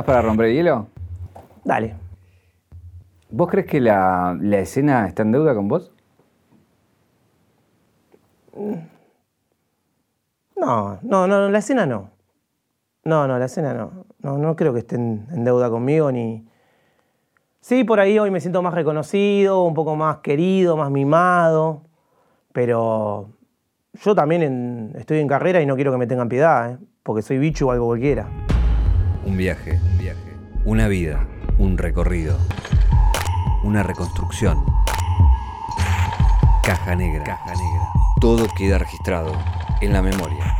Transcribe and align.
¿Estás 0.00 0.14
para 0.14 0.22
romper 0.22 0.46
el 0.46 0.54
hielo? 0.54 0.86
Dale. 1.62 1.94
¿Vos 3.28 3.50
crees 3.50 3.66
que 3.66 3.80
la, 3.80 4.34
la 4.40 4.58
escena 4.58 5.06
está 5.06 5.22
en 5.24 5.32
deuda 5.32 5.54
con 5.54 5.68
vos? 5.68 5.92
No, 10.56 10.98
no, 11.02 11.26
no, 11.26 11.50
la 11.50 11.58
escena 11.58 11.84
no. 11.84 12.10
No, 13.04 13.28
no, 13.28 13.38
la 13.38 13.44
escena 13.44 13.74
no. 13.74 14.06
No, 14.20 14.38
no 14.38 14.56
creo 14.56 14.72
que 14.72 14.78
estén 14.80 15.26
en 15.32 15.44
deuda 15.44 15.68
conmigo 15.68 16.10
ni. 16.10 16.46
Sí, 17.60 17.84
por 17.84 18.00
ahí 18.00 18.18
hoy 18.18 18.30
me 18.30 18.40
siento 18.40 18.62
más 18.62 18.72
reconocido, 18.72 19.64
un 19.64 19.74
poco 19.74 19.96
más 19.96 20.18
querido, 20.18 20.78
más 20.78 20.90
mimado. 20.90 21.82
Pero 22.52 23.28
yo 24.02 24.14
también 24.14 24.42
en- 24.42 24.92
estoy 24.96 25.18
en 25.18 25.28
carrera 25.28 25.60
y 25.60 25.66
no 25.66 25.74
quiero 25.74 25.92
que 25.92 25.98
me 25.98 26.06
tengan 26.06 26.30
piedad, 26.30 26.72
¿eh? 26.72 26.78
porque 27.02 27.20
soy 27.20 27.36
bicho 27.38 27.66
o 27.66 27.70
algo 27.70 27.84
cualquiera. 27.86 28.26
Un 29.26 29.36
viaje, 29.36 29.72
un 29.72 29.98
viaje. 29.98 29.99
Una 30.66 30.88
vida, 30.88 31.26
un 31.58 31.78
recorrido. 31.78 32.36
Una 33.64 33.82
reconstrucción. 33.82 34.58
Caja 36.62 36.94
negra. 36.94 37.24
Caja 37.24 37.54
negra. 37.54 37.88
Todo 38.20 38.46
queda 38.58 38.76
registrado 38.76 39.32
en 39.80 39.94
la 39.94 40.02
memoria. 40.02 40.54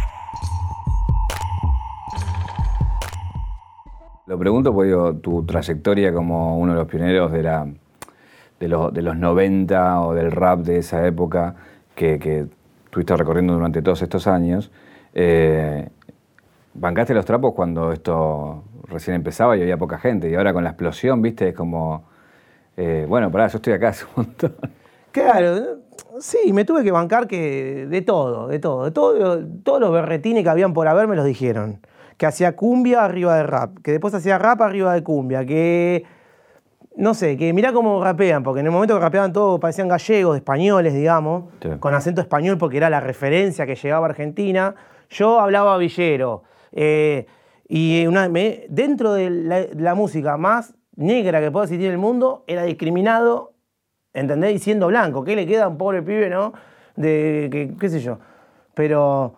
Lo 4.27 4.39
pregunto 4.39 4.73
porque 4.73 4.89
digo, 4.89 5.17
tu 5.17 5.45
trayectoria 5.45 6.15
como 6.15 6.57
uno 6.57 6.73
de 6.73 6.79
los 6.79 6.89
pioneros 6.89 7.31
de, 7.31 7.43
la, 7.43 7.69
de, 8.59 8.69
los, 8.69 8.95
de 8.95 9.03
los 9.03 9.19
90 9.19 10.01
o 10.01 10.15
del 10.15 10.33
rap 10.33 10.61
de 10.61 10.79
esa 10.79 11.07
época 11.07 11.57
que, 11.95 12.19
que 12.19 12.47
estuviste 12.87 13.15
recorriendo 13.17 13.53
durante 13.53 13.83
todos 13.83 14.01
estos 14.01 14.27
años, 14.27 14.73
eh, 15.13 15.91
bancaste 16.73 17.13
los 17.13 17.27
trapos 17.27 17.53
cuando 17.53 17.93
esto 17.93 18.65
recién 18.89 19.17
empezaba 19.17 19.57
y 19.57 19.63
había 19.63 19.77
poca 19.77 19.99
gente 19.99 20.31
y 20.31 20.35
ahora 20.35 20.53
con 20.53 20.65
la 20.65 20.71
explosión, 20.71 21.21
viste, 21.23 21.49
es 21.49 21.55
como, 21.55 22.05
eh, 22.77 23.07
bueno, 23.09 23.31
pará, 23.31 23.47
yo 23.49 23.57
estoy 23.59 23.73
acá 23.75 23.89
hace 23.89 24.05
un 24.05 24.25
montón. 24.25 24.55
Claro, 25.13 25.79
sí, 26.21 26.53
me 26.53 26.65
tuve 26.65 26.85
que 26.85 26.93
bancar 26.93 27.27
que 27.27 27.85
de 27.89 28.01
todo, 28.03 28.47
de 28.47 28.61
todo, 28.61 28.85
de 28.85 28.91
todo, 28.93 29.45
todos 29.65 29.81
los 29.81 29.91
berretines 29.93 30.45
que 30.45 30.49
habían 30.51 30.73
por 30.73 30.87
haber 30.87 31.09
me 31.09 31.17
los 31.17 31.25
dijeron. 31.25 31.81
Que 32.17 32.27
hacía 32.27 32.55
cumbia 32.55 33.05
arriba 33.05 33.35
de 33.35 33.43
rap, 33.43 33.79
que 33.83 33.91
después 33.91 34.15
hacía 34.15 34.39
rap 34.39 34.63
arriba 34.63 34.95
de 34.95 35.03
cumbia, 35.03 35.45
que 35.45 36.05
no 36.97 37.13
sé, 37.15 37.37
que 37.37 37.53
mirá 37.53 37.73
cómo 37.73 38.05
rapean, 38.05 38.45
porque 38.45 38.61
en 38.61 38.67
el 38.67 38.73
momento 38.73 38.95
que 38.95 39.01
rapeaban 39.01 39.33
todos 39.33 39.59
parecían 39.59 39.89
gallegos, 39.89 40.37
españoles, 40.37 40.95
digamos, 40.95 41.45
Sí. 41.61 41.71
con 41.81 41.93
acento 41.93 42.21
español 42.21 42.57
porque 42.57 42.77
era 42.77 42.89
la 42.89 43.01
referencia 43.01 43.67
que 43.67 43.75
llegaba 43.75 44.07
a 44.07 44.11
Argentina. 44.11 44.77
Yo 45.09 45.41
hablaba 45.41 45.77
villero. 45.77 46.45
eh, 46.73 47.27
y 47.73 48.05
una- 48.07 48.29
me- 48.29 48.67
dentro 48.69 49.13
de 49.13 49.31
la, 49.31 49.61
la 49.77 49.95
música 49.95 50.37
más 50.37 50.75
negra 50.97 51.41
que 51.41 51.51
pueda 51.53 51.65
existir 51.67 51.87
en 51.87 51.93
el 51.93 51.99
mundo, 51.99 52.43
era 52.49 52.65
discriminado, 52.65 53.53
¿entendés? 54.13 54.57
Y 54.57 54.59
siendo 54.59 54.89
blanco. 54.89 55.23
¿Qué 55.23 55.37
le 55.37 55.47
queda 55.47 55.65
a 55.65 55.69
un 55.69 55.79
pobre 55.79 56.03
pibe, 56.03 56.29
no? 56.29 56.53
De, 56.97 57.49
que, 57.53 57.73
qué 57.79 57.89
sé 57.89 58.01
yo. 58.01 58.19
Pero 58.75 59.35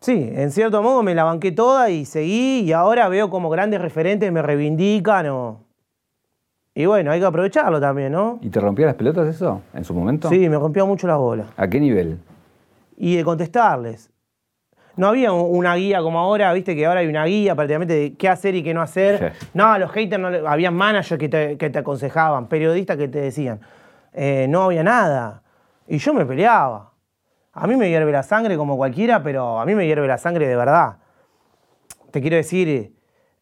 sí, 0.00 0.30
en 0.34 0.50
cierto 0.50 0.82
modo 0.82 1.02
me 1.02 1.14
la 1.14 1.24
banqué 1.24 1.52
toda 1.52 1.88
y 1.88 2.04
seguí 2.04 2.60
y 2.60 2.72
ahora 2.72 3.08
veo 3.08 3.30
como 3.30 3.48
grandes 3.48 3.80
referentes 3.80 4.30
me 4.30 4.42
reivindican 4.42 5.26
o... 5.28 5.60
Y 6.76 6.86
bueno, 6.86 7.12
hay 7.12 7.20
que 7.20 7.26
aprovecharlo 7.26 7.80
también, 7.80 8.12
¿no? 8.12 8.38
¿Y 8.42 8.50
te 8.50 8.60
rompía 8.60 8.86
las 8.86 8.96
pelotas 8.96 9.26
eso 9.28 9.62
en 9.72 9.84
su 9.84 9.94
momento? 9.94 10.28
Sí, 10.28 10.48
me 10.48 10.58
rompió 10.58 10.86
mucho 10.86 11.06
las 11.06 11.16
bolas. 11.18 11.46
¿A 11.56 11.66
qué 11.68 11.78
nivel? 11.80 12.18
Y 12.96 13.16
de 13.16 13.24
contestarles. 13.24 14.10
No 14.96 15.08
había 15.08 15.32
un- 15.32 15.56
una 15.56 15.74
guía 15.74 16.00
como 16.02 16.18
ahora, 16.20 16.52
viste 16.52 16.74
que 16.76 16.86
ahora 16.86 17.00
hay 17.00 17.06
una 17.08 17.24
guía 17.24 17.54
prácticamente 17.54 17.94
de 17.94 18.14
qué 18.14 18.28
hacer 18.28 18.54
y 18.54 18.62
qué 18.62 18.72
no 18.74 18.80
hacer. 18.82 19.34
Sí. 19.38 19.46
No, 19.54 19.66
a 19.72 19.78
los 19.78 19.90
haters 19.90 20.20
no 20.22 20.48
había 20.48 20.70
managers 20.70 21.18
que 21.18 21.28
te, 21.28 21.56
que 21.58 21.70
te 21.70 21.78
aconsejaban, 21.80 22.46
periodistas 22.48 22.96
que 22.96 23.08
te 23.08 23.20
decían. 23.20 23.60
Eh, 24.12 24.46
no 24.48 24.62
había 24.62 24.82
nada. 24.84 25.42
Y 25.88 25.98
yo 25.98 26.14
me 26.14 26.24
peleaba. 26.24 26.92
A 27.52 27.66
mí 27.66 27.76
me 27.76 27.88
hierve 27.88 28.10
la 28.12 28.22
sangre 28.22 28.56
como 28.56 28.76
cualquiera, 28.76 29.22
pero 29.22 29.60
a 29.60 29.66
mí 29.66 29.74
me 29.74 29.86
hierve 29.86 30.06
la 30.06 30.18
sangre 30.18 30.46
de 30.46 30.56
verdad. 30.56 30.96
Te 32.10 32.20
quiero 32.20 32.36
decir, 32.36 32.92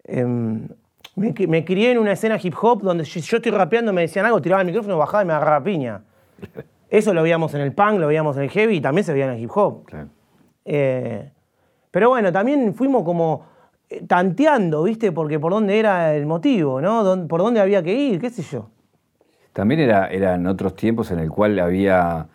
em, 0.04 0.68
me, 1.16 1.34
cri- 1.34 1.46
me 1.48 1.64
crié 1.64 1.92
en 1.92 1.98
una 1.98 2.12
escena 2.12 2.38
hip 2.42 2.54
hop 2.60 2.82
donde 2.82 3.04
si 3.04 3.20
yo 3.20 3.36
estoy 3.36 3.52
rapeando, 3.52 3.92
me 3.92 4.02
decían 4.02 4.24
algo, 4.26 4.40
tiraba 4.40 4.62
el 4.62 4.66
micrófono, 4.66 4.96
bajaba 4.96 5.22
y 5.22 5.26
me 5.26 5.32
agarraba 5.34 5.62
piña. 5.62 6.02
Eso 6.90 7.12
lo 7.14 7.22
veíamos 7.22 7.52
en 7.54 7.60
el 7.62 7.72
punk, 7.72 7.98
lo 7.98 8.06
veíamos 8.06 8.36
en 8.36 8.44
el 8.44 8.50
heavy 8.50 8.76
y 8.76 8.80
también 8.80 9.04
se 9.04 9.12
veía 9.12 9.26
en 9.26 9.32
el 9.32 9.40
hip 9.40 9.50
hop. 9.54 9.84
Claro. 9.86 10.08
Eh, 10.64 11.30
pero 11.92 12.08
bueno, 12.08 12.32
también 12.32 12.74
fuimos 12.74 13.04
como 13.04 13.44
eh, 13.88 14.02
tanteando, 14.06 14.82
¿viste? 14.82 15.12
Porque 15.12 15.38
por 15.38 15.52
dónde 15.52 15.78
era 15.78 16.16
el 16.16 16.26
motivo, 16.26 16.80
¿no? 16.80 17.28
Por 17.28 17.40
dónde 17.40 17.60
había 17.60 17.82
que 17.84 17.94
ir, 17.94 18.20
qué 18.20 18.30
sé 18.30 18.42
yo. 18.42 18.66
También 19.52 19.78
era, 19.80 20.08
eran 20.08 20.46
otros 20.48 20.74
tiempos 20.74 21.12
en 21.12 21.20
el 21.20 21.30
cual 21.30 21.58
había, 21.60 22.26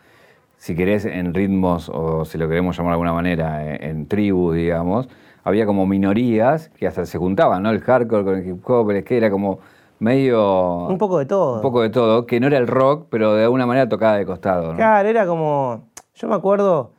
si 0.56 0.76
querés, 0.76 1.04
en 1.04 1.34
ritmos, 1.34 1.90
o 1.94 2.24
si 2.24 2.38
lo 2.38 2.48
queremos 2.48 2.78
llamar 2.78 2.92
de 2.92 2.94
alguna 2.94 3.14
manera, 3.14 3.76
en, 3.76 3.84
en 3.84 4.08
tribus, 4.08 4.56
digamos, 4.56 5.10
había 5.44 5.66
como 5.66 5.86
minorías 5.88 6.70
que 6.70 6.86
hasta 6.88 7.06
se 7.06 7.18
juntaban, 7.18 7.64
¿no? 7.64 7.72
El 7.72 7.82
hardcore 7.82 8.24
con 8.24 8.36
el 8.36 8.48
hip 8.48 8.70
hop, 8.70 8.92
el 8.92 9.04
que 9.04 9.18
era 9.18 9.32
como 9.32 9.60
medio... 10.00 10.86
Un 10.88 10.98
poco 10.98 11.18
de 11.18 11.26
todo. 11.26 11.56
un 11.56 11.62
poco 11.62 11.82
de 11.82 11.90
todo, 11.90 12.26
que 12.26 12.40
no 12.40 12.48
era 12.48 12.58
el 12.58 12.68
rock, 12.68 13.08
pero 13.10 13.34
de 13.34 13.46
alguna 13.46 13.66
manera 13.66 13.90
tocaba 13.90 14.18
de 14.18 14.26
costado, 14.26 14.72
¿no? 14.74 14.76
Claro, 14.76 15.10
era 15.10 15.26
como. 15.26 15.88
Yo 16.14 16.28
me 16.28 16.36
acuerdo, 16.36 16.92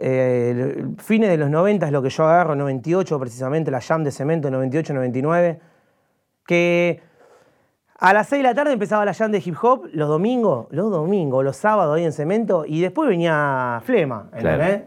eh, 0.00 0.84
fines 0.98 1.28
de 1.30 1.36
los 1.36 1.50
90 1.50 1.86
es 1.86 1.92
lo 1.92 2.02
que 2.02 2.10
yo 2.10 2.24
agarro, 2.24 2.54
98 2.54 3.18
precisamente, 3.20 3.70
la 3.70 3.80
jam 3.80 4.02
de 4.02 4.10
cemento, 4.10 4.50
98, 4.50 4.94
99. 4.94 5.60
Que 6.46 7.02
a 7.98 8.12
las 8.12 8.28
6 8.28 8.42
de 8.42 8.48
la 8.48 8.54
tarde 8.54 8.72
empezaba 8.72 9.04
la 9.04 9.12
jam 9.12 9.30
de 9.30 9.42
hip 9.44 9.56
hop, 9.62 9.88
los 9.92 10.08
domingos, 10.08 10.66
los 10.70 10.90
domingos, 10.90 11.44
los 11.44 11.56
sábados 11.56 11.96
ahí 11.96 12.04
en 12.04 12.12
cemento, 12.12 12.64
y 12.66 12.80
después 12.80 13.08
venía 13.08 13.80
Flema, 13.84 14.30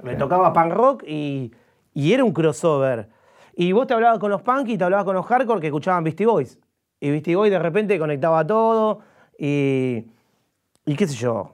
Me 0.03 0.15
tocaba 0.15 0.51
punk 0.51 0.73
rock 0.73 1.03
y, 1.07 1.53
y 1.93 2.13
era 2.13 2.23
un 2.23 2.33
crossover. 2.33 3.09
Y 3.55 3.71
vos 3.71 3.85
te 3.85 3.93
hablabas 3.93 4.19
con 4.19 4.31
los 4.31 4.41
punk 4.41 4.69
y 4.69 4.77
te 4.77 4.83
hablabas 4.83 5.05
con 5.05 5.15
los 5.15 5.25
hardcore 5.27 5.61
que 5.61 5.67
escuchaban 5.67 6.03
Beastie 6.03 6.25
Boys. 6.25 6.59
Y 6.99 7.11
Beastie 7.11 7.35
Boys 7.35 7.51
de 7.51 7.59
repente 7.59 7.99
conectaba 7.99 8.45
todo 8.45 8.99
y. 9.37 10.07
Y 10.85 10.95
qué 10.97 11.07
sé 11.07 11.15
yo, 11.15 11.53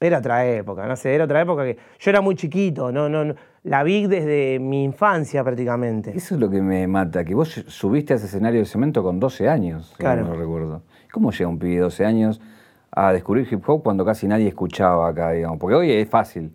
era 0.00 0.18
otra 0.18 0.46
época, 0.46 0.86
no 0.86 0.96
sé, 0.96 1.14
era 1.14 1.24
otra 1.24 1.40
época 1.40 1.64
que 1.64 1.76
yo 1.98 2.10
era 2.10 2.20
muy 2.20 2.34
chiquito, 2.34 2.92
no, 2.92 3.08
no, 3.08 3.24
no- 3.24 3.34
la 3.64 3.82
vi 3.84 4.06
desde 4.06 4.58
mi 4.58 4.82
infancia 4.84 5.44
prácticamente. 5.44 6.10
Eso 6.16 6.34
es 6.34 6.40
lo 6.40 6.50
que 6.50 6.60
me 6.60 6.86
mata, 6.88 7.24
que 7.24 7.34
vos 7.34 7.48
subiste 7.68 8.12
a 8.12 8.16
ese 8.16 8.26
escenario 8.26 8.60
de 8.60 8.66
cemento 8.66 9.02
con 9.02 9.20
12 9.20 9.48
años, 9.48 9.88
si 9.90 9.96
Claro. 9.98 10.24
no 10.24 10.34
recuerdo. 10.34 10.82
¿Cómo 11.12 11.30
llega 11.30 11.48
un 11.48 11.58
pibe 11.58 11.74
de 11.76 11.80
12 11.82 12.04
años 12.04 12.40
a 12.90 13.12
descubrir 13.12 13.46
hip 13.50 13.62
hop 13.68 13.82
cuando 13.84 14.04
casi 14.04 14.26
nadie 14.26 14.48
escuchaba 14.48 15.08
acá, 15.08 15.30
digamos? 15.30 15.58
Porque 15.58 15.76
hoy 15.76 15.92
es 15.92 16.08
fácil, 16.08 16.52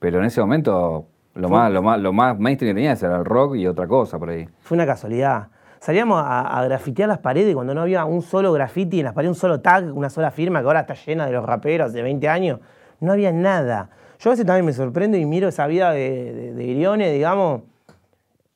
pero 0.00 0.18
en 0.18 0.24
ese 0.24 0.40
momento 0.40 1.06
lo 1.34 1.48
más, 1.48 1.70
lo 1.70 1.82
más, 1.82 2.00
lo 2.00 2.12
más 2.12 2.36
mainstream 2.38 2.74
que 2.74 2.80
tenías 2.80 3.00
era 3.02 3.16
el 3.18 3.24
rock 3.24 3.54
y 3.56 3.66
otra 3.68 3.86
cosa 3.86 4.18
por 4.18 4.30
ahí. 4.30 4.48
Fue 4.60 4.76
una 4.76 4.86
casualidad. 4.86 5.48
Salíamos 5.80 6.22
a, 6.24 6.64
grafitear 6.64 7.08
las 7.08 7.18
paredes 7.18 7.54
cuando 7.54 7.74
no 7.74 7.82
había 7.82 8.04
un 8.04 8.22
solo 8.22 8.52
graffiti 8.52 8.98
en 8.98 9.04
las 9.04 9.14
paredes, 9.14 9.36
un 9.36 9.40
solo 9.40 9.60
tag, 9.60 9.96
una 9.96 10.10
sola 10.10 10.30
firma 10.30 10.60
que 10.60 10.66
ahora 10.66 10.80
está 10.80 10.94
llena 10.94 11.26
de 11.26 11.32
los 11.32 11.44
raperos 11.44 11.92
de 11.92 12.02
20 12.02 12.28
años. 12.28 12.60
No 13.00 13.12
había 13.12 13.30
nada. 13.32 13.90
Yo 14.18 14.30
a 14.30 14.32
veces 14.32 14.44
también 14.44 14.66
me 14.66 14.72
sorprendo 14.72 15.16
y 15.16 15.24
miro 15.24 15.48
esa 15.48 15.66
vida 15.68 15.92
de, 15.92 16.32
de, 16.32 16.54
de 16.54 16.64
Irione, 16.64 17.12
digamos, 17.12 17.62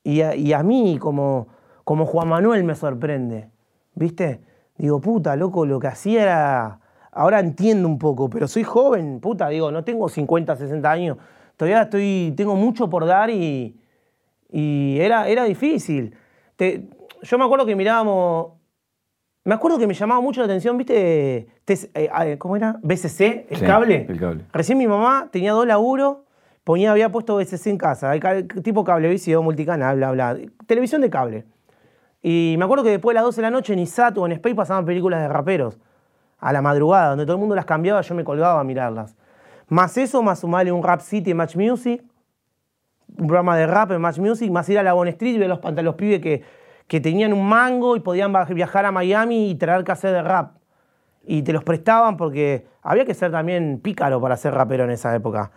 y 0.03 0.51
a, 0.51 0.63
mí 0.63 0.97
como, 0.99 1.47
como 1.83 2.05
Juan 2.05 2.27
Manuel 2.27 2.63
me 2.63 2.75
sorprende. 2.75 3.49
¿Viste? 3.95 4.41
Digo, 4.77 4.99
puta, 4.99 5.35
loco, 5.35 5.65
lo 5.65 5.79
que 5.79 5.87
hacía 5.87 6.23
era. 6.23 6.79
Ahora 7.11 7.39
entiendo 7.39 7.87
un 7.87 7.99
poco, 7.99 8.27
pero 8.27 8.47
soy 8.47 8.63
joven, 8.63 9.19
puta, 9.19 9.47
digo, 9.47 9.71
no 9.71 9.83
tengo 9.83 10.09
50, 10.09 10.55
60 10.55 10.91
años. 10.91 11.17
Todavía 11.55 11.83
estoy, 11.83 12.33
tengo 12.35 12.55
mucho 12.55 12.89
por 12.89 13.05
dar 13.05 13.29
y, 13.29 13.79
y 14.51 14.97
era, 14.99 15.27
era 15.27 15.43
difícil. 15.43 16.15
Yo 17.23 17.37
me 17.37 17.45
acuerdo 17.45 17.65
que 17.65 17.75
mirábamos. 17.75 18.53
Me 19.45 19.53
acuerdo 19.55 19.77
que 19.77 19.87
me 19.87 19.93
llamaba 19.93 20.21
mucho 20.21 20.39
la 20.39 20.45
atención, 20.45 20.77
¿viste? 20.77 21.47
Tes- 21.65 21.89
eh, 21.93 22.09
eh, 22.21 22.37
¿Cómo 22.37 22.55
era? 22.55 22.77
BCC, 22.81 23.47
el 23.49 23.57
Sí, 23.57 23.65
cable. 23.65 24.05
el 24.07 24.19
cable. 24.19 24.45
Recién 24.53 24.77
mi 24.77 24.87
mamá 24.87 25.27
tenía 25.31 25.51
dos 25.51 25.67
laburos, 25.67 26.19
ponía, 26.63 26.91
había 26.91 27.11
puesto 27.11 27.35
BCC 27.35 27.67
en 27.71 27.77
casa, 27.77 28.13
el 28.15 28.47
tipo 28.63 28.85
cablevisión, 28.85 29.43
multicanal, 29.43 29.97
bla, 29.97 30.11
bla. 30.11 30.37
Televisión 30.65 31.01
de 31.01 31.09
cable. 31.09 31.45
Y 32.21 32.55
me 32.57 32.63
acuerdo 32.63 32.85
que 32.85 32.91
después 32.91 33.13
de 33.13 33.15
las 33.15 33.23
12 33.25 33.41
de 33.41 33.47
la 33.47 33.51
noche 33.51 33.73
en 33.73 33.79
ISAT 33.79 34.17
o 34.17 34.25
en 34.25 34.31
Space 34.31 34.55
pasaban 34.55 34.85
películas 34.85 35.19
de 35.21 35.27
raperos. 35.27 35.77
A 36.39 36.53
la 36.53 36.61
madrugada, 36.61 37.09
donde 37.09 37.25
todo 37.25 37.35
el 37.35 37.39
mundo 37.41 37.53
las 37.55 37.65
cambiaba, 37.65 37.99
yo 38.01 38.15
me 38.15 38.23
colgaba 38.23 38.61
a 38.61 38.63
mirarlas. 38.63 39.15
Más 39.67 39.97
eso, 39.97 40.23
más 40.23 40.39
sumarle 40.39 40.71
un 40.71 40.83
Rap 40.83 41.01
City 41.01 41.31
en 41.31 41.37
Match 41.37 41.55
Music, 41.57 42.01
un 43.17 43.27
programa 43.27 43.57
de 43.57 43.67
rap 43.67 43.91
en 43.91 43.99
Match 44.01 44.19
Music, 44.19 44.49
más 44.51 44.67
ir 44.69 44.79
a 44.79 44.83
la 44.83 44.93
Bon 44.93 45.07
Street 45.09 45.35
y 45.35 45.37
ver 45.37 45.49
los 45.49 45.59
pantalones 45.59 45.95
pibes 45.97 46.21
que, 46.21 46.43
que 46.93 47.01
tenían 47.01 47.33
un 47.33 47.43
mango 47.43 47.95
y 47.95 48.01
podían 48.01 48.31
viajar 48.49 48.85
a 48.85 48.91
Miami 48.91 49.49
y 49.49 49.55
traer 49.55 49.83
cassette 49.83 50.11
de 50.11 50.21
rap. 50.21 50.57
Y 51.25 51.41
te 51.41 51.51
los 51.51 51.63
prestaban 51.63 52.17
porque 52.17 52.67
había 52.83 53.03
que 53.03 53.15
ser 53.15 53.31
también 53.31 53.79
pícaro 53.81 54.21
para 54.21 54.37
ser 54.37 54.53
rapero 54.53 54.83
en 54.83 54.91
esa 54.91 55.15
época. 55.15 55.49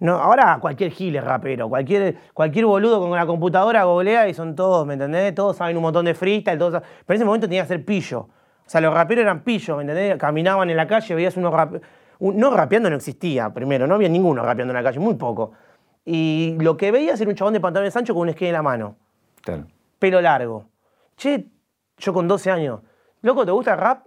No, 0.00 0.16
ahora 0.16 0.58
cualquier 0.60 0.90
gil 0.90 1.14
es 1.14 1.22
rapero, 1.22 1.68
cualquier, 1.68 2.16
cualquier 2.34 2.66
boludo 2.66 2.98
con 2.98 3.12
la 3.12 3.24
computadora 3.24 3.84
golea 3.84 4.26
y 4.28 4.34
son 4.34 4.56
todos, 4.56 4.84
¿me 4.84 4.94
entendés? 4.94 5.32
Todos 5.32 5.58
saben 5.58 5.76
un 5.76 5.84
montón 5.84 6.06
de 6.06 6.12
freestyle, 6.12 6.58
todos. 6.58 6.82
Pero 6.82 7.04
en 7.06 7.14
ese 7.14 7.24
momento 7.24 7.46
tenía 7.46 7.62
que 7.62 7.68
ser 7.68 7.84
pillo. 7.84 8.22
O 8.22 8.28
sea, 8.66 8.80
los 8.80 8.92
raperos 8.92 9.22
eran 9.22 9.44
pillos, 9.44 9.76
¿me 9.76 9.84
entendés? 9.84 10.16
Caminaban 10.16 10.70
en 10.70 10.76
la 10.76 10.88
calle, 10.88 11.14
veías 11.14 11.36
unos 11.36 11.52
raperos. 11.52 11.86
No 12.18 12.50
rapeando 12.50 12.90
no 12.90 12.96
existía, 12.96 13.54
primero, 13.54 13.86
no 13.86 13.94
había 13.94 14.08
ninguno 14.08 14.42
rapeando 14.42 14.72
en 14.72 14.76
la 14.76 14.82
calle, 14.82 14.98
muy 14.98 15.14
poco. 15.14 15.52
Y 16.04 16.56
lo 16.58 16.76
que 16.76 16.90
veías 16.90 17.20
era 17.20 17.30
un 17.30 17.36
chabón 17.36 17.54
de 17.54 17.60
pantalones 17.60 17.96
anchos 17.96 18.12
con 18.12 18.22
un 18.22 18.30
esquí 18.30 18.46
en 18.46 18.54
la 18.54 18.62
mano. 18.62 18.96
Claro. 19.40 19.68
Pelo 20.00 20.20
largo. 20.20 20.69
Che, 21.20 21.50
yo 21.98 22.14
con 22.14 22.26
12 22.26 22.50
años. 22.50 22.80
Loco, 23.20 23.44
¿te 23.44 23.52
gusta 23.52 23.74
el 23.74 23.78
rap? 23.78 24.06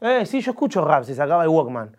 Eh, 0.00 0.26
sí, 0.26 0.40
yo 0.40 0.50
escucho 0.50 0.84
rap, 0.84 1.04
se 1.04 1.14
sacaba 1.14 1.44
el 1.44 1.50
Walkman. 1.50 1.96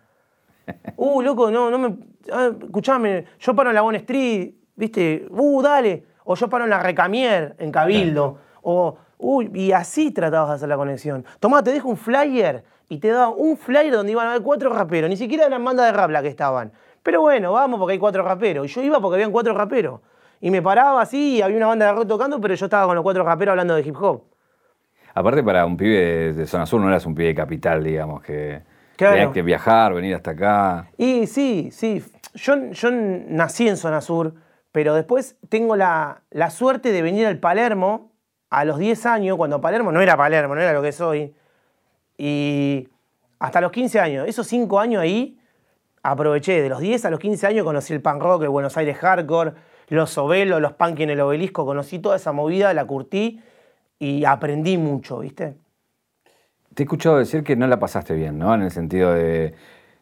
Uh, 0.96 1.22
loco, 1.22 1.50
no, 1.50 1.70
no 1.70 1.78
me. 1.78 1.96
ah, 2.30 2.50
escuchame, 2.62 3.24
yo 3.38 3.56
paro 3.56 3.70
en 3.70 3.74
la 3.74 3.80
Bon 3.80 3.94
Street, 3.94 4.52
¿viste? 4.76 5.26
Uh, 5.30 5.62
dale. 5.62 6.04
O 6.24 6.36
yo 6.36 6.48
paro 6.48 6.64
en 6.64 6.70
la 6.70 6.78
Recamier, 6.78 7.56
en 7.58 7.72
Cabildo. 7.72 8.38
O, 8.60 8.98
uy, 9.16 9.50
y 9.54 9.72
así 9.72 10.10
tratabas 10.10 10.50
de 10.50 10.54
hacer 10.56 10.68
la 10.68 10.76
conexión. 10.76 11.24
Tomá, 11.40 11.62
te 11.62 11.72
dejo 11.72 11.88
un 11.88 11.96
flyer 11.96 12.62
y 12.90 12.98
te 12.98 13.08
daba 13.08 13.30
un 13.30 13.56
flyer 13.56 13.90
donde 13.90 14.12
iban 14.12 14.26
a 14.26 14.30
haber 14.32 14.42
cuatro 14.42 14.70
raperos. 14.70 15.08
Ni 15.08 15.16
siquiera 15.16 15.46
eran 15.46 15.64
bandas 15.64 15.86
de 15.86 15.92
rap 15.92 16.10
las 16.10 16.22
que 16.22 16.28
estaban. 16.28 16.70
Pero 17.02 17.22
bueno, 17.22 17.52
vamos 17.52 17.80
porque 17.80 17.94
hay 17.94 17.98
cuatro 17.98 18.22
raperos. 18.22 18.66
Y 18.66 18.68
yo 18.68 18.82
iba 18.82 19.00
porque 19.00 19.14
habían 19.14 19.32
cuatro 19.32 19.54
raperos. 19.54 20.00
Y 20.38 20.50
me 20.50 20.60
paraba 20.60 21.00
así 21.00 21.36
y 21.38 21.42
había 21.42 21.56
una 21.56 21.68
banda 21.68 21.86
de 21.86 21.92
rock 21.92 22.06
tocando, 22.06 22.38
pero 22.40 22.54
yo 22.54 22.66
estaba 22.66 22.84
con 22.86 22.94
los 22.94 23.02
cuatro 23.02 23.24
raperos 23.24 23.52
hablando 23.52 23.74
de 23.74 23.80
hip 23.80 23.96
hop. 23.98 24.30
Aparte, 25.14 25.42
para 25.42 25.66
un 25.66 25.76
pibe 25.76 25.96
de, 25.98 26.32
de 26.32 26.46
zona 26.46 26.66
sur 26.66 26.80
no 26.80 26.88
eras 26.88 27.04
un 27.06 27.14
pibe 27.14 27.28
de 27.28 27.34
capital, 27.34 27.82
digamos, 27.82 28.22
que 28.22 28.62
Claro. 28.96 29.14
tenías 29.14 29.32
que 29.32 29.42
viajar, 29.42 29.94
venir 29.94 30.14
hasta 30.14 30.32
acá. 30.32 30.90
Y 30.98 31.26
sí, 31.26 31.70
sí. 31.72 32.04
Yo, 32.34 32.70
yo 32.70 32.90
nací 32.92 33.66
en 33.66 33.76
zona 33.76 34.00
sur, 34.02 34.34
pero 34.72 34.94
después 34.94 35.36
tengo 35.48 35.74
la, 35.74 36.22
la 36.30 36.50
suerte 36.50 36.92
de 36.92 37.00
venir 37.02 37.26
al 37.26 37.38
Palermo 37.38 38.12
a 38.50 38.64
los 38.64 38.78
10 38.78 39.06
años, 39.06 39.36
cuando 39.36 39.60
Palermo 39.60 39.90
no 39.90 40.00
era 40.02 40.16
Palermo, 40.16 40.54
no 40.54 40.60
era 40.60 40.72
lo 40.72 40.82
que 40.82 40.92
soy. 40.92 41.34
Y 42.18 42.88
hasta 43.38 43.60
los 43.60 43.72
15 43.72 44.00
años, 44.00 44.28
esos 44.28 44.46
5 44.46 44.78
años 44.78 45.02
ahí, 45.02 45.38
aproveché. 46.02 46.60
De 46.62 46.68
los 46.68 46.80
10 46.80 47.04
a 47.06 47.10
los 47.10 47.18
15 47.20 47.46
años 47.46 47.64
conocí 47.64 47.92
el 47.94 48.02
punk 48.02 48.22
rock, 48.22 48.42
el 48.42 48.48
Buenos 48.50 48.76
Aires 48.76 48.98
hardcore, 48.98 49.52
los 49.88 50.10
Sobelos, 50.10 50.60
los 50.60 50.72
punk 50.74 51.00
en 51.00 51.10
el 51.10 51.20
obelisco, 51.20 51.64
conocí 51.64 51.98
toda 51.98 52.16
esa 52.16 52.32
movida, 52.32 52.74
la 52.74 52.84
curtí 52.84 53.40
y 54.00 54.24
aprendí 54.24 54.76
mucho, 54.78 55.18
¿viste? 55.20 55.54
Te 56.74 56.82
he 56.82 56.84
escuchado 56.84 57.18
decir 57.18 57.44
que 57.44 57.54
no 57.54 57.66
la 57.66 57.78
pasaste 57.78 58.14
bien, 58.14 58.38
¿no? 58.38 58.54
En 58.54 58.62
el 58.62 58.70
sentido 58.70 59.12
de, 59.12 59.54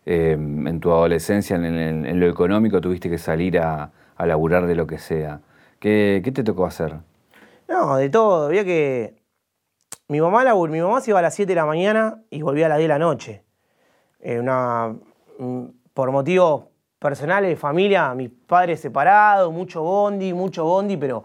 eh, 0.06 0.32
en 0.32 0.80
tu 0.80 0.90
adolescencia, 0.92 1.56
en, 1.56 1.64
en- 1.64 2.06
en 2.06 2.20
lo 2.20 2.28
económico, 2.28 2.80
tuviste 2.80 3.10
que 3.10 3.18
salir 3.18 3.58
a, 3.58 3.90
a 4.16 4.26
laburar 4.26 4.66
de 4.66 4.74
lo 4.76 4.86
que 4.86 4.98
sea. 4.98 5.40
¿Qué, 5.80 6.20
qué 6.24 6.30
te 6.32 6.44
tocó 6.44 6.64
hacer? 6.66 6.94
No, 7.68 7.96
de 7.96 8.08
todo. 8.08 8.46
Había 8.46 8.64
que. 8.64 9.18
Mi 10.08 10.20
mamá, 10.20 10.44
labur- 10.44 10.70
mi 10.70 10.80
mamá 10.80 11.00
se 11.00 11.10
iba 11.10 11.18
a 11.18 11.22
las 11.22 11.34
7 11.34 11.50
de 11.52 11.56
la 11.56 11.66
mañana 11.66 12.22
y 12.30 12.40
volvía 12.42 12.66
a 12.66 12.68
las 12.70 12.78
10 12.78 12.86
de 12.88 12.94
la 12.94 12.98
noche. 12.98 13.42
Eh, 14.20 14.38
una, 14.38 14.94
mm, 15.38 15.64
por 15.92 16.10
motivos 16.12 16.64
personales 16.98 17.50
de 17.50 17.56
familia, 17.56 18.14
mis 18.14 18.30
padres 18.30 18.80
separados, 18.80 19.52
mucho 19.52 19.82
bondi, 19.82 20.32
mucho 20.32 20.64
bondi, 20.64 20.96
pero 20.96 21.24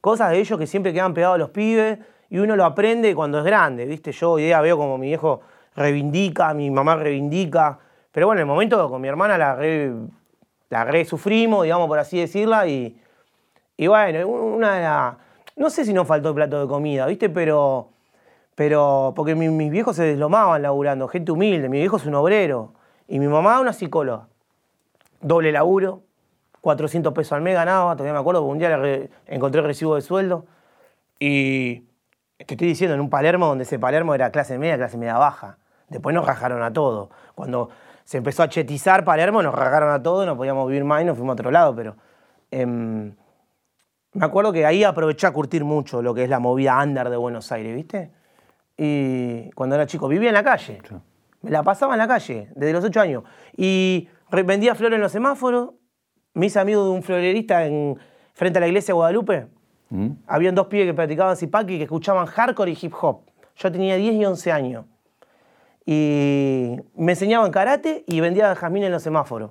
cosas 0.00 0.30
de 0.30 0.38
ellos 0.40 0.58
que 0.58 0.66
siempre 0.66 0.92
quedan 0.92 1.14
pegados 1.14 1.36
a 1.36 1.38
los 1.38 1.50
pibes 1.50 1.98
y 2.32 2.38
uno 2.38 2.56
lo 2.56 2.64
aprende 2.64 3.14
cuando 3.14 3.38
es 3.40 3.44
grande, 3.44 3.84
¿viste? 3.84 4.10
Yo 4.10 4.30
hoy 4.32 4.44
día 4.44 4.58
veo 4.62 4.78
como 4.78 4.96
mi 4.96 5.08
viejo 5.08 5.42
reivindica, 5.76 6.54
mi 6.54 6.70
mamá 6.70 6.96
reivindica, 6.96 7.78
pero 8.10 8.26
bueno, 8.26 8.40
en 8.40 8.44
el 8.44 8.46
momento 8.46 8.88
con 8.88 9.02
mi 9.02 9.08
hermana 9.08 9.36
la 9.36 9.54
re, 9.54 9.92
la 10.70 10.84
re 10.84 11.04
sufrimos, 11.04 11.64
digamos, 11.64 11.88
por 11.88 11.98
así 11.98 12.18
decirla, 12.18 12.66
y, 12.66 12.98
y 13.76 13.86
bueno, 13.86 14.26
una. 14.28 15.18
No 15.56 15.68
sé 15.68 15.84
si 15.84 15.92
nos 15.92 16.06
faltó 16.06 16.30
el 16.30 16.34
plato 16.34 16.58
de 16.58 16.66
comida, 16.66 17.04
¿viste? 17.04 17.28
Pero. 17.28 17.90
Pero. 18.54 19.12
Porque 19.14 19.34
mi- 19.34 19.50
mis 19.50 19.70
viejos 19.70 19.96
se 19.96 20.04
deslomaban 20.04 20.62
laburando, 20.62 21.08
gente 21.08 21.32
humilde. 21.32 21.68
Mi 21.68 21.80
viejo 21.80 21.98
es 21.98 22.06
un 22.06 22.14
obrero. 22.14 22.72
Y 23.08 23.18
mi 23.18 23.28
mamá 23.28 23.60
una 23.60 23.74
psicóloga. 23.74 24.28
Doble 25.20 25.52
laburo, 25.52 26.00
400 26.62 27.12
pesos 27.12 27.32
al 27.32 27.42
mes 27.42 27.54
ganaba, 27.54 27.92
todavía 27.94 28.14
me 28.14 28.20
acuerdo, 28.20 28.40
porque 28.40 28.52
un 28.52 28.58
día 28.58 28.76
le 28.78 29.10
encontré 29.26 29.60
el 29.60 29.66
recibo 29.66 29.94
de 29.96 30.00
sueldo. 30.00 30.46
Y. 31.20 31.82
Te 32.46 32.54
estoy 32.54 32.68
diciendo, 32.68 32.94
en 32.94 33.00
un 33.00 33.10
Palermo 33.10 33.46
donde 33.46 33.64
ese 33.64 33.78
Palermo 33.78 34.14
era 34.14 34.30
clase 34.30 34.58
media, 34.58 34.76
clase 34.76 34.96
media 34.96 35.18
baja. 35.18 35.58
Después 35.88 36.14
nos 36.14 36.26
rajaron 36.26 36.62
a 36.62 36.72
todo. 36.72 37.10
Cuando 37.34 37.70
se 38.04 38.18
empezó 38.18 38.42
a 38.42 38.48
chetizar 38.48 39.04
Palermo, 39.04 39.42
nos 39.42 39.54
rajaron 39.54 39.90
a 39.90 40.02
todo, 40.02 40.26
no 40.26 40.36
podíamos 40.36 40.66
vivir 40.68 40.84
más 40.84 41.02
y 41.02 41.04
nos 41.04 41.16
fuimos 41.16 41.32
a 41.32 41.34
otro 41.34 41.50
lado, 41.50 41.74
pero. 41.74 41.96
em, 42.50 43.14
me 44.14 44.26
acuerdo 44.26 44.52
que 44.52 44.66
ahí 44.66 44.84
aproveché 44.84 45.26
a 45.26 45.32
curtir 45.32 45.64
mucho 45.64 46.02
lo 46.02 46.12
que 46.12 46.24
es 46.24 46.28
la 46.28 46.38
movida 46.38 46.78
under 46.82 47.08
de 47.08 47.16
Buenos 47.16 47.50
Aires, 47.50 47.74
¿viste? 47.74 48.10
Y 48.76 49.50
cuando 49.52 49.74
era 49.74 49.86
chico, 49.86 50.06
vivía 50.06 50.28
en 50.28 50.34
la 50.34 50.44
calle. 50.44 50.82
Me 51.40 51.50
la 51.50 51.62
pasaba 51.62 51.94
en 51.94 51.98
la 51.98 52.08
calle, 52.08 52.48
desde 52.54 52.72
los 52.74 52.84
8 52.84 53.00
años. 53.00 53.24
Y 53.56 54.08
vendía 54.44 54.74
flores 54.74 54.96
en 54.96 55.00
los 55.00 55.12
semáforos. 55.12 55.70
Me 56.34 56.46
hice 56.46 56.60
amigo 56.60 56.84
de 56.84 56.90
un 56.90 57.02
florerista 57.02 57.64
en, 57.64 57.98
frente 58.34 58.58
a 58.58 58.60
la 58.60 58.66
iglesia 58.66 58.92
de 58.92 58.96
Guadalupe. 58.96 59.46
¿Mm? 59.92 60.12
Habían 60.26 60.54
dos 60.54 60.68
pibes 60.68 60.86
que 60.86 60.94
practicaban 60.94 61.36
zipaki 61.36 61.74
y 61.74 61.76
que 61.76 61.84
escuchaban 61.84 62.24
hardcore 62.24 62.70
y 62.72 62.78
hip 62.80 62.94
hop. 62.98 63.20
Yo 63.56 63.70
tenía 63.70 63.94
10 63.96 64.14
y 64.14 64.24
11 64.24 64.50
años. 64.50 64.86
Y 65.84 66.76
me 66.96 67.12
enseñaban 67.12 67.50
karate 67.50 68.02
y 68.06 68.20
vendía 68.20 68.54
jazmín 68.54 68.84
en 68.84 68.92
los 68.92 69.02
semáforos. 69.02 69.50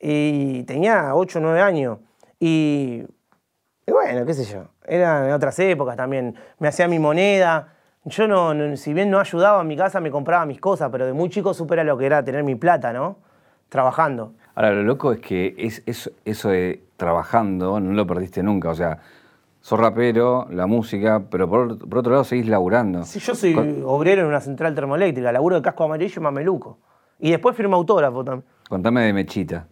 Y 0.00 0.62
tenía 0.62 1.14
8 1.14 1.38
o 1.38 1.42
9 1.42 1.60
años. 1.60 1.98
Y, 2.40 3.02
bueno, 3.86 4.24
qué 4.24 4.32
sé 4.32 4.44
yo. 4.50 4.68
Eran 4.86 5.30
otras 5.32 5.58
épocas 5.58 5.96
también. 5.96 6.34
Me 6.58 6.68
hacía 6.68 6.88
mi 6.88 6.98
moneda. 6.98 7.74
Yo 8.06 8.26
no, 8.26 8.76
si 8.78 8.94
bien 8.94 9.10
no 9.10 9.20
ayudaba 9.20 9.60
en 9.60 9.68
mi 9.68 9.76
casa, 9.76 10.00
me 10.00 10.10
compraba 10.10 10.46
mis 10.46 10.60
cosas, 10.60 10.88
pero 10.90 11.04
de 11.04 11.12
muy 11.12 11.28
chico 11.28 11.52
supera 11.52 11.84
lo 11.84 11.98
que 11.98 12.06
era 12.06 12.24
tener 12.24 12.42
mi 12.42 12.54
plata, 12.54 12.92
¿no? 12.94 13.18
Trabajando. 13.68 14.32
Ahora, 14.54 14.72
lo 14.72 14.82
loco 14.82 15.12
es 15.12 15.20
que 15.20 15.54
es, 15.58 15.82
es- 15.86 16.10
eso 16.24 16.48
de 16.48 16.82
trabajando 16.96 17.78
no 17.80 17.92
lo 17.92 18.06
perdiste 18.06 18.42
nunca. 18.42 18.70
O 18.70 18.74
sea, 18.74 18.98
sos 19.62 19.80
rapero, 19.80 20.46
la 20.50 20.66
música, 20.66 21.22
pero 21.30 21.48
por, 21.48 21.78
por 21.88 21.98
otro 22.00 22.12
lado 22.12 22.24
seguís 22.24 22.46
laburando. 22.48 23.04
Sí, 23.04 23.18
yo 23.20 23.34
soy 23.34 23.54
Con- 23.54 23.82
obrero 23.86 24.20
en 24.22 24.28
una 24.28 24.40
central 24.40 24.74
termoeléctrica, 24.74 25.32
laburo 25.32 25.56
de 25.56 25.62
casco 25.62 25.84
amarillo 25.84 26.14
y 26.20 26.22
mameluco. 26.22 26.78
Y 27.18 27.30
después 27.30 27.56
firmo 27.56 27.76
autógrafo 27.76 28.22
también. 28.24 28.44
Contame 28.68 29.02
de 29.06 29.12
Mechita. 29.14 29.66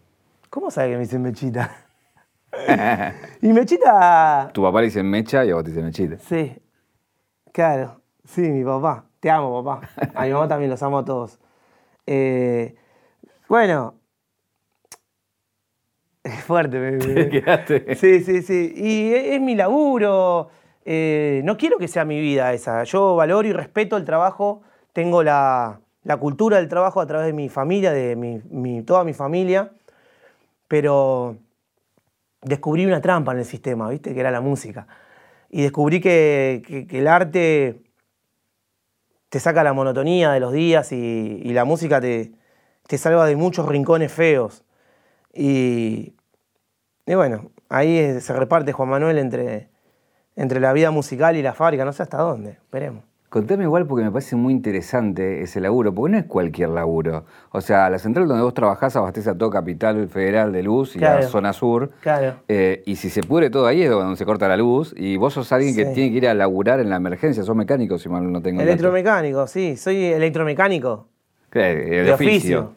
¿Cómo 0.49 0.71
sabe 0.71 0.91
que 0.91 0.95
me 0.95 1.00
dicen 1.03 1.21
Mechita? 1.23 1.71
y 3.43 3.53
Mechita. 3.53 4.50
Tu 4.53 4.62
papá 4.62 4.81
le 4.81 4.87
dice 4.87 5.03
Mecha 5.03 5.45
y 5.45 5.50
a 5.50 5.55
vos 5.57 5.65
te 5.65 5.71
dice 5.71 5.83
Mechita. 5.83 6.17
Sí. 6.19 6.57
Claro. 7.53 8.00
Sí, 8.25 8.43
mi 8.43 8.65
papá. 8.65 9.05
Te 9.21 9.31
amo, 9.31 9.62
papá. 9.62 9.88
A 10.15 10.25
mi 10.25 10.33
mamá 10.33 10.49
también 10.49 10.71
los 10.71 10.83
amo 10.83 10.99
a 10.99 11.05
todos. 11.05 11.38
Eh, 12.07 12.75
bueno. 13.49 13.95
Fuerte. 16.50 16.99
Te 16.99 17.28
quedaste. 17.28 17.95
Sí, 17.95 18.21
sí, 18.25 18.42
sí. 18.42 18.73
Y 18.76 19.14
es, 19.14 19.35
es 19.35 19.40
mi 19.40 19.54
laburo. 19.54 20.50
eh, 20.85 21.40
no 21.45 21.57
quiero 21.57 21.78
que 21.78 21.87
sea 21.88 22.04
mi 22.04 22.21
vida 22.21 22.52
esa. 22.52 22.83
Yo 22.85 23.14
valoro 23.16 23.47
y 23.49 23.52
respeto 23.52 23.97
el 23.97 24.04
trabajo. 24.04 24.62
Tengo 24.92 25.23
la, 25.23 25.80
la 26.02 26.16
cultura 26.16 26.57
del 26.57 26.69
trabajo 26.69 27.00
a 27.00 27.07
través 27.07 27.26
de 27.26 27.33
mi 27.33 27.49
familia, 27.49 27.92
de 27.92 28.16
mi, 28.16 28.40
mi- 28.50 28.83
toda 28.83 29.04
mi 29.04 29.12
familia. 29.14 29.71
Pero 30.66 31.37
descubrí 32.42 32.85
una 32.87 33.00
trampa 33.00 33.33
en 33.33 33.38
el 33.38 33.45
sistema, 33.45 33.88
¿viste? 33.88 34.12
Que 34.14 34.21
era 34.21 34.30
la 34.30 34.40
música. 34.40 34.87
Y 35.50 35.62
descubrí 35.62 36.00
que, 36.00 36.62
que- 36.66 36.87
que 36.87 36.99
el 36.99 37.07
arte 37.09 37.80
te 39.28 39.38
saca 39.38 39.62
la 39.62 39.73
monotonía 39.73 40.33
de 40.33 40.40
los 40.40 40.52
días 40.52 40.90
y, 40.92 41.40
y 41.45 41.52
la 41.52 41.64
música 41.64 42.00
te, 42.00 42.33
te 42.88 42.99
salva 42.99 43.26
de 43.26 43.37
muchos 43.37 43.69
rincones 43.69 44.12
feos. 44.12 44.64
Y, 45.33 46.14
y 47.11 47.14
bueno, 47.17 47.50
ahí 47.69 48.21
se 48.21 48.33
reparte 48.33 48.71
Juan 48.71 48.88
Manuel 48.88 49.19
entre, 49.19 49.69
entre 50.37 50.61
la 50.61 50.73
vida 50.73 50.93
musical 50.93 51.35
y 51.37 51.43
la 51.43 51.55
fábrica, 51.55 51.85
no 51.85 51.93
sé 51.93 52.05
hasta 52.05 52.19
dónde, 52.19 52.50
esperemos. 52.50 53.02
Contame 53.29 53.64
igual 53.64 53.85
porque 53.87 54.05
me 54.05 54.12
parece 54.12 54.37
muy 54.37 54.52
interesante 54.52 55.43
ese 55.43 55.61
laburo, 55.61 55.93
porque 55.93 56.12
no 56.12 56.19
es 56.19 56.25
cualquier 56.26 56.69
laburo. 56.69 57.25
O 57.50 57.61
sea, 57.61 57.90
la 57.90 57.99
central 57.99 58.29
donde 58.29 58.45
vos 58.45 58.55
trabajás 58.55 58.95
abastece 58.95 59.31
a 59.31 59.37
todo 59.37 59.50
Capital 59.50 60.07
Federal 60.09 60.52
de 60.52 60.62
Luz 60.62 60.95
y 60.95 60.99
a 60.99 61.00
Claro. 61.00 61.29
Zona 61.29 61.52
Sur. 61.52 61.90
Claro. 62.00 62.35
Eh, 62.47 62.85
y 62.87 62.95
si 62.95 63.11
se 63.11 63.23
pudre 63.25 63.50
todo 63.50 63.67
ahí 63.67 63.83
es 63.83 63.90
donde 63.90 64.17
se 64.17 64.25
corta 64.25 64.47
la 64.49 64.57
luz. 64.57 64.95
Y 64.97 65.17
vos 65.17 65.35
sos 65.35 65.50
alguien 65.52 65.75
que 65.75 65.87
tiene 65.87 66.11
que 66.11 66.17
ir 66.19 66.29
a 66.29 66.35
laburar 66.35 66.79
en 66.79 66.90
la 66.90 66.97
emergencia. 66.97 67.43
Sos 67.45 67.57
mecánico, 67.57 67.99
si 67.99 68.09
mal 68.09 68.31
no 68.31 68.40
tengo. 68.43 68.62
Electromecánico, 68.62 69.47
sí, 69.49 69.76
soy 69.76 70.05
electromecánico. 70.07 71.07
De, 71.52 72.12
oficio. 72.12 72.75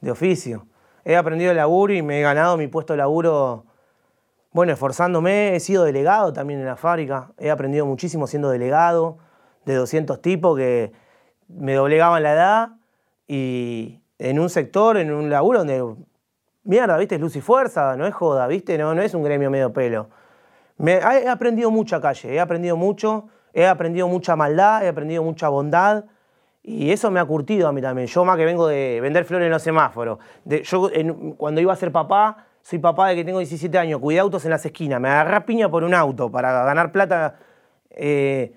De 0.00 0.10
oficio. 0.10 0.66
He 1.04 1.16
aprendido 1.16 1.50
el 1.52 1.56
laburo 1.56 1.92
y 1.94 2.02
me 2.02 2.18
he 2.18 2.22
ganado 2.22 2.56
mi 2.56 2.68
puesto 2.68 2.92
de 2.94 2.96
laburo, 2.98 3.64
bueno, 4.52 4.72
esforzándome. 4.72 5.54
He 5.54 5.60
sido 5.60 5.84
delegado 5.84 6.32
también 6.32 6.60
en 6.60 6.66
la 6.66 6.76
fábrica. 6.76 7.32
He 7.38 7.50
aprendido 7.50 7.86
muchísimo 7.86 8.26
siendo 8.26 8.50
delegado 8.50 9.18
de 9.64 9.74
200 9.74 10.22
tipos 10.22 10.56
que 10.56 10.92
me 11.48 11.74
doblegaban 11.74 12.22
la 12.22 12.32
edad 12.32 12.68
y 13.26 14.00
en 14.18 14.38
un 14.38 14.48
sector, 14.48 14.96
en 14.96 15.12
un 15.12 15.28
laburo 15.28 15.58
donde 15.58 15.84
mierda, 16.64 16.96
¿viste? 16.96 17.16
Es 17.16 17.20
luz 17.20 17.36
y 17.36 17.40
fuerza, 17.40 17.96
no 17.96 18.06
es 18.06 18.14
joda, 18.14 18.46
¿viste? 18.46 18.78
No, 18.78 18.94
no 18.94 19.02
es 19.02 19.14
un 19.14 19.22
gremio 19.22 19.50
medio 19.50 19.72
pelo. 19.72 20.08
Me, 20.78 20.94
he 20.94 21.28
aprendido 21.28 21.70
mucha 21.70 22.00
calle, 22.00 22.34
he 22.34 22.40
aprendido 22.40 22.76
mucho, 22.76 23.28
he 23.52 23.66
aprendido 23.66 24.08
mucha 24.08 24.36
maldad, 24.36 24.84
he 24.84 24.88
aprendido 24.88 25.22
mucha 25.22 25.48
bondad. 25.48 26.04
Y 26.62 26.90
eso 26.90 27.12
me 27.12 27.20
ha 27.20 27.24
curtido 27.24 27.68
a 27.68 27.72
mí 27.72 27.80
también. 27.80 28.08
Yo 28.08 28.24
más 28.24 28.36
que 28.36 28.44
vengo 28.44 28.66
de 28.66 29.00
vender 29.00 29.24
flores 29.24 29.46
en 29.46 29.52
los 29.52 29.62
semáforos. 29.62 30.18
De, 30.44 30.64
yo 30.64 30.90
cuando 31.36 31.60
iba 31.60 31.72
a 31.72 31.76
ser 31.76 31.92
papá, 31.92 32.45
soy 32.68 32.80
papá 32.80 33.10
de 33.10 33.14
que 33.14 33.24
tengo 33.24 33.38
17 33.38 33.78
años, 33.78 34.00
cuidé 34.00 34.18
autos 34.18 34.44
en 34.44 34.50
las 34.50 34.66
esquinas, 34.66 35.00
me 35.00 35.08
agarré 35.08 35.40
piña 35.42 35.68
por 35.70 35.84
un 35.84 35.94
auto 35.94 36.32
para 36.32 36.64
ganar 36.64 36.90
plata. 36.90 37.36
Eh, 37.90 38.52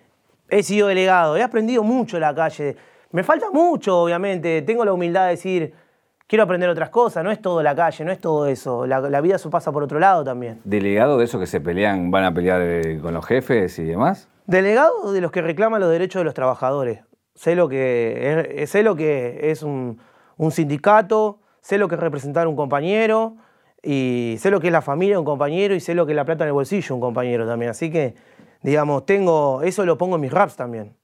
he 0.50 0.64
sido 0.64 0.88
delegado, 0.88 1.38
he 1.38 1.44
aprendido 1.44 1.84
mucho 1.84 2.18
en 2.18 2.22
la 2.22 2.34
calle. 2.34 2.76
Me 3.12 3.24
falta 3.24 3.52
mucho, 3.52 4.02
obviamente. 4.02 4.64
Tengo 4.64 4.84
la 4.84 4.94
humildad 4.94 5.26
de 5.26 5.30
decir, 5.30 5.74
quiero 6.26 6.44
aprender 6.44 6.70
otras 6.70 6.90
cosas. 6.90 7.24
No 7.24 7.30
es 7.30 7.40
todo 7.40 7.62
la 7.62 7.76
calle, 7.76 8.04
no 8.04 8.12
es 8.12 8.20
todo 8.20 8.48
eso. 8.48 8.88
La, 8.88 9.22
vida 9.22 9.36
eso 9.36 9.52
pasa 9.52 9.72
por 9.72 9.84
otro 9.84 10.00
lado 10.00 10.24
también. 10.24 10.60
¿Delegado 10.64 11.20
de 11.20 11.26
esos 11.26 11.40
que 11.40 11.46
se 11.46 11.62
pelean, 11.62 12.10
van 12.10 12.24
a 12.24 12.34
pelear 12.34 12.62
eh, 12.64 12.98
con 13.00 13.14
los 13.14 13.24
jefes 13.28 13.78
y 13.78 13.84
demás? 13.84 14.28
Delegado 14.48 15.14
de 15.14 15.22
los 15.22 15.32
que 15.32 15.44
reclaman 15.44 15.82
los 15.82 15.92
derechos 15.92 16.22
de 16.22 16.24
los 16.24 16.34
trabajadores. 16.34 17.02
Sé 17.36 17.54
lo 17.54 17.70
que 17.70 18.56
es, 18.58 18.72
sé 18.72 18.82
lo 18.82 18.96
que 18.96 19.52
es 19.52 19.62
un, 19.62 20.00
sindicato, 20.50 21.42
sé 21.62 21.78
lo 21.78 21.88
que 21.88 21.94
es 21.94 22.02
representar 22.02 22.48
un 22.48 22.56
compañero, 22.56 23.36
y 23.84 24.36
sé 24.40 24.52
lo 24.52 24.60
que 24.60 24.68
es 24.68 24.74
la 24.74 24.82
familia 24.82 25.20
un 25.20 25.26
compañero, 25.26 25.76
y 25.76 25.80
sé 25.80 25.96
lo 25.96 26.06
que 26.06 26.12
es 26.12 26.16
la 26.16 26.26
plata 26.26 26.44
en 26.44 26.50
el 26.50 26.54
bolsillo 26.54 26.96
un 26.96 27.02
compañero 27.02 27.48
también. 27.48 27.72
Así 27.72 27.92
que, 27.92 28.16
digamos, 28.62 29.06
tengo, 29.06 29.62
eso 29.62 29.86
lo 29.86 29.98
pongo 29.98 30.16
en 30.16 30.22
mis 30.22 30.32
raps 30.32 30.56
también. 30.56 30.96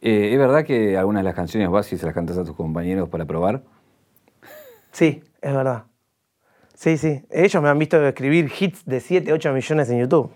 Eh, 0.00 0.30
¿Es 0.32 0.38
verdad 0.38 0.64
que 0.64 0.96
algunas 0.96 1.20
de 1.20 1.24
las 1.24 1.34
canciones 1.34 1.68
vas 1.70 1.92
y 1.92 1.98
se 1.98 2.06
las 2.06 2.14
cantas 2.14 2.38
a 2.38 2.44
tus 2.44 2.54
compañeros 2.54 3.08
para 3.08 3.24
probar? 3.24 3.62
Sí, 4.92 5.22
es 5.40 5.54
verdad. 5.54 5.84
Sí, 6.74 6.96
sí. 6.96 7.24
Ellos 7.30 7.60
me 7.60 7.68
han 7.68 7.78
visto 7.78 8.06
escribir 8.06 8.50
hits 8.58 8.84
de 8.84 9.00
7, 9.00 9.32
8 9.32 9.52
millones 9.52 9.90
en 9.90 9.98
YouTube. 9.98 10.30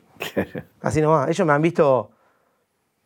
Así 0.80 1.00
nomás. 1.00 1.28
Ellos 1.28 1.46
me 1.46 1.52
han 1.52 1.62
visto. 1.62 2.10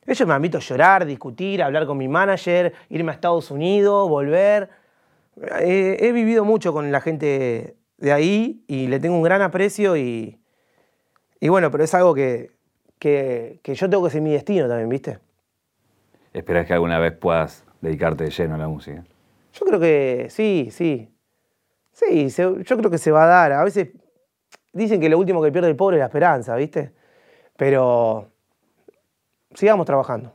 Ellos 0.06 0.26
me 0.26 0.35
han 0.35 0.40
visto 0.40 0.59
llorar, 0.59 1.04
discutir, 1.04 1.62
hablar 1.62 1.85
con 1.85 1.99
mi 1.99 2.09
manager, 2.09 2.73
irme 2.88 3.11
a 3.11 3.14
Estados 3.14 3.50
Unidos, 3.50 4.09
volver. 4.09 4.71
He, 5.61 6.12
vivido 6.12 6.45
mucho 6.45 6.73
con 6.73 6.90
la 6.90 7.00
gente 7.00 7.76
de 7.99 8.12
ahí 8.12 8.65
y 8.67 8.88
le 8.88 9.00
tengo 9.00 9.17
un 9.17 9.23
gran 9.23 9.43
aprecio 9.43 9.97
y, 9.97 10.38
y 11.41 11.49
bueno, 11.49 11.71
pero 11.71 11.85
es 11.85 11.95
algo 11.95 12.15
que, 12.15 12.50
que, 12.99 13.61
que 13.62 13.75
yo 13.75 13.88
tengo 13.88 14.05
que 14.05 14.11
ser 14.11 14.23
mi 14.23 14.33
destino 14.33 14.69
también, 14.69 14.88
¿viste? 14.88 15.19
¿Esperas 16.33 16.67
que 16.67 16.75
alguna 16.75 16.99
vez 16.99 17.12
puedas 17.12 17.65
dedicarte 17.81 18.25
de 18.25 18.31
lleno 18.31 18.55
a 18.57 18.59
la 18.59 18.69
música? 18.69 19.05
Yo 19.53 19.65
creo 19.65 19.81
que 19.81 20.26
sí, 20.29 20.69
sí. 20.71 21.11
Sí, 21.93 22.29
yo 22.29 22.57
creo 22.62 22.91
que 22.91 22.99
se 22.99 23.11
va 23.11 23.25
a 23.25 23.26
dar. 23.26 23.53
A 23.53 23.65
veces 23.65 23.88
dicen 24.75 25.00
que 25.00 25.09
lo 25.09 25.19
último 25.19 25.43
que 25.43 25.50
pierde 25.50 25.71
el 25.71 25.76
pobre 25.76 25.97
es 25.97 26.00
la 26.00 26.07
esperanza, 26.07 26.55
¿viste? 26.57 26.93
Pero 27.57 28.29
sigamos 29.55 29.87
trabajando. 29.87 30.35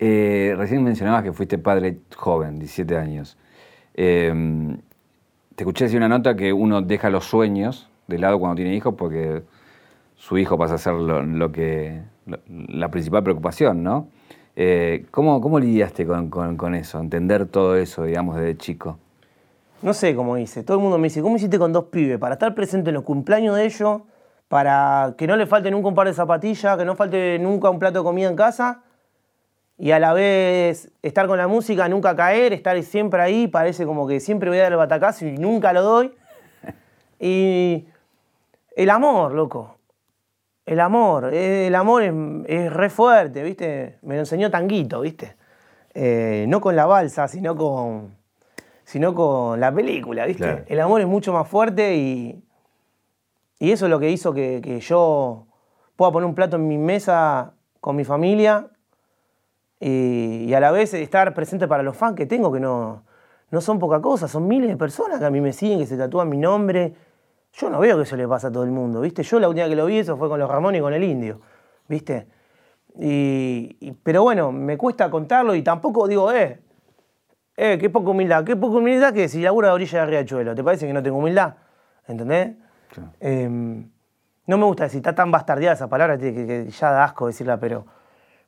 Eh, 0.00 0.54
recién 0.56 0.82
mencionabas 0.82 1.22
que 1.22 1.32
fuiste 1.32 1.58
padre 1.58 2.00
joven, 2.16 2.58
17 2.58 2.96
años. 2.96 3.38
Em, 3.94 4.76
te 5.54 5.62
escuché 5.62 5.84
decir 5.84 5.98
una 5.98 6.08
nota 6.08 6.34
que 6.36 6.52
uno 6.52 6.82
deja 6.82 7.10
los 7.10 7.24
sueños 7.24 7.88
de 8.06 8.18
lado 8.18 8.38
cuando 8.38 8.56
tiene 8.56 8.74
hijos 8.74 8.94
porque 8.96 9.42
su 10.16 10.38
hijo 10.38 10.58
pasa 10.58 10.74
a 10.74 10.78
ser 10.78 10.94
lo, 10.94 11.52
que, 11.52 12.02
la 12.48 12.90
principal 12.90 13.22
preocupación, 13.22 13.82
¿no? 13.82 14.08
Eh, 14.56 15.06
¿cómo, 15.10 15.40
¿cómo, 15.40 15.58
lidiaste 15.58 16.06
con, 16.06 16.30
con, 16.30 16.74
eso, 16.74 17.00
entender 17.00 17.46
todo 17.46 17.76
eso, 17.76 18.04
digamos, 18.04 18.36
desde 18.36 18.56
chico? 18.56 18.98
No 19.82 19.92
sé 19.92 20.14
cómo 20.14 20.38
hice. 20.38 20.62
Todo 20.62 20.76
el 20.76 20.82
mundo 20.82 20.96
me 20.96 21.08
dice, 21.08 21.20
¿cómo 21.20 21.36
hiciste 21.36 21.58
con 21.58 21.72
dos 21.72 21.86
pibes? 21.86 22.18
Para 22.18 22.34
estar 22.34 22.54
presente 22.54 22.90
en 22.90 22.94
los 22.94 23.02
cumpleaños 23.02 23.56
de 23.56 23.64
ellos, 23.64 24.02
para 24.48 25.14
que 25.18 25.26
no 25.26 25.36
le 25.36 25.46
falte 25.46 25.70
nunca 25.70 25.88
un 25.88 25.94
par 25.94 26.06
de 26.06 26.14
zapatillas, 26.14 26.78
que 26.78 26.84
no 26.84 26.94
falte 26.94 27.38
nunca 27.40 27.68
un 27.68 27.80
plato 27.80 27.98
de 27.98 28.04
comida 28.04 28.28
en 28.28 28.36
casa, 28.36 28.83
y 29.76 29.90
a 29.90 29.98
la 29.98 30.12
vez 30.12 30.90
estar 31.02 31.26
con 31.26 31.38
la 31.38 31.48
música, 31.48 31.88
nunca 31.88 32.14
caer, 32.14 32.52
estar 32.52 32.80
siempre 32.82 33.20
ahí, 33.20 33.48
parece 33.48 33.84
como 33.86 34.06
que 34.06 34.20
siempre 34.20 34.48
voy 34.48 34.58
a 34.58 34.64
dar 34.64 34.72
el 34.72 34.78
batacazo 34.78 35.26
y 35.26 35.36
nunca 35.38 35.72
lo 35.72 35.82
doy. 35.82 36.14
Y 37.20 37.86
el 38.76 38.90
amor, 38.90 39.32
loco. 39.32 39.78
El 40.66 40.80
amor, 40.80 41.32
eh, 41.32 41.68
el 41.68 41.74
amor 41.74 42.02
es, 42.46 42.72
re 42.72 42.90
fuerte, 42.90 43.42
¿viste? 43.42 43.98
Me 44.02 44.14
lo 44.14 44.20
enseñó 44.20 44.50
Tanguito, 44.50 45.00
¿viste? 45.00 45.36
Eh, 45.94 46.44
no 46.48 46.60
con 46.60 46.74
la 46.74 46.86
balsa, 46.86 47.28
sino 47.28 47.56
con, 47.56 48.16
sino 48.84 49.14
con 49.14 49.60
la 49.60 49.72
película, 49.72 50.26
¿viste? 50.26 50.64
El 50.66 50.80
amor 50.80 51.00
es 51.00 51.06
mucho 51.06 51.32
más 51.32 51.48
fuerte 51.48 51.96
y, 51.96 52.44
y 53.58 53.72
eso 53.72 53.86
es 53.86 53.90
lo 53.90 53.98
que 53.98 54.10
hizo 54.10 54.32
que, 54.32 54.80
yo 54.80 55.46
pueda 55.96 56.12
poner 56.12 56.26
un 56.26 56.34
plato 56.34 56.56
en 56.56 56.66
mi 56.66 56.78
mesa 56.78 57.54
con 57.80 57.96
mi 57.96 58.04
familia 58.04 58.68
y, 59.86 60.54
a 60.54 60.60
la 60.60 60.70
vez 60.70 60.94
estar 60.94 61.34
presente 61.34 61.68
para 61.68 61.82
los 61.82 61.96
fans 61.96 62.16
que 62.16 62.26
tengo, 62.26 62.52
que 62.52 62.60
no, 62.60 63.02
no 63.50 63.60
son 63.60 63.78
poca 63.78 64.00
cosa, 64.00 64.28
son 64.28 64.46
miles 64.48 64.68
de 64.68 64.76
personas 64.76 65.18
que 65.18 65.26
a 65.26 65.30
mí 65.30 65.40
me 65.40 65.52
siguen, 65.52 65.78
que 65.78 65.86
se 65.86 65.96
tatúan 65.96 66.28
mi 66.28 66.38
nombre 66.38 66.94
yo 67.56 67.70
no 67.70 67.78
veo 67.78 67.96
que 67.96 68.02
eso 68.02 68.16
le 68.16 68.26
pasa 68.26 68.48
a 68.48 68.52
todo 68.52 68.64
el 68.64 68.70
mundo, 68.70 69.00
¿viste? 69.00 69.22
Yo 69.22 69.38
la 69.38 69.48
última 69.48 69.68
que 69.68 69.76
lo 69.76 69.86
vi 69.86 69.98
eso 69.98 70.16
fue 70.16 70.28
con 70.28 70.40
los 70.40 70.50
Ramón 70.50 70.74
y 70.74 70.80
con 70.80 70.92
el 70.92 71.04
Indio, 71.04 71.40
¿viste? 71.88 72.26
Y, 72.98 73.92
pero 74.02 74.22
bueno, 74.22 74.50
me 74.52 74.76
cuesta 74.76 75.10
contarlo 75.10 75.54
y 75.54 75.62
tampoco 75.62 76.08
digo, 76.08 76.32
eh, 76.32 76.60
eh, 77.56 77.78
qué 77.78 77.90
poca 77.90 78.10
humildad, 78.10 78.44
qué 78.44 78.56
poca 78.56 78.78
humildad 78.78 79.12
que 79.12 79.28
si 79.28 79.40
laburo 79.40 79.68
a 79.68 79.70
la 79.70 79.74
orilla 79.74 80.00
de 80.00 80.06
Riachuelo, 80.06 80.54
¿te 80.54 80.64
parece 80.64 80.86
que 80.86 80.92
no 80.92 81.02
tengo 81.02 81.18
humildad? 81.18 81.54
¿Entendés? 82.08 82.56
Em, 83.20 83.88
no 84.46 84.58
me 84.58 84.64
gusta 84.64 84.84
decir, 84.84 84.98
está 84.98 85.14
tan 85.14 85.30
bastardeada 85.30 85.74
esa 85.74 85.88
palabra 85.88 86.18
que, 86.18 86.68
ya 86.68 86.90
da 86.90 87.04
asco 87.04 87.28
decirla, 87.28 87.58
pero, 87.58 87.86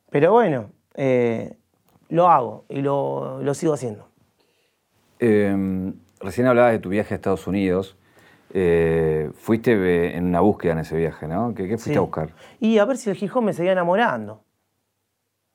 pero 0.09 0.33
bueno, 0.33 0.69
eh, 0.97 1.53
lo 2.09 2.27
hago 2.27 2.65
y 2.69 2.81
lo, 2.81 3.53
sigo 3.53 3.73
haciendo. 3.73 4.09
Em, 5.19 5.93
recién 6.19 6.47
hablabas 6.47 6.71
de 6.73 6.79
tu 6.79 6.89
viaje 6.89 7.13
a 7.13 7.15
Estados 7.17 7.47
Unidos. 7.47 7.95
Eh, 8.53 9.29
fuiste 9.35 10.15
en 10.15 10.25
una 10.25 10.39
búsqueda 10.39 10.73
en 10.73 10.79
ese 10.79 10.97
viaje, 10.97 11.27
¿no? 11.27 11.53
¿Qué, 11.53 11.67
fuiste 11.77 11.97
a 11.97 12.01
buscar? 12.01 12.29
Y 12.59 12.79
a 12.79 12.85
ver 12.85 12.97
si 12.97 13.09
el 13.09 13.15
Gijón 13.15 13.45
me 13.45 13.53
seguía 13.53 13.73
enamorando. 13.73 14.43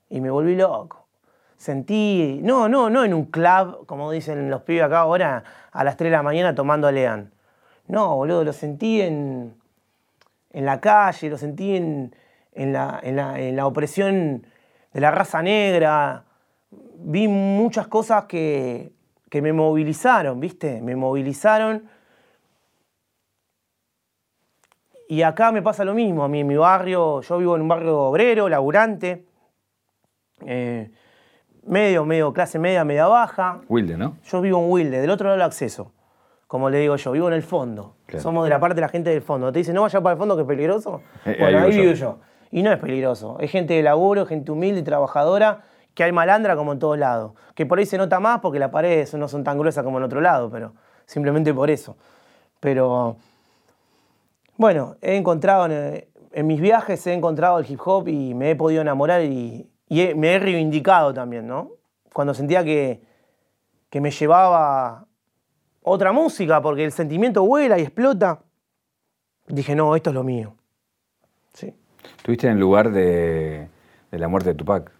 Y 0.08 0.20
me 0.20 0.30
volví 0.30 0.54
loco. 0.54 1.08
Sentí, 1.56 2.40
no, 2.42 2.68
no, 2.68 2.90
no 2.90 3.04
en 3.04 3.14
un 3.14 3.26
club, 3.26 3.86
como 3.86 4.10
dicen 4.10 4.50
los 4.50 4.62
pibes 4.62 4.84
acá 4.84 5.00
ahora, 5.00 5.44
a 5.70 5.84
las 5.84 5.96
3 5.96 6.10
de 6.10 6.16
la 6.16 6.22
mañana 6.22 6.54
tomando 6.54 6.90
Lean. 6.90 7.32
No, 7.88 8.16
boludo, 8.16 8.44
lo 8.44 8.52
sentí 8.52 9.00
en, 9.00 9.54
en 10.52 10.66
la 10.66 10.80
calle, 10.80 11.30
lo 11.30 11.38
sentí 11.38 11.76
en, 11.76 12.14
en, 12.52 12.72
la, 12.72 13.00
en 13.02 13.56
la 13.56 13.66
opresión 13.66 14.46
de 14.92 15.00
la 15.00 15.10
raza 15.10 15.42
negra. 15.42 16.24
Vi 17.04 17.28
muchas 17.28 17.86
cosas 17.88 18.24
que, 18.24 18.92
que 19.28 19.42
me 19.42 19.52
movilizaron, 19.52 20.38
¿viste? 20.40 20.80
Me 20.80 20.96
movilizaron 20.96 21.88
Y 25.12 25.20
acá 25.24 25.52
me 25.52 25.60
pasa 25.60 25.84
lo 25.84 25.92
mismo, 25.92 26.24
a 26.24 26.28
mí 26.28 26.40
en 26.40 26.46
mi 26.46 26.56
barrio, 26.56 27.20
yo 27.20 27.36
vivo 27.36 27.54
en 27.54 27.60
un 27.60 27.68
barrio 27.68 28.00
obrero, 28.00 28.48
laburante, 28.48 29.26
eh, 30.46 30.90
medio, 31.66 32.06
medio, 32.06 32.32
clase 32.32 32.58
media, 32.58 32.82
media 32.82 33.06
baja. 33.08 33.60
Wilde, 33.68 33.98
¿no? 33.98 34.16
Yo 34.24 34.40
vivo 34.40 34.58
en 34.64 34.70
Wilde, 34.70 35.02
del 35.02 35.10
otro 35.10 35.26
lado 35.26 35.36
del 35.36 35.44
acceso, 35.44 35.92
como 36.46 36.70
le 36.70 36.78
digo 36.78 36.96
yo, 36.96 37.12
vivo 37.12 37.28
en 37.28 37.34
el 37.34 37.42
fondo. 37.42 37.96
Somos 38.16 38.44
de 38.44 38.48
la 38.48 38.58
parte 38.58 38.76
de 38.76 38.80
la 38.80 38.88
gente 38.88 39.10
del 39.10 39.20
fondo. 39.20 39.52
Te 39.52 39.58
dicen, 39.58 39.74
no 39.74 39.82
vaya 39.82 40.00
para 40.00 40.14
el 40.14 40.18
fondo 40.18 40.34
que 40.34 40.42
es 40.42 40.48
peligroso. 40.48 41.02
Eh, 41.26 41.36
bueno, 41.38 41.58
ahí, 41.58 41.78
vivo 41.78 41.92
yo. 41.92 42.18
Y 42.52 42.62
no 42.62 42.70
es 42.70 42.78
peligroso. 42.78 43.38
Es 43.40 43.50
gente 43.50 43.74
de 43.74 43.82
laburo, 43.82 44.26
gente 44.26 44.52
humilde 44.52 44.82
trabajadora, 44.82 45.62
que 45.94 46.04
hay 46.04 46.12
malandra 46.12 46.54
como 46.54 46.72
en 46.72 46.78
todos 46.78 46.98
lados. 46.98 47.32
Que 47.54 47.64
por 47.66 47.78
ahí 47.78 47.86
se 47.86 47.96
nota 47.96 48.20
más 48.20 48.40
porque 48.40 48.58
las 48.58 48.70
paredes 48.70 49.14
no 49.14 49.26
son 49.26 49.42
tan 49.42 49.58
gruesas 49.58 49.82
como 49.82 49.96
en 49.98 50.04
otro 50.04 50.20
lado, 50.20 50.50
pero 50.50 50.74
simplemente 51.06 51.52
por 51.54 51.70
eso. 51.70 51.96
Pero 52.60 53.16
bueno, 54.58 54.96
he 55.00 55.16
encontrado 55.16 55.66
en, 55.66 56.46
mis 56.46 56.60
viajes, 56.60 57.06
he 57.06 57.14
encontrado 57.14 57.58
el 57.58 57.68
hip 57.68 57.80
hop 57.84 58.06
y 58.08 58.34
me 58.34 58.50
he 58.50 58.56
podido 58.56 58.82
enamorar 58.82 59.22
y, 59.22 59.68
me 59.88 60.34
he 60.34 60.38
reivindicado 60.38 61.12
también, 61.12 61.46
¿no? 61.46 61.72
Cuando 62.12 62.32
sentía 62.34 62.62
que, 62.64 63.02
que 63.90 64.00
me 64.00 64.10
llevaba 64.10 65.06
otra 65.82 66.12
música, 66.12 66.62
porque 66.62 66.84
el 66.84 66.92
sentimiento 66.92 67.44
vuela 67.44 67.78
y 67.78 67.82
explota, 67.82 68.40
dije, 69.48 69.74
no, 69.74 69.96
esto 69.96 70.10
es 70.10 70.14
lo 70.14 70.22
mío. 70.22 70.54
Sí. 71.54 71.74
¿Estuviste 72.16 72.46
en 72.46 72.54
el 72.54 72.60
lugar 72.60 72.90
de, 72.92 73.68
la 74.10 74.28
muerte 74.28 74.50
de 74.50 74.54
Tupac? 74.54 74.90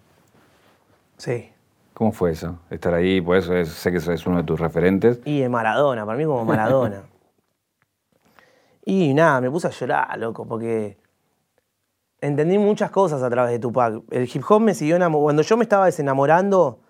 Sí. 1.17 1.51
¿Cómo 1.95 2.13
fue 2.13 2.33
eso? 2.33 2.59
Estar 2.71 2.95
ahí, 2.95 3.21
pues 3.21 3.47
sé 3.47 3.91
que 3.91 3.99
es 3.99 4.27
uno 4.27 4.39
de 4.39 4.45
tus 4.45 4.59
referentes. 4.59 5.21
Y 5.25 5.41
de 5.41 5.49
Maradona, 5.49 6.05
para 6.05 6.19
mí 6.19 6.25
como 6.25 6.45
Maradona. 6.45 7.03
Y 8.85 9.15
nada, 9.15 9.41
me 9.41 9.51
puse 9.51 9.69
a 9.69 9.71
llorar, 9.71 10.19
loco, 10.19 10.47
porque 10.47 10.99
entendí 12.21 12.59
muchas 12.59 12.91
cosas 12.91 13.23
a 13.23 13.31
través 13.31 13.53
de 13.53 13.59
Tupac. 13.59 14.03
El 14.11 14.29
hip 14.33 14.43
hop 14.49 14.61
me 14.61 14.75
siguió 14.75 14.97
enamorando. 14.97 15.25
Cuando 15.25 15.43
yo 15.43 15.57
me 15.57 15.63
estaba 15.63 15.87
desenamorando, 15.87 16.81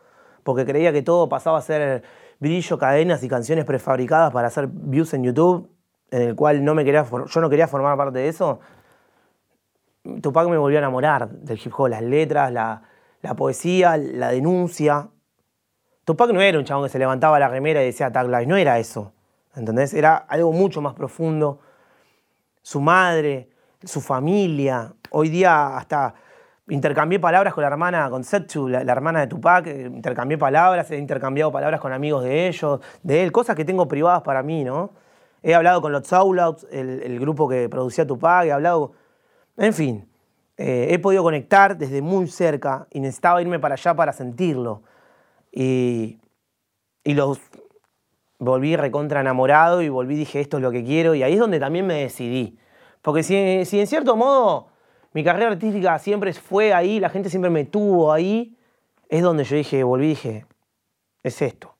porque 0.42 0.64
creía 0.64 0.92
que 0.92 1.02
todo 1.02 1.28
pasaba 1.28 1.58
a 1.58 1.62
ser 1.62 2.02
brillo, 2.40 2.78
cadenas 2.78 3.22
y 3.22 3.28
canciones 3.28 3.64
prefabricadas 3.64 4.32
para 4.32 4.48
hacer 4.48 4.68
views 4.68 5.12
en 5.14 5.24
YouTube, 5.24 5.68
en 6.10 6.22
el 6.22 6.34
cual 6.34 6.64
no 6.64 6.74
me 6.74 6.84
quería, 6.84 7.04
yo 7.04 7.40
no 7.40 7.50
quería 7.50 7.68
formar 7.68 7.96
parte 7.96 8.18
de 8.18 8.28
eso, 8.28 8.60
Tupac 10.20 10.48
me 10.48 10.56
volvió 10.58 10.78
a 10.78 10.80
enamorar 10.80 11.28
del 11.30 11.60
hip 11.64 11.72
hop, 11.76 11.88
las 11.88 12.02
letras, 12.02 12.52
la, 12.52 12.82
poesía, 13.36 13.96
la 13.96 14.30
denuncia. 14.30 15.08
Tupac 16.04 16.30
no 16.32 16.40
era 16.40 16.58
un 16.58 16.64
chabón 16.64 16.84
que 16.84 16.90
se 16.90 16.98
levantaba 16.98 17.38
la 17.38 17.48
remera 17.48 17.82
y 17.82 17.86
decía 17.86 18.10
Tag 18.10 18.26
Life, 18.28 18.46
no 18.46 18.56
era 18.56 18.78
eso. 18.78 19.12
¿Entendés? 19.54 19.94
Era 19.94 20.16
algo 20.16 20.52
mucho 20.52 20.80
más 20.80 20.94
profundo. 20.94 21.60
Su 22.62 22.80
madre, 22.80 23.50
su 23.84 24.00
familia. 24.00 24.92
Hoy 25.10 25.28
día 25.28 25.76
hasta 25.76 26.14
intercambié 26.68 27.20
palabras 27.20 27.54
con 27.54 27.62
la 27.62 27.68
hermana, 27.68 28.08
con 28.10 28.24
Setsu, 28.24 28.68
la, 28.68 28.82
la 28.82 28.92
hermana 28.92 29.20
de 29.20 29.26
Tupac. 29.28 29.66
eh, 29.66 29.82
Intercambié 29.86 30.38
palabras, 30.38 30.90
he 30.90 30.96
intercambiado 30.96 31.52
palabras 31.52 31.80
con 31.80 31.92
amigos 31.92 32.24
de 32.24 32.48
ellos, 32.48 32.80
de 33.02 33.22
él, 33.22 33.30
cosas 33.30 33.54
que 33.54 33.64
tengo 33.64 33.86
privadas 33.86 34.22
para 34.22 34.42
mí, 34.42 34.64
¿no? 34.64 34.90
He 35.42 35.54
hablado 35.54 35.80
con 35.82 35.92
los 35.92 36.06
Soulouts, 36.06 36.66
el, 36.72 37.02
el 37.02 37.20
grupo 37.20 37.48
que 37.48 37.68
producía 37.68 38.06
Tupac, 38.06 38.46
he 38.46 38.52
hablado. 38.52 38.94
En 39.56 39.72
fin, 39.74 40.08
eh, 40.56 40.88
he 40.90 40.98
podido 40.98 41.22
conectar 41.22 41.76
desde 41.76 42.02
muy 42.02 42.28
cerca 42.28 42.86
y 42.90 43.00
necesitaba 43.00 43.42
irme 43.42 43.58
para 43.58 43.74
allá 43.74 43.94
para 43.94 44.12
sentirlo. 44.12 44.82
Y, 45.50 46.18
y 47.04 47.14
los 47.14 47.38
volví 48.38 48.74
recontra 48.76 49.20
enamorado 49.20 49.82
y 49.82 49.88
volví 49.88 50.16
dije 50.16 50.40
esto 50.40 50.56
es 50.56 50.62
lo 50.62 50.72
que 50.72 50.84
quiero 50.84 51.14
y 51.14 51.22
ahí 51.22 51.34
es 51.34 51.38
donde 51.38 51.60
también 51.60 51.86
me 51.86 51.94
decidí. 51.94 52.58
Porque 53.00 53.22
si, 53.22 53.64
si 53.64 53.80
en 53.80 53.86
cierto 53.86 54.16
modo 54.16 54.68
mi 55.12 55.22
carrera 55.22 55.50
artística 55.50 55.98
siempre 55.98 56.32
fue 56.32 56.72
ahí, 56.72 56.98
la 56.98 57.08
gente 57.08 57.28
siempre 57.30 57.50
me 57.50 57.64
tuvo 57.64 58.12
ahí, 58.12 58.56
es 59.08 59.22
donde 59.22 59.44
yo 59.44 59.56
dije, 59.56 59.84
volví 59.84 60.08
dije, 60.08 60.46
es 61.22 61.42
esto. 61.42 61.74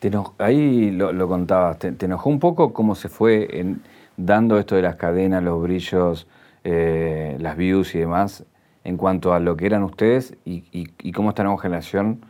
Te 0.00 0.10
ahí 0.38 0.90
lo, 0.90 1.28
contabas, 1.28 1.78
te, 1.78 2.04
enojó 2.04 2.28
un 2.30 2.38
poco 2.38 2.72
cómo 2.72 2.94
se 2.94 3.08
fue 3.08 3.76
dando 4.16 4.58
esto 4.58 4.76
de 4.76 4.82
las 4.82 4.96
cadenas, 4.96 5.42
los 5.42 5.60
brillos, 5.62 6.26
eh, 6.70 7.36
las 7.40 7.56
views 7.56 7.94
y 7.94 7.98
demás, 7.98 8.44
en 8.84 8.98
cuanto 8.98 9.32
a 9.32 9.40
lo 9.40 9.56
que 9.56 9.64
eran 9.64 9.82
ustedes 9.84 10.36
y, 10.44 11.12
cómo 11.12 11.30
esta 11.30 11.42
nueva 11.42 11.58
generación 11.58 12.26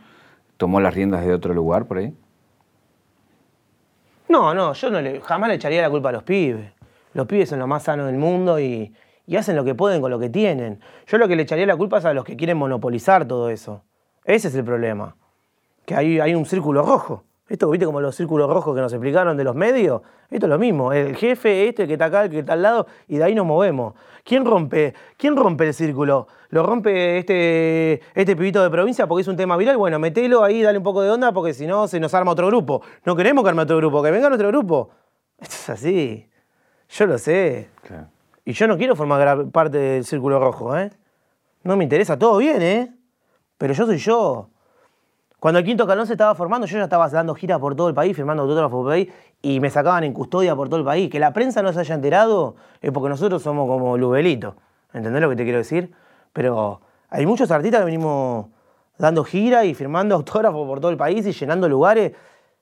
tomó 0.55 0.79
las 0.79 0.93
riendas 0.93 1.25
de 1.25 1.33
otro 1.33 1.53
lugar 1.53 1.87
por 1.87 1.97
ahí. 1.97 2.15
No, 4.29 4.53
no, 4.53 4.71
yo 4.71 4.89
no 4.89 5.21
jamás 5.21 5.49
le 5.49 5.55
echaría 5.55 5.81
la 5.81 5.89
culpa 5.89 6.07
a 6.07 6.11
los 6.13 6.23
pibes. 6.23 6.71
Los 7.13 7.27
pibes 7.27 7.49
son 7.49 7.59
lo 7.59 7.67
más 7.67 7.83
sano 7.83 8.05
del 8.05 8.15
mundo 8.15 8.61
y, 8.61 8.93
y 9.27 9.35
hacen 9.35 9.57
lo 9.57 9.65
que 9.65 9.75
pueden 9.75 9.99
con 9.99 10.09
lo 10.09 10.19
que 10.19 10.29
tienen. 10.29 10.79
Yo 11.05 11.17
lo 11.17 11.27
que 11.27 11.35
le 11.35 11.43
echaría 11.43 11.65
la 11.65 11.75
culpa 11.75 11.97
es 11.97 12.05
a 12.05 12.13
los 12.13 12.23
que 12.23 12.37
quieren 12.37 12.55
monopolizar 12.55 13.27
todo 13.27 13.49
eso. 13.49 13.83
Ese 14.23 14.47
es 14.47 14.55
el 14.55 14.63
problema. 14.63 15.17
Que 15.85 15.95
hay, 15.95 16.21
hay 16.21 16.33
un 16.33 16.45
círculo 16.45 16.83
rojo. 16.83 17.25
Esto, 17.49 17.67
viste, 17.69 17.85
como 17.85 17.99
los 17.99 18.15
círculos 18.15 18.47
rojos 18.47 18.75
que 18.75 18.81
nos 18.81 18.93
explicaron 18.93 19.35
de 19.35 19.43
los 19.43 19.55
medios. 19.55 20.03
Esto 20.29 20.45
es 20.45 20.49
lo 20.49 20.59
mismo. 20.59 20.93
El 20.93 21.15
jefe, 21.15 21.67
este, 21.67 21.81
el 21.81 21.87
que 21.87 21.93
está 21.93 22.05
acá, 22.05 22.25
el 22.25 22.29
que 22.29 22.39
está 22.39 22.53
al 22.53 22.61
lado, 22.61 22.85
y 23.07 23.17
de 23.17 23.23
ahí 23.23 23.33
nos 23.33 23.47
movemos. 23.47 23.95
¿Quién 24.23 24.45
rompe, 24.45 24.93
quién 25.17 25.35
rompe 25.35 25.67
el 25.67 25.73
círculo? 25.73 26.27
¿Lo 26.49 26.61
rompe 26.61 27.17
este, 27.17 28.01
este 28.13 28.35
pibito 28.35 28.61
de 28.61 28.69
provincia 28.69 29.07
porque 29.07 29.23
es 29.23 29.27
un 29.27 29.35
tema 29.35 29.57
viral? 29.57 29.77
Bueno, 29.77 29.97
metelo 29.97 30.43
ahí, 30.43 30.61
dale 30.61 30.77
un 30.77 30.83
poco 30.83 31.01
de 31.01 31.09
onda, 31.09 31.31
porque 31.31 31.55
si 31.55 31.65
no 31.65 31.87
se 31.87 31.99
nos 31.99 32.13
arma 32.13 32.31
otro 32.31 32.45
grupo. 32.47 32.83
No 33.03 33.15
queremos 33.15 33.43
que 33.43 33.49
arme 33.49 33.63
otro 33.63 33.77
grupo, 33.77 34.03
que 34.03 34.11
venga 34.11 34.29
nuestro 34.29 34.49
grupo. 34.49 34.91
Esto 35.39 35.55
es 35.55 35.69
así. 35.71 36.29
Yo 36.89 37.07
lo 37.07 37.17
sé. 37.17 37.69
Claro. 37.81 38.07
Y 38.45 38.53
yo 38.53 38.67
no 38.67 38.77
quiero 38.77 38.95
formar 38.95 39.49
parte 39.49 39.77
del 39.77 40.05
círculo 40.05 40.39
rojo, 40.39 40.77
¿eh? 40.77 40.91
No 41.63 41.75
me 41.75 41.83
interesa, 41.83 42.17
todo 42.17 42.37
bien, 42.37 42.61
¿eh? 42.61 42.93
Pero 43.57 43.73
yo 43.73 43.85
soy 43.85 43.97
yo. 43.97 44.49
Cuando 45.39 45.59
el 45.59 45.65
quinto 45.65 45.87
calón 45.87 46.05
se 46.05 46.13
estaba 46.13 46.35
formando, 46.35 46.67
yo 46.67 46.77
ya 46.77 46.83
estaba 46.83 47.07
dando 47.09 47.33
giras 47.33 47.59
por 47.59 47.75
todo 47.75 47.87
el 47.87 47.95
país, 47.95 48.15
firmando 48.15 48.43
autógrafos 48.43 48.71
por 48.83 48.93
el 48.93 49.05
país, 49.07 49.15
y 49.41 49.59
me 49.61 49.69
sacaban 49.69 50.03
en 50.03 50.11
custodia 50.13 50.55
por 50.55 50.67
todo 50.67 50.79
el 50.79 50.85
país. 50.85 51.09
Que 51.09 51.19
la 51.19 51.31
prensa 51.31 51.61
no 51.61 51.71
se 51.71 51.79
haya 51.79 51.95
enterado 51.95 52.55
es 52.81 52.91
porque 52.91 53.09
nosotros 53.09 53.41
somos 53.41 53.67
como 53.67 53.97
Lubelito. 53.97 54.55
¿Entendés 54.93 55.21
lo 55.21 55.29
que 55.29 55.35
te 55.37 55.43
quiero 55.43 55.59
decir? 55.59 55.91
Pero 56.33 56.81
hay 57.09 57.25
muchos 57.25 57.49
artistas 57.51 57.79
que 57.81 57.85
venimos 57.85 58.47
dando 58.97 59.23
giras 59.23 59.63
y 59.65 59.73
firmando 59.73 60.15
autógrafos 60.15 60.67
por 60.67 60.81
todo 60.81 60.91
el 60.91 60.97
país 60.97 61.25
y 61.25 61.31
llenando 61.31 61.69
lugares. 61.69 62.11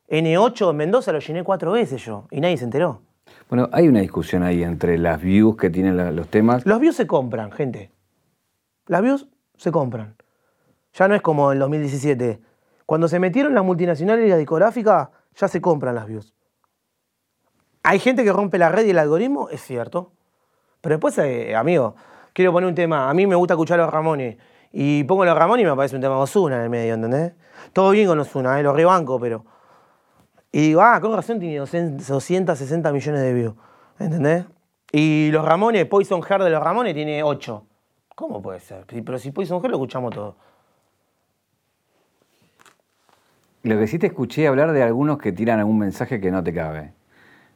N8 0.10 0.70
en 0.70 0.76
Mendoza 0.78 1.12
lo 1.12 1.20
llené 1.20 1.44
cuatro 1.44 1.72
veces 1.72 2.06
yo, 2.06 2.26
y 2.32 2.40
nadie 2.42 2.58
se 2.58 2.64
enteró. 2.66 3.02
Bueno, 3.50 3.70
hay 3.74 3.88
una 3.88 4.02
discusión 4.02 4.44
ahí 4.44 4.62
entre 4.64 4.98
las 4.98 5.20
views 5.20 5.58
que 5.58 5.70
tienen 5.70 5.98
la- 5.98 6.12
los 6.12 6.28
temas. 6.28 6.66
Los 6.66 6.80
views 6.80 6.96
se 6.96 7.08
compran, 7.08 7.52
gente. 7.52 7.92
Las 8.86 9.02
views 9.02 9.28
se 9.58 9.72
compran. 9.72 10.16
Ya 10.94 11.08
no 11.08 11.16
es 11.16 11.22
como 11.22 11.52
en 11.52 11.60
2017. 11.60 12.40
Cuando 12.88 13.10
se 13.10 13.20
metieron 13.20 13.54
las 13.54 13.66
multinacionales 13.66 14.26
y 14.26 14.30
las 14.30 14.38
discográficas, 14.38 15.10
ya 15.36 15.50
se 15.50 15.60
compran 15.60 15.94
las 15.94 16.08
views. 16.08 16.34
Hay 17.84 18.00
gente 18.00 18.24
que 18.24 18.32
rompe 18.32 18.58
la 18.58 18.70
red 18.70 18.86
y 18.86 18.92
el 18.92 18.98
algoritmo, 18.98 19.50
es 19.50 19.62
cierto. 19.62 20.14
Pero 20.80 20.96
después, 20.96 21.18
eh, 21.18 21.54
amigo, 21.54 21.98
quiero 22.32 22.54
poner 22.54 22.70
un 22.70 22.76
tema. 22.76 23.10
A 23.10 23.14
mí 23.14 23.28
me 23.28 23.36
gusta 23.36 23.56
escuchar 23.56 23.78
a 23.82 23.84
los 23.84 23.94
Ramones. 23.94 24.38
Y 24.72 25.04
pongo 25.04 25.26
los 25.26 25.38
Ramones 25.38 25.64
y 25.64 25.66
me 25.66 25.72
aparece 25.72 25.98
un 25.98 26.02
tema 26.02 26.16
de 26.16 26.22
Ozuna 26.22 26.56
en 26.56 26.62
el 26.62 26.70
medio, 26.70 26.94
¿entendés? 26.94 27.34
Todo 27.74 27.92
bien 27.92 28.08
con 28.08 28.20
Ozuna, 28.20 28.58
eh, 28.58 28.64
lo 28.64 28.72
rebanco, 28.72 29.20
pero. 29.20 29.44
Y 30.54 30.68
digo, 30.68 30.82
ah, 30.82 31.02
con 31.02 31.14
razón 31.14 31.42
tiene 31.42 31.58
200 31.58 32.08
260 32.08 32.94
millones 32.94 33.22
de 33.22 33.34
views. 33.34 33.54
¿Entendés? 34.00 34.46
Y 34.94 35.30
los 35.34 35.44
Ramones, 35.44 35.86
Poison 35.88 36.22
Heart 36.22 36.46
de 36.46 36.52
los 36.52 36.64
Ramones 36.64 36.94
tiene 36.94 37.22
8. 37.22 37.66
¿Cómo 38.16 38.42
puede 38.42 38.62
ser? 38.62 38.86
Pero 38.88 39.20
si 39.20 39.32
Poison 39.32 39.60
Heart 39.60 39.72
lo 39.72 39.78
escuchamos 39.78 40.14
todo. 40.14 40.38
Lo 43.68 43.78
que 43.78 43.88
sí 43.88 44.00
te 44.00 44.08
escuché 44.08 44.48
hablar 44.48 44.72
de 44.72 44.82
algunos 44.82 45.18
que 45.18 45.34
tiran 45.34 45.60
algún 45.60 45.78
mensaje 45.78 46.22
que 46.22 46.32
no 46.32 46.42
te 46.42 46.54
cabe. 46.54 46.94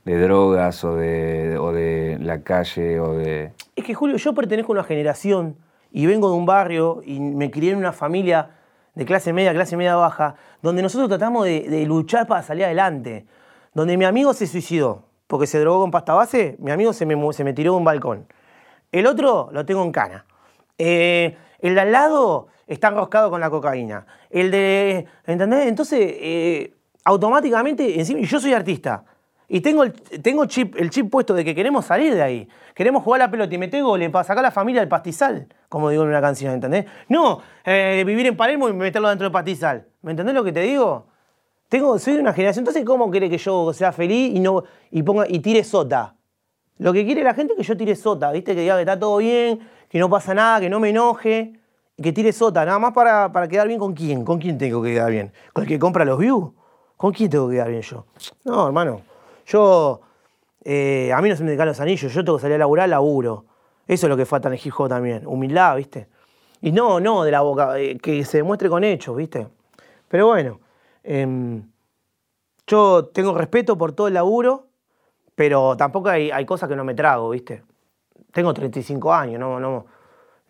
De 0.03 0.19
drogas 0.19 0.83
o 0.83 0.95
de, 0.95 1.57
o 1.57 1.71
de 1.71 2.17
la 2.19 2.41
calle 2.41 2.99
o 2.99 3.13
de... 3.13 3.53
Es 3.77 3.85
que 3.85 3.93
Julio, 3.93 4.17
yo 4.17 4.33
pertenezco 4.33 4.73
a 4.73 4.75
una 4.75 4.83
generación 4.83 5.55
y 5.89 6.05
vengo 6.07 6.29
de 6.29 6.35
un 6.35 6.45
barrio 6.45 7.01
y 7.05 7.21
me 7.21 7.49
crié 7.49 7.71
en 7.71 7.77
una 7.77 7.93
familia 7.93 8.49
de 8.93 9.05
clase 9.05 9.31
media, 9.31 9.53
clase 9.53 9.77
media 9.77 9.95
baja, 9.95 10.35
donde 10.61 10.81
nosotros 10.81 11.07
tratamos 11.07 11.45
de, 11.45 11.85
luchar 11.87 12.27
para 12.27 12.43
salir 12.43 12.65
adelante. 12.65 13.25
Donde 13.73 13.95
mi 13.95 14.03
amigo 14.03 14.33
se 14.33 14.47
suicidó 14.47 15.05
porque 15.27 15.47
se 15.47 15.61
drogó 15.61 15.79
con 15.79 15.91
pasta 15.91 16.13
base, 16.13 16.57
mi 16.59 16.71
amigo 16.71 16.91
se 16.91 17.05
me, 17.05 17.15
se 17.31 17.45
me 17.45 17.53
tiró 17.53 17.71
de 17.71 17.77
un 17.77 17.85
balcón. 17.85 18.27
El 18.91 19.07
otro 19.07 19.47
lo 19.53 19.65
tengo 19.65 19.81
en 19.81 19.93
cana. 19.93 20.25
Eh, 20.77 21.37
el 21.59 21.75
de 21.75 21.81
al 21.81 21.93
lado 21.93 22.47
está 22.73 22.87
enroscado 22.87 23.29
con 23.29 23.41
la 23.41 23.49
cocaína. 23.49 24.05
El 24.29 24.49
de. 24.49 25.05
¿Entendés? 25.25 25.67
Entonces, 25.67 25.99
eh, 26.01 26.73
automáticamente, 27.03 27.99
encima, 27.99 28.21
yo 28.21 28.39
soy 28.39 28.53
artista. 28.53 29.03
Y 29.49 29.59
tengo, 29.59 29.83
el, 29.83 29.91
tengo 29.91 30.45
chip, 30.45 30.77
el 30.77 30.89
chip 30.89 31.09
puesto 31.11 31.33
de 31.33 31.43
que 31.43 31.53
queremos 31.53 31.85
salir 31.85 32.15
de 32.15 32.21
ahí. 32.21 32.47
Queremos 32.73 33.03
jugar 33.03 33.19
a 33.21 33.25
la 33.25 33.31
pelota 33.31 33.53
y 33.53 33.57
meter 33.57 33.83
goles 33.83 34.09
para 34.09 34.23
sacar 34.23 34.39
a 34.39 34.47
la 34.47 34.51
familia 34.51 34.79
del 34.79 34.87
pastizal, 34.87 35.45
como 35.67 35.89
digo 35.89 36.03
en 36.03 36.09
una 36.09 36.21
canción, 36.21 36.53
¿entendés? 36.53 36.85
No, 37.09 37.41
eh, 37.65 38.03
vivir 38.07 38.27
en 38.27 38.37
Palermo 38.37 38.69
y 38.69 38.73
meterlo 38.73 39.09
dentro 39.09 39.25
del 39.25 39.33
pastizal. 39.33 39.85
¿Me 40.03 40.11
entendés 40.11 40.33
lo 40.33 40.45
que 40.45 40.53
te 40.53 40.61
digo? 40.61 41.07
Tengo, 41.67 41.99
soy 41.99 42.13
de 42.13 42.21
una 42.21 42.31
generación, 42.31 42.61
entonces 42.61 42.85
¿cómo 42.85 43.11
quiere 43.11 43.29
que 43.29 43.37
yo 43.37 43.73
sea 43.73 43.91
feliz 43.91 44.33
y 44.33 44.39
no 44.39 44.63
y 44.89 45.03
ponga 45.03 45.25
y 45.27 45.39
tire 45.39 45.65
sota? 45.65 46.15
Lo 46.77 46.93
que 46.93 47.05
quiere 47.05 47.21
la 47.21 47.33
gente 47.33 47.51
es 47.53 47.57
que 47.57 47.63
yo 47.63 47.75
tire 47.75 47.95
sota, 47.97 48.31
¿viste? 48.31 48.55
Que 48.55 48.61
diga 48.61 48.75
que 48.75 48.81
está 48.81 48.97
todo 48.97 49.17
bien, 49.17 49.59
que 49.89 49.99
no 49.99 50.09
pasa 50.09 50.33
nada, 50.33 50.61
que 50.61 50.69
no 50.69 50.79
me 50.79 50.91
enoje, 50.91 51.59
que 52.01 52.11
tire 52.11 52.33
sota, 52.33 52.65
nada 52.65 52.79
más 52.79 52.93
para, 52.93 53.31
para 53.31 53.47
quedar 53.47 53.67
bien 53.67 53.79
con 53.79 53.93
quién. 53.93 54.25
¿Con 54.25 54.39
quién 54.39 54.57
tengo 54.57 54.81
que 54.81 54.93
quedar 54.93 55.11
bien? 55.11 55.31
¿Con 55.53 55.63
el 55.63 55.67
que 55.67 55.79
compra 55.79 56.05
los 56.05 56.17
views? 56.17 56.51
¿Con 56.97 57.11
quién 57.11 57.29
tengo 57.29 57.47
que 57.47 57.55
quedar 57.55 57.69
bien 57.69 57.81
yo? 57.81 58.05
No, 58.43 58.67
hermano. 58.67 59.01
Yo, 59.45 60.01
eh, 60.63 61.11
a 61.13 61.21
mí 61.21 61.29
no 61.29 61.35
se 61.35 61.43
me 61.43 61.55
caen 61.57 61.69
los 61.69 61.79
anillos, 61.79 62.13
yo 62.13 62.23
tengo 62.23 62.37
que 62.37 62.43
salir 62.43 62.55
a 62.55 62.59
laburar, 62.59 62.87
laburo. 62.89 63.45
Eso 63.87 64.05
es 64.05 64.09
lo 64.09 64.17
que 64.17 64.25
falta 64.25 64.47
en 64.47 64.53
el 64.53 64.59
hip 64.63 64.73
también, 64.87 65.25
humildad, 65.25 65.75
¿viste? 65.75 66.07
Y 66.61 66.71
no, 66.71 66.99
no 66.99 67.23
de 67.23 67.31
la 67.31 67.41
boca, 67.41 67.79
eh, 67.79 67.97
que 67.97 68.23
se 68.23 68.37
demuestre 68.37 68.69
con 68.69 68.83
hechos, 68.83 69.15
¿viste? 69.15 69.47
Pero 70.07 70.27
bueno, 70.27 70.59
em, 71.03 71.63
yo 72.67 73.05
tengo 73.05 73.33
respeto 73.33 73.77
por 73.77 73.93
todo 73.93 74.07
el 74.07 74.13
laburo, 74.13 74.67
pero 75.35 75.75
tampoco 75.75 76.09
hay, 76.09 76.29
hay 76.31 76.45
cosas 76.45 76.69
que 76.69 76.75
no 76.75 76.83
me 76.83 76.93
trago, 76.93 77.31
¿viste? 77.31 77.63
Tengo 78.31 78.53
35 78.53 79.13
años, 79.13 79.39
no, 79.39 79.59
no, 79.59 79.85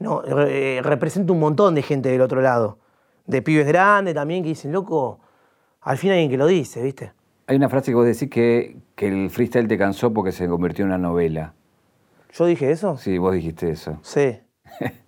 no 0.02 0.24
eh, 0.26 0.82
represento 0.84 1.34
un 1.34 1.40
montón 1.40 1.76
de 1.76 1.82
gente 1.82 2.10
del 2.10 2.22
otro 2.22 2.42
lado. 2.42 2.80
De 3.26 3.42
pibes 3.42 3.68
grandes 3.68 4.14
también 4.16 4.44
que 4.44 4.50
dicen, 4.50 4.72
loco, 4.72 5.20
al 5.82 5.98
fin 5.98 6.12
hay 6.12 6.18
alguien 6.18 6.32
que 6.32 6.38
lo 6.38 6.48
dice, 6.48 6.82
¿viste? 6.82 7.14
Hay 7.48 7.56
una 7.56 7.70
frase 7.70 7.92
que 7.92 7.96
vos 7.96 8.06
decís 8.06 8.30
que, 8.30 8.78
que 8.96 9.08
el 9.08 9.30
freestyle 9.30 9.68
te 9.68 9.78
cansó 9.78 10.14
porque 10.14 10.32
se 10.32 10.48
convirtió 10.48 10.84
en 10.84 10.90
una 10.90 10.98
novela. 10.98 11.54
¿Yo 12.34 12.46
dije 12.46 12.72
eso? 12.72 12.98
Sí, 12.98 13.18
vos 13.18 13.34
dijiste 13.34 13.70
eso. 13.70 14.00
Sí. 14.02 14.40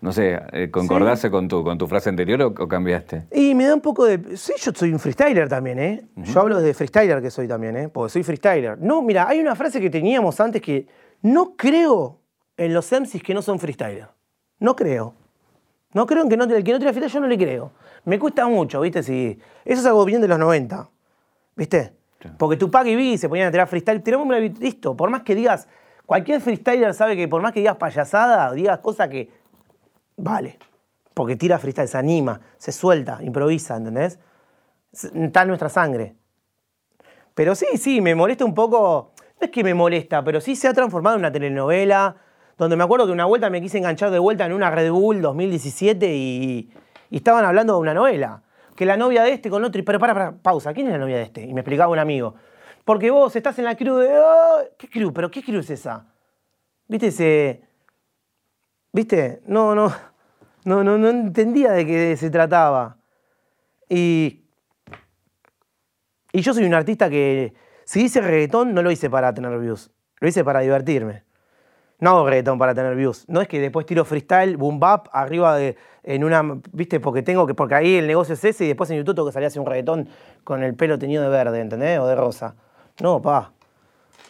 No 0.00 0.12
sé, 0.12 0.40
eh, 0.52 0.70
¿concordaste 0.70 1.28
con, 1.28 1.48
tu, 1.48 1.64
con 1.64 1.76
tu 1.76 1.88
frase 1.88 2.08
anterior 2.08 2.40
o, 2.42 2.46
o 2.46 2.68
cambiaste? 2.68 3.26
Y 3.32 3.52
me 3.56 3.64
da 3.64 3.74
un 3.74 3.80
poco 3.80 4.04
de. 4.04 4.36
Sí, 4.36 4.52
yo 4.60 4.70
soy 4.72 4.92
un 4.92 5.00
freestyler 5.00 5.48
también, 5.48 5.78
¿eh? 5.80 6.04
Yo 6.14 6.40
hablo 6.40 6.60
de 6.60 6.72
freestyler 6.72 7.20
que 7.20 7.32
soy 7.32 7.48
también, 7.48 7.76
¿eh? 7.76 7.88
Porque 7.88 8.12
soy 8.12 8.22
freestyler. 8.22 8.78
No, 8.80 9.02
mira, 9.02 9.28
hay 9.28 9.40
una 9.40 9.56
frase 9.56 9.80
que 9.80 9.90
teníamos 9.90 10.38
antes 10.38 10.62
que 10.62 10.86
no 11.22 11.56
creo 11.56 12.20
en 12.56 12.74
los 12.74 12.92
MCs 12.92 13.22
que 13.24 13.34
no 13.34 13.42
son 13.42 13.58
freestyler. 13.58 14.08
No 14.60 14.76
creo. 14.76 15.14
No 15.92 16.06
creo 16.06 16.22
en 16.22 16.28
que 16.28 16.36
no, 16.36 16.44
el 16.44 16.64
que 16.64 16.72
no 16.72 16.78
tira 16.78 16.92
freestyle, 16.92 17.12
yo 17.12 17.20
no 17.20 17.26
le 17.26 17.38
creo. 17.38 17.72
Me 18.04 18.18
cuesta 18.18 18.46
mucho, 18.46 18.80
¿viste? 18.80 19.02
Si, 19.02 19.38
eso 19.64 19.80
es 19.80 19.86
algo 19.86 20.04
bien 20.04 20.20
de 20.20 20.28
los 20.28 20.38
90, 20.38 20.88
¿viste? 21.56 21.92
Porque 22.36 22.56
Tupac 22.56 22.86
y 22.86 22.96
Biggie 22.96 23.18
se 23.18 23.28
ponían 23.28 23.48
a 23.48 23.50
tirar 23.50 23.68
freestyle, 23.68 24.02
tiramos 24.02 24.26
una 24.26 24.38
listo. 24.38 24.96
Por 24.96 25.10
más 25.10 25.22
que 25.22 25.34
digas, 25.34 25.68
cualquier 26.04 26.40
freestyler 26.40 26.92
sabe 26.92 27.16
que 27.16 27.28
por 27.28 27.40
más 27.40 27.52
que 27.52 27.60
digas 27.60 27.76
payasada, 27.76 28.52
digas 28.52 28.78
cosas 28.80 29.08
que. 29.08 29.30
Vale. 30.16 30.58
Porque 31.14 31.36
tira 31.36 31.58
freestyle, 31.58 31.88
se 31.88 31.98
anima, 31.98 32.40
se 32.58 32.72
suelta, 32.72 33.18
improvisa, 33.22 33.76
¿entendés? 33.76 34.18
Está 34.92 35.42
en 35.42 35.48
nuestra 35.48 35.68
sangre. 35.68 36.16
Pero 37.34 37.54
sí, 37.54 37.66
sí, 37.76 38.00
me 38.00 38.14
molesta 38.14 38.44
un 38.44 38.54
poco. 38.54 39.12
No 39.40 39.44
es 39.44 39.50
que 39.50 39.62
me 39.62 39.74
molesta, 39.74 40.24
pero 40.24 40.40
sí 40.40 40.56
se 40.56 40.66
ha 40.68 40.74
transformado 40.74 41.16
en 41.16 41.20
una 41.20 41.32
telenovela. 41.32 42.16
Donde 42.58 42.76
me 42.76 42.84
acuerdo 42.84 43.06
que 43.06 43.12
una 43.12 43.24
vuelta 43.24 43.48
me 43.48 43.62
quise 43.62 43.78
enganchar 43.78 44.10
de 44.10 44.18
vuelta 44.18 44.44
en 44.44 44.52
una 44.52 44.70
Red 44.70 44.90
Bull 44.90 45.22
2017 45.22 46.14
y, 46.14 46.70
y 47.08 47.16
estaban 47.16 47.44
hablando 47.44 47.74
de 47.74 47.78
una 47.78 47.94
novela 47.94 48.42
que 48.78 48.86
la 48.86 48.96
novia 48.96 49.24
de 49.24 49.32
este 49.32 49.50
con 49.50 49.64
otro. 49.64 49.82
Pero 49.84 49.98
para, 49.98 50.14
para, 50.14 50.32
pausa, 50.36 50.72
¿quién 50.72 50.86
es 50.86 50.92
la 50.92 50.98
novia 50.98 51.16
de 51.16 51.22
este? 51.22 51.42
Y 51.42 51.52
me 51.52 51.62
explicaba 51.62 51.90
un 51.90 51.98
amigo. 51.98 52.36
Porque 52.84 53.10
vos 53.10 53.34
estás 53.34 53.58
en 53.58 53.64
la 53.64 53.76
cruz 53.76 54.02
de. 54.02 54.08
¿Qué 54.78 54.88
cruz? 54.88 55.12
¿Pero 55.12 55.32
qué 55.32 55.42
cruz 55.42 55.64
es 55.64 55.80
esa? 55.80 56.06
¿Viste 56.86 57.08
ese.? 57.08 57.64
¿Viste? 58.92 59.42
No, 59.46 59.74
no. 59.74 59.92
No, 60.64 60.84
no, 60.84 60.96
no 60.96 61.08
entendía 61.08 61.72
de 61.72 61.84
qué 61.84 62.16
se 62.16 62.30
trataba. 62.30 62.98
Y. 63.88 64.44
Y 66.32 66.40
yo 66.40 66.54
soy 66.54 66.64
un 66.64 66.74
artista 66.74 67.10
que. 67.10 67.54
Si 67.84 68.02
hice 68.04 68.20
reggaetón, 68.20 68.74
no 68.74 68.82
lo 68.82 68.92
hice 68.92 69.10
para 69.10 69.34
tener 69.34 69.58
views. 69.58 69.90
Lo 70.20 70.28
hice 70.28 70.44
para 70.44 70.60
divertirme. 70.60 71.24
No 72.00 72.10
hago 72.10 72.28
reggaetón 72.28 72.58
para 72.58 72.74
tener 72.74 72.94
views. 72.94 73.24
No 73.28 73.40
es 73.40 73.48
que 73.48 73.60
después 73.60 73.86
tiro 73.86 74.04
freestyle, 74.04 74.56
boom 74.56 74.78
bap, 74.78 75.08
arriba 75.12 75.56
de, 75.56 75.76
en 76.04 76.24
una, 76.24 76.42
viste, 76.72 77.00
porque 77.00 77.22
tengo 77.22 77.46
que, 77.46 77.54
porque 77.54 77.74
ahí 77.74 77.96
el 77.96 78.06
negocio 78.06 78.34
es 78.34 78.44
ese 78.44 78.64
y 78.64 78.68
después 78.68 78.88
en 78.90 78.98
YouTube 78.98 79.16
tengo 79.16 79.26
que 79.28 79.32
salir 79.32 79.46
a 79.46 79.48
hacer 79.48 79.60
un 79.60 79.66
reggaetón 79.66 80.08
con 80.44 80.62
el 80.62 80.74
pelo 80.74 80.98
teñido 80.98 81.22
de 81.24 81.28
verde, 81.28 81.60
¿entendés? 81.60 81.98
O 81.98 82.06
de 82.06 82.14
rosa. 82.14 82.54
No, 83.00 83.20
pa. 83.20 83.52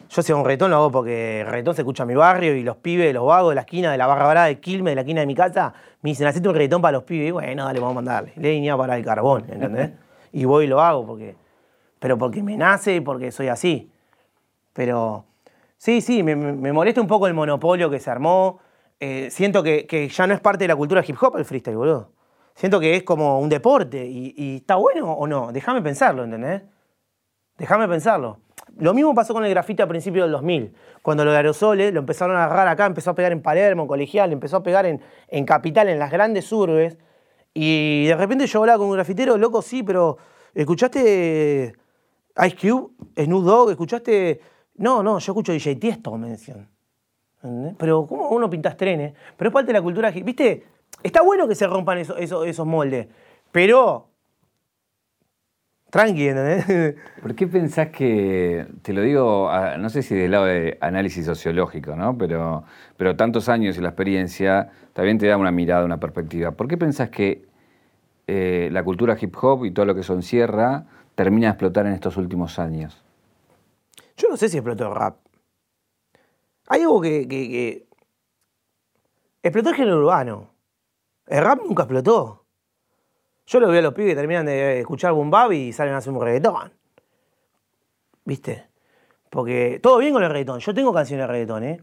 Yo 0.09 0.23
si 0.23 0.33
hago 0.33 0.41
un 0.41 0.47
reggaetón 0.47 0.71
lo 0.71 0.77
hago 0.77 0.91
porque 0.91 1.41
el 1.41 1.47
reggaetón 1.47 1.75
se 1.75 1.83
escucha 1.83 2.05
en 2.05 2.09
mi 2.09 2.15
barrio 2.15 2.55
y 2.55 2.63
los 2.63 2.77
pibes, 2.77 3.13
los 3.13 3.27
vagos 3.27 3.51
de 3.51 3.57
la 3.57 3.61
esquina 3.63 3.93
de 3.93 3.99
la 3.99 4.07
barra 4.07 4.29
brava 4.29 4.47
de 4.47 4.61
Quilmes, 4.61 4.93
de 4.93 4.95
la 4.95 5.01
esquina 5.03 5.21
de 5.21 5.27
mi 5.27 5.35
casa, 5.35 5.75
me 6.01 6.11
dicen, 6.11 6.27
hacete 6.27 6.49
un 6.49 6.55
reggaetón 6.55 6.81
para 6.81 6.93
los 6.93 7.03
pibes. 7.03 7.29
Y 7.29 7.31
bueno, 7.33 7.65
dale, 7.65 7.81
vamos 7.81 7.93
a 7.93 7.97
mandarle. 7.97 8.33
Leña 8.37 8.77
para 8.77 8.97
el 8.97 9.05
carbón, 9.05 9.45
¿entendés? 9.49 9.91
y 10.33 10.45
voy 10.45 10.65
y 10.65 10.69
lo 10.69 10.81
hago 10.81 11.07
porque, 11.07 11.37
pero 11.99 12.19
porque 12.19 12.43
me 12.43 12.57
nace 12.57 12.97
y 12.97 13.01
porque 13.01 13.31
soy 13.31 13.49
así. 13.49 13.91
Pero 14.73 15.25
Sí, 15.79 16.01
sí, 16.01 16.25
me, 16.25 16.35
molesta 16.73 17.01
un 17.01 17.07
poco 17.07 17.29
el 17.29 17.35
monopolio 17.35 17.89
que 17.89 18.01
se 18.01 18.11
armó. 18.11 18.59
Eh, 18.99 19.29
siento 19.31 19.63
que, 19.63 20.11
ya 20.13 20.27
no 20.27 20.35
es 20.35 20.41
parte 20.41 20.65
de 20.65 20.69
la 20.69 20.75
cultura 20.77 21.05
hip 21.07 21.17
hop 21.21 21.37
el 21.37 21.45
freestyle, 21.45 21.77
boludo. 21.77 22.13
Siento 22.57 22.81
que 22.81 22.97
es 22.97 23.05
como 23.05 23.39
un 23.39 23.49
deporte 23.49 24.05
y, 24.05 24.57
está 24.57 24.75
bueno 24.75 25.13
o 25.13 25.29
no. 25.29 25.53
Déjame 25.53 25.81
pensarlo, 25.81 26.25
¿entendés? 26.25 26.63
Déjame 27.57 27.87
pensarlo. 27.87 28.41
Lo 28.77 28.93
mismo 28.93 29.15
pasó 29.15 29.33
con 29.33 29.45
el 29.45 29.51
grafite 29.51 29.83
a 29.85 29.87
principios 29.87 30.25
del 30.25 30.33
2000. 30.33 30.75
Cuando 31.03 31.25
lo 31.25 31.31
de 31.31 31.37
aerosoles 31.37 31.95
lo 31.95 32.01
empezaron 32.01 32.37
a 32.37 32.45
agarrar 32.47 32.67
acá, 32.67 32.87
empezó 32.87 33.11
a 33.11 33.15
pegar 33.15 33.31
en 33.31 33.41
Palermo, 33.41 33.83
en 33.83 33.89
Colegial, 33.89 34.33
empezó 34.33 34.57
a 34.57 34.63
pegar 34.65 34.85
en, 34.85 35.01
en 35.29 35.45
Capital, 35.45 35.89
en 35.89 36.01
las 36.01 36.11
grandes 36.11 36.51
urbes. 36.51 36.99
Y 37.55 38.07
de 38.07 38.17
repente 38.17 38.49
yo 38.49 38.59
hablaba 38.59 38.79
con 38.79 38.89
un 38.89 38.95
grafitero, 38.95 39.39
loco, 39.39 39.63
sí, 39.63 39.85
pero 39.85 40.19
¿escuchaste 40.55 41.73
Ice 42.45 42.57
Cube, 42.61 42.91
Snoop 43.17 43.45
Dogg? 43.45 43.71
¿Escuchaste 43.71 44.41
no, 44.79 45.03
no, 45.03 45.19
yo 45.19 45.33
escucho 45.33 45.53
DJ 45.53 45.77
Tiesto, 45.77 46.17
me 46.17 46.31
decían. 46.31 46.69
Pero, 47.79 48.07
¿cómo 48.07 48.31
uno 48.31 48.51
pintas 48.51 48.77
trenes? 48.77 49.15
Pero 49.37 49.51
es 49.51 49.55
parte 49.55 49.69
de 49.69 49.73
la 49.75 49.83
cultura. 49.83 50.11
¿Viste? 50.11 50.65
Está 51.03 51.23
bueno 51.23 51.47
que 51.47 51.55
se 51.55 51.67
rompan 51.67 51.99
esos 51.99 52.67
moldes, 52.67 53.09
pero. 53.53 54.07
Tranqui, 55.91 56.29
¿entendés? 56.29 56.97
¿Por 57.23 57.35
qué 57.35 57.47
pensás 57.47 57.89
que, 57.89 58.67
te 58.83 58.93
lo 58.93 59.01
digo, 59.01 59.51
no 59.79 59.89
sé 59.89 60.03
si 60.03 60.15
del 60.15 60.33
lado 60.33 60.45
de 60.45 60.77
análisis 60.83 61.25
sociológico, 61.25 61.97
¿no? 61.97 62.19
Pero, 62.19 62.65
pero 62.99 63.17
tantos 63.17 63.49
años 63.49 63.79
y 63.79 63.81
la 63.81 63.89
experiencia 63.89 64.71
también 64.93 65.17
te 65.17 65.27
da 65.27 65.39
una 65.39 65.51
mirada, 65.51 65.87
una 65.87 65.99
perspectiva. 65.99 66.51
¿Por 66.51 66.69
qué 66.69 66.77
pensás 66.77 67.09
que 67.09 67.47
eh, 68.27 68.69
la 68.71 68.85
cultura 68.85 69.17
hip 69.19 69.35
hop 69.41 69.65
y 69.65 69.71
todo 69.71 69.87
lo 69.87 69.95
que 69.95 70.03
eso 70.03 70.13
encierra 70.13 70.85
termina 71.15 71.47
de 71.47 71.53
explotar 71.53 71.87
en 71.87 71.95
estos 71.95 72.19
últimos 72.19 72.59
años? 72.59 73.03
Yo 74.19 74.29
no 74.29 74.37
sé 74.37 74.49
si 74.49 74.59
explotó 74.59 74.89
el 74.89 74.95
rap. 74.95 75.17
Hay 76.67 76.83
algo 76.83 77.01
que, 77.01 77.87
Explotó 79.43 79.71
el 79.71 79.77
género 79.77 79.99
urbano. 79.99 80.51
El 81.27 81.45
rap 81.45 81.61
nunca 81.65 81.85
explotó. 81.85 82.45
Yo 83.47 83.61
lo 83.61 83.69
veo 83.69 83.79
a 83.79 83.83
los 83.83 83.95
pibes 83.95 84.11
que 84.11 84.17
terminan 84.17 84.45
de 84.45 84.81
escuchar 84.81 85.13
Boom 85.13 85.31
Bap 85.31 85.53
y 85.53 85.73
salen 85.73 85.95
a 85.95 85.99
hacer 85.99 86.13
un 86.13 86.21
reggaetón. 86.21 86.73
¿Viste? 88.25 88.67
Porque 89.31 89.79
todo 89.83 89.99
bien 89.99 90.13
con 90.13 90.23
el 90.23 90.31
reggaetón. 90.31 90.59
Yo 90.59 90.75
tengo 90.75 90.93
canciones 90.93 91.23
de 91.23 91.33
reggaetón, 91.33 91.65
¿eh? 91.65 91.83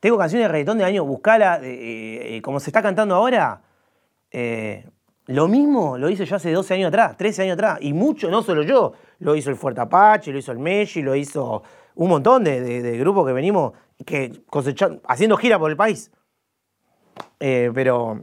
Tengo 0.00 0.16
canciones 0.16 0.46
de 0.46 0.52
reggaetón 0.52 0.78
de 0.78 0.84
año, 0.84 1.04
buscala, 1.04 1.60
eh, 1.62 2.40
como 2.42 2.60
se 2.60 2.70
está 2.70 2.80
cantando 2.82 3.16
ahora. 3.16 3.62
Eh, 4.30 4.88
lo 5.26 5.48
mismo 5.48 5.98
lo 5.98 6.08
hice 6.08 6.24
yo 6.24 6.36
hace 6.36 6.52
12 6.52 6.74
años 6.74 6.88
atrás, 6.88 7.16
13 7.16 7.42
años 7.42 7.54
atrás. 7.54 7.78
Y 7.80 7.92
mucho, 7.92 8.30
no 8.30 8.42
solo 8.42 8.62
yo. 8.62 8.92
Lo 9.22 9.36
hizo 9.36 9.50
el 9.50 9.56
Fuerte 9.56 9.80
Apache, 9.80 10.32
lo 10.32 10.38
hizo 10.38 10.52
el 10.52 10.58
Meshi, 10.58 11.00
lo 11.00 11.14
hizo 11.14 11.62
un 11.94 12.08
montón 12.08 12.44
de, 12.44 12.98
grupos 12.98 13.26
que 13.26 13.32
venimos 13.32 13.72
que 14.04 14.42
cosechan, 14.46 15.00
haciendo 15.06 15.36
gira 15.36 15.58
por 15.58 15.70
el 15.70 15.76
país. 15.76 16.10
Eh, 17.38 17.70
pero. 17.72 18.20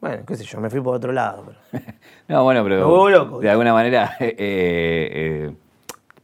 Bueno, 0.00 0.24
qué 0.26 0.36
sé 0.36 0.44
yo, 0.44 0.60
me 0.60 0.70
fui 0.70 0.80
por 0.80 0.96
otro 0.96 1.12
lado. 1.12 1.54
no, 2.28 2.42
bueno, 2.42 2.64
pero. 2.64 3.40
De 3.40 3.50
alguna 3.50 3.72
manera. 3.72 4.16
Eh, 4.20 4.34
eh, 4.38 5.54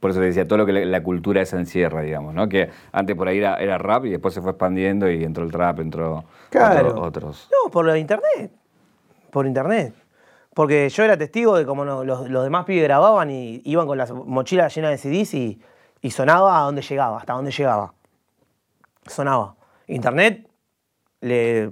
por 0.01 0.11
eso 0.11 0.21
te 0.21 0.27
decía, 0.27 0.49
todo 0.49 0.59
lo 0.59 0.67
que 0.67 0.73
la, 0.73 1.03
cultura 1.03 1.43
esa 1.43 1.59
encierra, 1.59 2.01
digamos, 2.01 2.33
¿no? 2.33 2.49
Que 2.49 2.71
antes 2.91 3.15
por 3.15 3.29
ahí 3.29 3.37
era, 3.37 3.77
rap 3.77 4.07
y 4.07 4.11
después 4.11 4.33
se 4.33 4.41
fue 4.41 4.53
expandiendo 4.53 5.11
y 5.11 5.23
entró 5.23 5.45
el 5.45 5.53
trap, 5.53 5.81
entró 5.81 6.25
otros. 6.97 7.51
No, 7.53 7.71
por 7.71 7.85
lo 7.85 7.93
de 7.93 8.01
internet. 8.01 8.51
Por 9.31 9.47
internet. 9.47 9.93
Porque 10.55 10.89
yo 10.89 11.05
era 11.05 11.17
testigo 11.17 11.57
de 11.57 11.65
cómo 11.65 11.85
los, 11.85 12.45
demás 12.45 12.65
pibes 12.65 12.85
grababan 12.85 13.31
y 13.31 13.63
iban 13.65 13.87
con 13.87 13.97
las 13.97 14.13
mochilas 14.13 14.75
llenas 14.75 14.91
de 14.91 14.99
CDs 14.99 15.35
y, 15.35 16.11
sonaba 16.11 16.61
a 16.61 16.63
donde 16.63 16.83
llegaba, 16.83 17.19
hasta 17.19 17.35
donde 17.35 17.53
llegaba. 17.53 17.95
Sonaba. 19.07 19.55
Internet 19.87 20.49
le, 21.21 21.67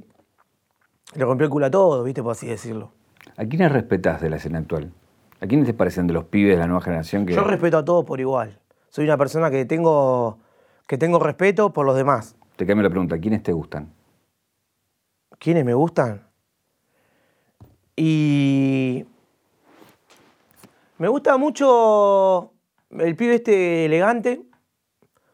le 1.14 1.24
rompió 1.24 1.44
el 1.46 1.50
culo 1.50 1.66
a 1.66 1.70
todos, 1.70 2.04
¿viste? 2.04 2.22
Por 2.22 2.32
así 2.32 2.46
decirlo. 2.46 2.92
¿A 3.36 3.44
quiénes 3.44 3.70
respetás 3.72 4.20
de 4.20 4.30
la 4.30 4.36
escena 4.36 4.58
actual? 4.58 4.92
¿A 5.40 5.46
quiénes 5.46 5.66
te 5.66 5.74
parecen 5.74 6.06
de 6.06 6.14
los 6.14 6.24
pibes 6.24 6.54
de 6.54 6.58
la 6.58 6.66
nueva 6.66 6.80
generación? 6.82 7.26
Que... 7.26 7.34
Yo 7.34 7.44
respeto 7.44 7.78
a 7.78 7.84
todos 7.84 8.04
por 8.04 8.20
igual. 8.20 8.58
Soy 8.90 9.04
una 9.04 9.16
persona 9.16 9.50
que 9.50 9.64
tengo, 9.64 10.38
que 10.86 10.98
tengo 10.98 11.18
respeto 11.18 11.72
por 11.72 11.86
los 11.86 11.96
demás. 11.96 12.36
Te 12.56 12.66
cambio 12.66 12.82
la 12.82 12.90
pregunta, 12.90 13.18
¿quiénes 13.18 13.42
te 13.42 13.52
gustan? 13.52 13.92
¿Quiénes 15.38 15.64
me 15.64 15.74
gustan? 15.74 16.27
Y 18.00 19.04
me 20.98 21.08
gusta 21.08 21.36
mucho 21.36 22.52
el 22.90 23.16
pibe 23.16 23.34
este 23.34 23.86
elegante, 23.86 24.40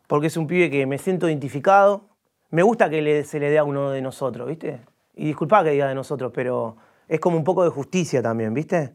porque 0.06 0.28
es 0.28 0.36
un 0.38 0.46
pibe 0.46 0.70
que 0.70 0.86
me 0.86 0.96
siento 0.96 1.28
identificado. 1.28 2.08
Me 2.48 2.62
gusta 2.62 2.88
que 2.88 3.22
se 3.24 3.38
le 3.38 3.50
dé 3.50 3.58
a 3.58 3.64
uno 3.64 3.90
de 3.90 4.00
nosotros, 4.00 4.48
¿viste? 4.48 4.80
Y 5.14 5.26
disculpa 5.26 5.62
que 5.62 5.72
diga 5.72 5.88
de 5.88 5.94
nosotros, 5.94 6.32
pero 6.34 6.78
es 7.06 7.20
como 7.20 7.36
un 7.36 7.44
poco 7.44 7.64
de 7.64 7.68
justicia 7.68 8.22
también, 8.22 8.54
¿viste? 8.54 8.94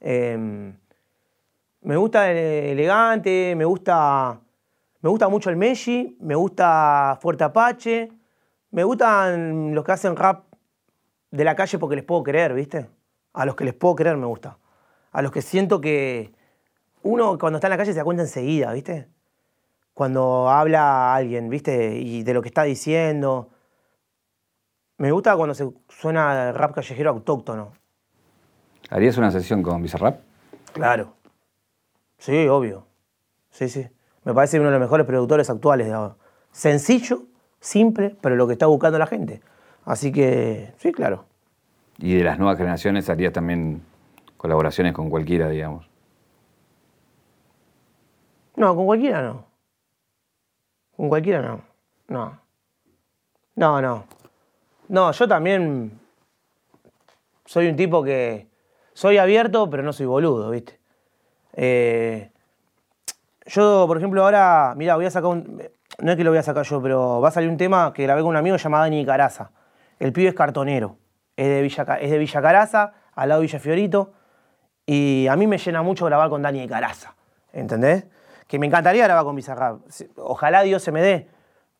Em, 0.00 0.74
me 1.82 1.96
gusta 1.98 2.30
el 2.30 2.38
elegante, 2.38 3.52
me 3.54 3.66
gusta, 3.66 4.40
me 5.02 5.10
gusta 5.10 5.28
mucho 5.28 5.50
el 5.50 5.56
Meshi, 5.56 6.16
me 6.18 6.34
gusta 6.34 7.18
Fuerte 7.20 7.44
Apache, 7.44 8.10
me 8.70 8.84
gustan 8.84 9.74
los 9.74 9.84
que 9.84 9.92
hacen 9.92 10.16
rap 10.16 10.46
de 11.30 11.44
la 11.44 11.54
calle 11.54 11.78
porque 11.78 11.96
les 11.96 12.06
puedo 12.06 12.22
creer, 12.22 12.54
¿viste? 12.54 12.88
A 13.32 13.46
los 13.46 13.54
que 13.56 13.64
les 13.64 13.74
puedo 13.74 13.94
creer 13.94 14.16
me 14.16 14.26
gusta. 14.26 14.58
A 15.12 15.22
los 15.22 15.32
que 15.32 15.42
siento 15.42 15.80
que 15.80 16.32
uno 17.02 17.38
cuando 17.38 17.58
está 17.58 17.68
en 17.68 17.72
la 17.72 17.76
calle 17.76 17.92
se 17.92 17.98
da 17.98 18.04
cuenta 18.04 18.22
enseguida, 18.22 18.72
¿viste? 18.72 19.08
Cuando 19.94 20.48
habla 20.48 21.14
alguien, 21.14 21.48
¿viste? 21.48 21.96
Y 21.98 22.22
de 22.22 22.34
lo 22.34 22.42
que 22.42 22.48
está 22.48 22.62
diciendo. 22.62 23.50
Me 24.98 25.10
gusta 25.10 25.36
cuando 25.36 25.54
se 25.54 25.70
suena 25.88 26.52
rap 26.52 26.74
callejero 26.74 27.10
autóctono. 27.10 27.72
¿Harías 28.90 29.16
una 29.16 29.30
sesión 29.30 29.62
con 29.62 29.82
Bizarrap? 29.82 30.20
Claro. 30.72 31.14
Sí, 32.18 32.46
obvio. 32.46 32.86
Sí, 33.50 33.68
sí. 33.68 33.88
Me 34.24 34.32
parece 34.32 34.58
uno 34.60 34.68
de 34.68 34.78
los 34.78 34.80
mejores 34.80 35.06
productores 35.06 35.50
actuales 35.50 35.88
de 35.88 35.92
ahora. 35.94 36.16
Sencillo, 36.52 37.24
simple, 37.58 38.16
pero 38.20 38.36
lo 38.36 38.46
que 38.46 38.52
está 38.52 38.66
buscando 38.66 38.98
la 38.98 39.06
gente. 39.06 39.42
Así 39.84 40.12
que, 40.12 40.72
sí, 40.78 40.92
claro. 40.92 41.24
Y 42.02 42.16
de 42.16 42.24
las 42.24 42.36
nuevas 42.36 42.58
generaciones 42.58 43.08
harías 43.08 43.32
también 43.32 43.80
colaboraciones 44.36 44.92
con 44.92 45.08
cualquiera, 45.08 45.48
digamos. 45.48 45.88
No, 48.56 48.74
con 48.74 48.86
cualquiera 48.86 49.22
no. 49.22 49.46
Con 50.96 51.08
cualquiera 51.08 51.42
no. 51.42 51.62
No. 52.08 52.40
No, 53.54 53.80
no. 53.80 54.04
No, 54.88 55.12
yo 55.12 55.28
también 55.28 56.00
soy 57.44 57.68
un 57.68 57.76
tipo 57.76 58.02
que 58.02 58.48
soy 58.94 59.18
abierto, 59.18 59.70
pero 59.70 59.84
no 59.84 59.92
soy 59.92 60.06
boludo, 60.06 60.50
¿viste? 60.50 60.80
Eh, 61.52 62.32
Yo, 63.46 63.84
por 63.86 63.96
ejemplo, 63.98 64.24
ahora, 64.24 64.74
mira, 64.76 64.96
voy 64.96 65.06
a 65.06 65.10
sacar 65.12 65.30
un. 65.30 65.62
No 66.00 66.10
es 66.10 66.16
que 66.16 66.24
lo 66.24 66.30
voy 66.30 66.38
a 66.38 66.42
sacar 66.42 66.64
yo, 66.66 66.82
pero 66.82 67.20
va 67.20 67.28
a 67.28 67.30
salir 67.30 67.48
un 67.48 67.56
tema 67.56 67.92
que 67.92 68.02
grabé 68.02 68.22
con 68.22 68.30
un 68.30 68.36
amigo 68.36 68.56
llamado 68.56 68.82
Dani 68.82 69.06
Caraza. 69.06 69.52
El 70.00 70.12
pibe 70.12 70.30
es 70.30 70.34
cartonero. 70.34 70.96
Es 71.36 71.46
de 71.48 71.62
Villa, 71.62 71.98
es 72.00 72.10
de 72.10 72.18
Villa 72.18 72.42
Caraza, 72.42 72.92
al 73.14 73.28
lado 73.28 73.40
de 73.40 73.46
Villa 73.46 73.58
Fiorito. 73.58 74.12
Y 74.86 75.26
a 75.28 75.36
mí 75.36 75.46
me 75.46 75.58
llena 75.58 75.82
mucho 75.82 76.06
grabar 76.06 76.28
con 76.28 76.42
Dani 76.42 76.66
Caraza. 76.68 77.14
¿Entendés? 77.52 78.06
Que 78.46 78.58
me 78.58 78.66
encantaría 78.66 79.04
grabar 79.04 79.24
con 79.24 79.36
Bizarrap. 79.36 79.80
Ojalá 80.16 80.62
Dios 80.62 80.82
se 80.82 80.92
me 80.92 81.00
dé. 81.02 81.28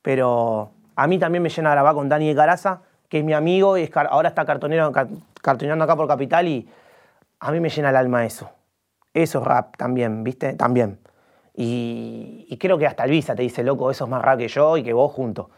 Pero 0.03 0.71
a 0.97 1.07
mí 1.07 1.19
también 1.19 1.43
me 1.43 1.49
llena 1.49 1.71
grabar 1.71 1.95
con 1.95 2.09
Dani 2.09 2.35
Caraza, 2.35 2.83
que 3.09 3.19
es 3.19 3.25
mi 3.25 3.35
amigo 3.35 3.77
y 3.77 3.83
es 3.83 3.91
ahora 3.97 4.29
está 4.29 4.45
cartonero, 4.45 4.91
car- 4.93 5.09
cartoneando 5.43 5.85
acá 5.85 5.97
por 5.97 6.09
Capital 6.09 6.49
y 6.49 6.69
a 7.41 7.51
mí 7.53 7.61
me 7.61 7.69
llena 7.69 7.91
el 7.91 7.97
alma 7.97 8.25
eso. 8.25 8.51
Eso 9.13 9.41
es 9.41 9.45
rap 9.45 9.77
también, 9.77 10.25
¿viste? 10.25 10.55
También. 10.55 10.99
Y, 11.55 12.47
y 12.49 12.57
creo 12.57 12.79
que 12.79 12.87
hasta 12.87 13.05
Elvisa 13.05 13.35
te 13.35 13.43
dice, 13.43 13.63
loco, 13.63 13.91
eso 13.91 14.05
es 14.05 14.11
más 14.11 14.23
rap 14.23 14.39
que 14.39 14.49
yo 14.49 14.77
y 14.77 14.83
que 14.83 14.93
vos 14.93 15.13
juntos. 15.13 15.49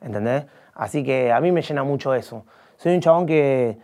¿Entendés? 0.00 0.46
Así 0.74 1.04
que 1.04 1.30
a 1.32 1.40
mí 1.40 1.52
me 1.52 1.60
llena 1.62 1.84
mucho 1.84 2.14
eso. 2.14 2.46
Soy 2.82 2.96
un 2.96 3.00
chabón 3.00 3.26
que, 3.26 3.78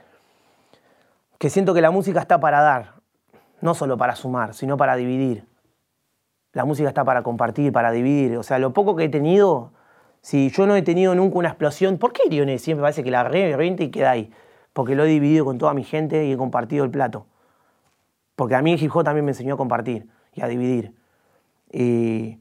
que 1.39 1.51
siento 1.51 1.73
que 1.73 1.81
la 1.81 1.93
música 1.93 2.19
está 2.19 2.41
para 2.41 2.61
dar, 2.63 2.95
no 3.61 3.75
solo 3.75 3.97
para 3.97 4.17
sumar, 4.17 4.55
sino 4.55 4.77
para 4.77 4.97
dividir. 4.97 5.47
La 6.53 6.65
música 6.65 6.89
está 6.89 7.05
para 7.05 7.23
compartir, 7.23 7.71
para 7.71 7.93
dividir. 7.93 8.37
O 8.39 8.43
sea, 8.43 8.59
lo 8.59 8.73
poco 8.73 8.97
que 8.97 9.05
he 9.05 9.09
tenido, 9.09 9.71
si 10.21 10.51
yo 10.51 10.67
no 10.67 10.75
he 10.75 10.83
tenido 10.83 11.15
nunca 11.15 11.39
una 11.39 11.49
explosión, 11.51 11.99
¿por 11.99 12.13
qué 12.13 12.23
Iriones 12.27 12.61
siempre 12.61 12.83
parece 12.83 13.05
que 13.05 13.13
la 13.13 13.23
revienta 13.23 13.85
y 13.85 13.93
queda 13.93 14.11
ahí? 14.11 14.33
Porque 14.73 14.97
lo 14.97 15.05
he 15.05 15.09
dividido 15.09 15.45
con 15.45 15.59
toda 15.59 15.75
mi 15.75 15.85
gente 15.85 16.25
y 16.25 16.33
he 16.33 16.37
compartido 16.37 16.85
el 16.85 16.91
plato. 16.91 17.29
Porque 18.35 18.57
a 18.57 18.63
mí 18.63 18.73
el 18.73 19.05
también 19.05 19.25
me 19.25 19.31
enseñó 19.31 19.55
a 19.55 19.57
compartir 19.57 20.09
y 20.35 20.43
a 20.43 20.49
dividir. 20.49 20.93
Y... 21.71 22.41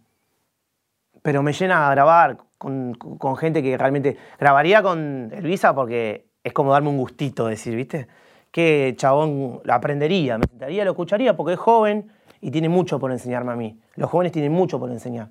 Pero 1.22 1.44
me 1.44 1.54
llena 1.54 1.88
a 1.88 1.92
grabar 1.92 2.40
con, 2.58 2.96
con 2.96 3.38
gente 3.38 3.62
que 3.62 3.78
realmente... 3.78 4.18
Grabaría 4.40 4.82
con 4.82 5.30
Elvisa 5.32 5.76
porque 5.76 6.27
es 6.48 6.54
como 6.54 6.72
darme 6.72 6.90
un 6.90 6.98
gustito 6.98 7.46
decir, 7.48 7.76
¿viste? 7.76 8.08
Que 8.52 8.94
chabón 8.98 9.60
lo 9.64 9.74
aprendería, 9.74 10.38
me 10.38 10.46
sentaría, 10.48 10.84
lo 10.86 10.92
escucharía 10.92 11.36
porque 11.36 11.54
es 11.54 11.60
joven 11.60 12.10
y 12.42 12.52
tiene 12.52 12.70
mucho 12.70 13.00
por 13.00 13.12
enseñarme 13.12 13.52
a 13.52 13.56
mí. 13.56 13.78
Los 13.96 14.10
jóvenes 14.10 14.32
tienen 14.32 14.52
mucho 14.52 14.80
por 14.80 14.90
enseñar. 14.92 15.30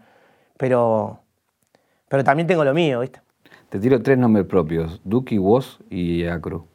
Pero, 0.56 1.18
pero 2.08 2.22
también 2.24 2.46
tengo 2.46 2.64
lo 2.64 2.72
mío, 2.74 3.00
¿viste? 3.00 3.20
Te 3.68 3.78
tiro 3.80 4.00
tres 4.02 4.16
nombres 4.18 4.46
propios, 4.46 5.00
Duki, 5.04 5.38
Woz 5.38 5.78
y 5.90 6.24
Acru. 6.26 6.66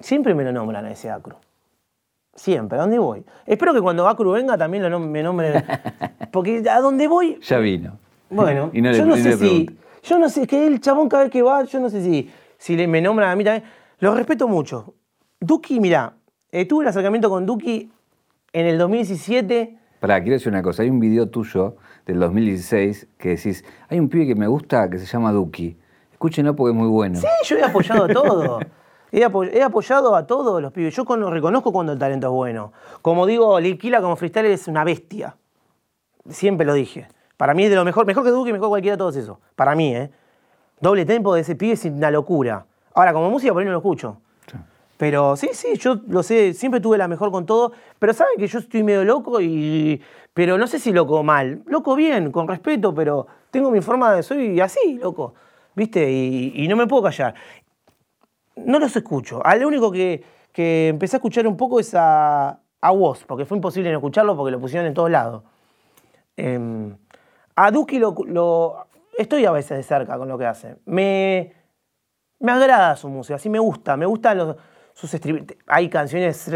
Siempre 0.00 0.34
me 0.34 0.44
lo 0.44 0.52
nombran 0.52 0.84
a 0.86 0.90
ese 0.90 1.10
Acru. 1.10 1.36
Siempre, 2.34 2.78
¿a 2.78 2.82
dónde 2.82 2.98
voy? 2.98 3.24
Espero 3.46 3.74
que 3.74 3.80
cuando 3.80 4.08
Acru 4.08 4.32
venga 4.32 4.56
también 4.56 4.82
lo 4.88 4.98
nom- 4.98 5.08
me 5.08 5.22
nombren. 5.22 5.64
Porque 6.32 6.62
a 6.70 6.80
dónde 6.80 7.06
voy, 7.08 7.38
Ya 7.42 7.58
vino. 7.58 7.98
Bueno, 8.30 8.70
le- 8.72 8.94
yo 8.98 9.04
no 9.06 9.16
sé 9.16 9.36
si. 9.36 9.76
Yo 10.02 10.18
no 10.18 10.28
sé, 10.30 10.42
es 10.42 10.48
que 10.48 10.66
el 10.66 10.80
chabón 10.80 11.08
cada 11.10 11.24
vez 11.24 11.32
que 11.32 11.42
va, 11.42 11.62
yo 11.64 11.78
no 11.80 11.90
sé 11.90 12.02
si, 12.02 12.30
si 12.60 12.76
le, 12.76 12.86
me 12.86 13.00
nombran 13.00 13.30
a 13.30 13.36
mí 13.36 13.42
también. 13.42 13.64
Lo 14.00 14.14
respeto 14.14 14.46
mucho. 14.46 14.92
Duki, 15.40 15.80
mira, 15.80 16.12
tuve 16.68 16.84
el 16.84 16.88
acercamiento 16.88 17.30
con 17.30 17.46
Duki 17.46 17.90
en 18.52 18.66
el 18.66 18.76
2017. 18.76 19.78
Pará, 19.98 20.20
quiero 20.20 20.34
decir 20.34 20.52
una 20.52 20.62
cosa. 20.62 20.82
Hay 20.82 20.90
un 20.90 21.00
video 21.00 21.28
tuyo 21.30 21.76
del 22.04 22.20
2016 22.20 23.08
que 23.16 23.30
decís, 23.30 23.64
hay 23.88 23.98
un 23.98 24.08
pibe 24.10 24.26
que 24.26 24.34
me 24.34 24.46
gusta 24.46 24.90
que 24.90 24.98
se 24.98 25.06
llama 25.06 25.32
Duki. 25.32 25.78
Escúchenlo 26.12 26.54
porque 26.54 26.72
es 26.72 26.76
muy 26.76 26.88
bueno. 26.88 27.18
Sí, 27.18 27.26
yo 27.44 27.56
he 27.56 27.62
apoyado 27.64 28.04
a 28.04 28.08
todo. 28.08 28.60
He, 29.10 29.24
apo- 29.24 29.44
he 29.44 29.62
apoyado 29.62 30.14
a 30.14 30.26
todos 30.26 30.60
los 30.60 30.70
pibes. 30.72 30.94
Yo 30.94 31.04
con- 31.06 31.30
reconozco 31.32 31.72
cuando 31.72 31.92
el 31.94 31.98
talento 31.98 32.26
es 32.26 32.32
bueno. 32.32 32.72
Como 33.02 33.24
digo, 33.26 33.58
Liquila 33.58 34.00
como 34.02 34.16
freestyle 34.16 34.46
es 34.46 34.68
una 34.68 34.84
bestia. 34.84 35.36
Siempre 36.28 36.66
lo 36.66 36.74
dije. 36.74 37.08
Para 37.36 37.54
mí 37.54 37.64
es 37.64 37.70
de 37.70 37.76
lo 37.76 37.84
mejor, 37.84 38.06
mejor 38.06 38.22
que 38.24 38.30
Duque, 38.30 38.52
mejor 38.52 38.68
cualquiera 38.68 38.96
de 38.96 38.98
todos 38.98 39.16
esos. 39.16 39.38
Para 39.56 39.74
mí, 39.74 39.94
¿eh? 39.96 40.10
Doble 40.80 41.04
tempo 41.04 41.34
de 41.34 41.42
ese 41.42 41.54
pibe 41.56 41.72
es 41.74 41.84
una 41.84 42.10
locura. 42.10 42.64
Ahora, 42.94 43.12
como 43.12 43.30
música 43.30 43.52
por 43.52 43.60
ahí 43.60 43.66
no 43.66 43.72
lo 43.72 43.78
escucho. 43.78 44.18
Sí. 44.50 44.56
Pero 44.96 45.36
sí, 45.36 45.50
sí, 45.52 45.76
yo 45.76 46.00
lo 46.08 46.22
sé, 46.22 46.54
siempre 46.54 46.80
tuve 46.80 46.98
la 46.98 47.08
mejor 47.08 47.30
con 47.30 47.46
todo, 47.46 47.72
pero 47.98 48.12
saben 48.12 48.34
que 48.38 48.46
yo 48.46 48.58
estoy 48.58 48.82
medio 48.82 49.04
loco 49.04 49.40
y... 49.40 50.00
Pero 50.32 50.56
no 50.58 50.66
sé 50.66 50.78
si 50.78 50.92
loco 50.92 51.22
mal, 51.24 51.62
loco 51.66 51.96
bien, 51.96 52.30
con 52.30 52.46
respeto, 52.46 52.94
pero 52.94 53.26
tengo 53.50 53.70
mi 53.70 53.80
forma 53.80 54.14
de... 54.14 54.22
Soy 54.22 54.60
así, 54.60 54.98
loco, 55.02 55.34
¿viste? 55.74 56.10
Y, 56.10 56.52
y 56.54 56.68
no 56.68 56.76
me 56.76 56.86
puedo 56.86 57.02
callar. 57.02 57.34
No 58.56 58.78
los 58.78 58.94
escucho. 58.96 59.44
Al 59.44 59.64
único 59.64 59.90
que, 59.90 60.22
que 60.52 60.88
empecé 60.88 61.16
a 61.16 61.18
escuchar 61.18 61.46
un 61.46 61.56
poco 61.56 61.80
es 61.80 61.94
a, 61.94 62.60
a 62.80 62.92
Woz, 62.92 63.24
porque 63.24 63.44
fue 63.44 63.56
imposible 63.56 63.90
no 63.90 63.98
escucharlo 63.98 64.36
porque 64.36 64.52
lo 64.52 64.60
pusieron 64.60 64.86
en 64.86 64.94
todos 64.94 65.10
lados. 65.10 65.42
Em, 66.36 66.96
a 67.56 67.70
Duki 67.70 67.98
lo, 67.98 68.14
lo- 68.26 68.86
estoy 69.18 69.44
a 69.44 69.50
veces 69.50 69.76
de 69.78 69.82
cerca 69.82 70.16
con 70.18 70.28
lo 70.28 70.38
que 70.38 70.46
hace. 70.46 70.76
Me, 70.86 71.52
me 72.38 72.52
agrada 72.52 72.96
su 72.96 73.08
música, 73.08 73.38
sí 73.38 73.48
me 73.48 73.58
gusta, 73.58 73.96
me 73.96 74.06
gustan 74.06 74.38
los, 74.38 74.56
sus. 74.94 75.14
Hay 75.66 75.88
canciones 75.88 76.48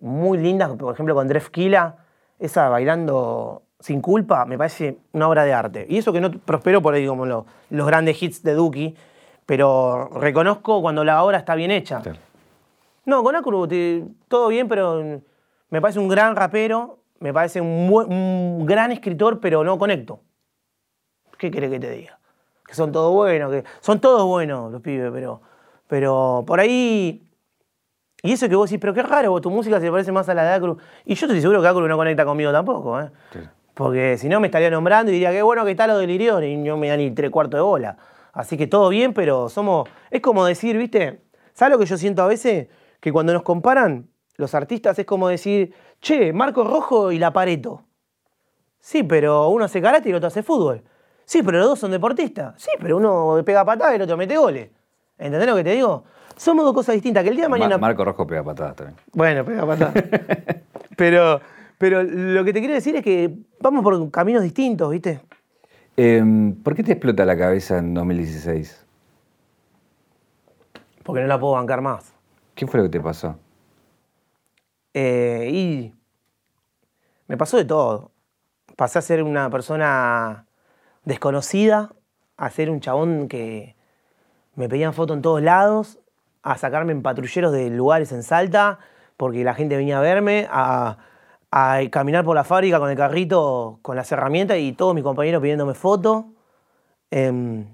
muy 0.00 0.38
lindas, 0.38 0.70
por 0.76 0.92
ejemplo 0.94 1.14
con 1.14 1.28
Drefkila, 1.28 1.96
esa 2.38 2.68
bailando 2.68 3.62
sin 3.80 4.00
culpa, 4.00 4.44
me 4.44 4.58
parece 4.58 4.98
una 5.12 5.28
obra 5.28 5.44
de 5.44 5.52
arte. 5.52 5.86
Y 5.88 5.98
eso 5.98 6.12
que 6.12 6.20
no 6.20 6.30
prosperó 6.30 6.82
por 6.82 6.94
ahí 6.94 7.06
como 7.06 7.26
lo- 7.26 7.46
los 7.70 7.86
grandes 7.86 8.20
hits 8.22 8.42
de 8.42 8.54
Duki, 8.54 8.96
pero 9.46 10.08
reconozco 10.14 10.80
cuando 10.82 11.04
la 11.04 11.22
obra 11.22 11.38
está 11.38 11.54
bien 11.54 11.70
hecha. 11.70 12.00
No, 13.04 13.22
con 13.22 13.36
Acru 13.36 13.66
te- 13.68 14.04
todo 14.28 14.48
bien, 14.48 14.68
pero 14.68 15.20
me 15.70 15.80
parece 15.80 15.98
un 15.98 16.08
gran 16.08 16.34
rapero, 16.36 16.98
me 17.20 17.32
parece 17.32 17.60
un 17.60 18.66
gran 18.66 18.92
escritor, 18.92 19.40
pero 19.40 19.64
no 19.64 19.78
conecto. 19.78 20.20
¿Qué 21.38 21.50
querés 21.50 21.70
que 21.70 21.80
te 21.80 21.90
diga? 21.90 22.18
Que 22.66 22.74
son 22.74 22.92
todos 22.92 23.14
buenos, 23.14 23.50
que 23.50 23.64
son 23.80 24.00
todos 24.00 24.26
buenos 24.26 24.70
los 24.70 24.82
pibes, 24.82 25.10
pero, 25.12 25.40
pero 25.86 26.44
por 26.46 26.60
ahí... 26.60 27.24
Y 28.22 28.32
eso 28.32 28.48
que 28.48 28.56
vos 28.56 28.68
decís, 28.68 28.80
pero 28.80 28.92
qué 28.92 29.02
raro, 29.02 29.30
vos, 29.30 29.40
tu 29.40 29.48
música 29.48 29.80
se 29.80 29.90
parece 29.90 30.10
más 30.10 30.28
a 30.28 30.34
la 30.34 30.42
de 30.42 30.52
Acru. 30.54 30.76
Y 31.04 31.14
yo 31.14 31.26
estoy 31.26 31.40
seguro 31.40 31.62
que 31.62 31.68
Acru 31.68 31.86
no 31.86 31.96
conecta 31.96 32.24
conmigo 32.24 32.50
tampoco, 32.50 33.00
¿eh? 33.00 33.10
Porque 33.74 34.18
si 34.18 34.28
no 34.28 34.40
me 34.40 34.48
estaría 34.48 34.70
nombrando 34.70 35.12
y 35.12 35.14
diría, 35.14 35.30
qué 35.30 35.40
bueno 35.40 35.64
que 35.64 35.70
está 35.70 35.86
lo 35.86 35.98
del 35.98 36.10
Irión 36.10 36.42
y 36.42 36.56
no 36.56 36.76
me 36.76 36.88
da 36.88 36.96
ni 36.96 37.12
tres 37.12 37.30
cuartos 37.30 37.58
de 37.58 37.62
bola. 37.62 37.96
Así 38.32 38.56
que 38.56 38.66
todo 38.66 38.88
bien, 38.88 39.14
pero 39.14 39.48
somos. 39.48 39.88
Es 40.10 40.20
como 40.20 40.44
decir, 40.44 40.76
¿viste? 40.76 41.22
¿Sabes 41.54 41.72
lo 41.72 41.78
que 41.78 41.86
yo 41.86 41.96
siento 41.96 42.22
a 42.22 42.26
veces? 42.26 42.66
Que 42.98 43.12
cuando 43.12 43.32
nos 43.32 43.42
comparan 43.42 44.08
los 44.34 44.52
artistas 44.54 44.98
es 44.98 45.06
como 45.06 45.28
decir, 45.28 45.72
che, 46.00 46.32
Marco 46.32 46.64
Rojo 46.64 47.12
y 47.12 47.18
La 47.20 47.32
Pareto. 47.32 47.84
Sí, 48.80 49.04
pero 49.04 49.48
uno 49.48 49.64
hace 49.64 49.80
karate 49.80 50.08
y 50.08 50.10
el 50.10 50.16
otro 50.16 50.26
hace 50.26 50.42
fútbol. 50.42 50.82
Sí, 51.28 51.42
pero 51.42 51.58
los 51.58 51.66
dos 51.68 51.78
son 51.78 51.90
deportistas. 51.90 52.54
Sí, 52.56 52.70
pero 52.80 52.96
uno 52.96 53.42
pega 53.44 53.62
patada 53.62 53.92
y 53.92 53.96
el 53.96 54.02
otro 54.02 54.16
mete 54.16 54.38
goles. 54.38 54.70
¿Entendés 55.18 55.46
lo 55.46 55.56
que 55.56 55.64
te 55.64 55.72
digo? 55.72 56.04
Somos 56.38 56.64
dos 56.64 56.72
cosas 56.72 56.94
distintas. 56.94 57.22
Que 57.22 57.28
el 57.28 57.36
día 57.36 57.44
de 57.44 57.50
mañana. 57.50 57.76
Ma- 57.76 57.88
Marco 57.88 58.02
Rojo 58.02 58.26
pega 58.26 58.42
patadas 58.42 58.76
también. 58.76 58.96
Bueno, 59.12 59.44
pega 59.44 59.66
patada. 59.66 59.92
pero, 60.96 61.38
pero 61.76 62.02
lo 62.02 62.42
que 62.44 62.54
te 62.54 62.60
quiero 62.60 62.72
decir 62.72 62.96
es 62.96 63.02
que 63.04 63.30
vamos 63.60 63.82
por 63.84 64.10
caminos 64.10 64.42
distintos, 64.42 64.90
¿viste? 64.90 65.20
Em, 65.98 66.54
¿Por 66.62 66.74
qué 66.74 66.82
te 66.82 66.92
explota 66.92 67.26
la 67.26 67.36
cabeza 67.36 67.76
en 67.76 67.92
2016? 67.92 68.86
Porque 71.02 71.20
no 71.20 71.26
la 71.26 71.38
puedo 71.38 71.52
bancar 71.52 71.82
más. 71.82 72.10
¿Qué 72.54 72.66
fue 72.66 72.78
lo 72.78 72.84
que 72.84 72.90
te 72.90 73.00
pasó? 73.00 73.36
Eh, 74.94 75.50
y 75.52 75.94
me 77.26 77.36
pasó 77.36 77.58
de 77.58 77.66
todo. 77.66 78.12
Pasé 78.76 78.98
a 78.98 79.02
ser 79.02 79.22
una 79.22 79.50
persona 79.50 80.46
desconocida, 81.08 81.94
a 82.36 82.50
ser 82.50 82.68
un 82.68 82.80
chabón 82.80 83.28
que 83.28 83.74
me 84.54 84.68
pedían 84.68 84.92
foto 84.92 85.14
en 85.14 85.22
todos 85.22 85.40
lados, 85.40 85.98
a 86.42 86.58
sacarme 86.58 86.92
en 86.92 87.02
patrulleros 87.02 87.50
de 87.50 87.70
lugares 87.70 88.12
en 88.12 88.22
Salta, 88.22 88.78
porque 89.16 89.42
la 89.42 89.54
gente 89.54 89.74
venía 89.74 89.98
a 89.98 90.02
verme, 90.02 90.46
a, 90.50 90.98
a 91.50 91.80
caminar 91.90 92.24
por 92.26 92.36
la 92.36 92.44
fábrica 92.44 92.78
con 92.78 92.90
el 92.90 92.96
carrito, 92.96 93.78
con 93.80 93.96
las 93.96 94.12
herramientas 94.12 94.58
y 94.58 94.72
todos 94.72 94.94
mis 94.94 95.02
compañeros 95.02 95.40
pidiéndome 95.40 95.72
foto. 95.72 96.26
Em, 97.10 97.64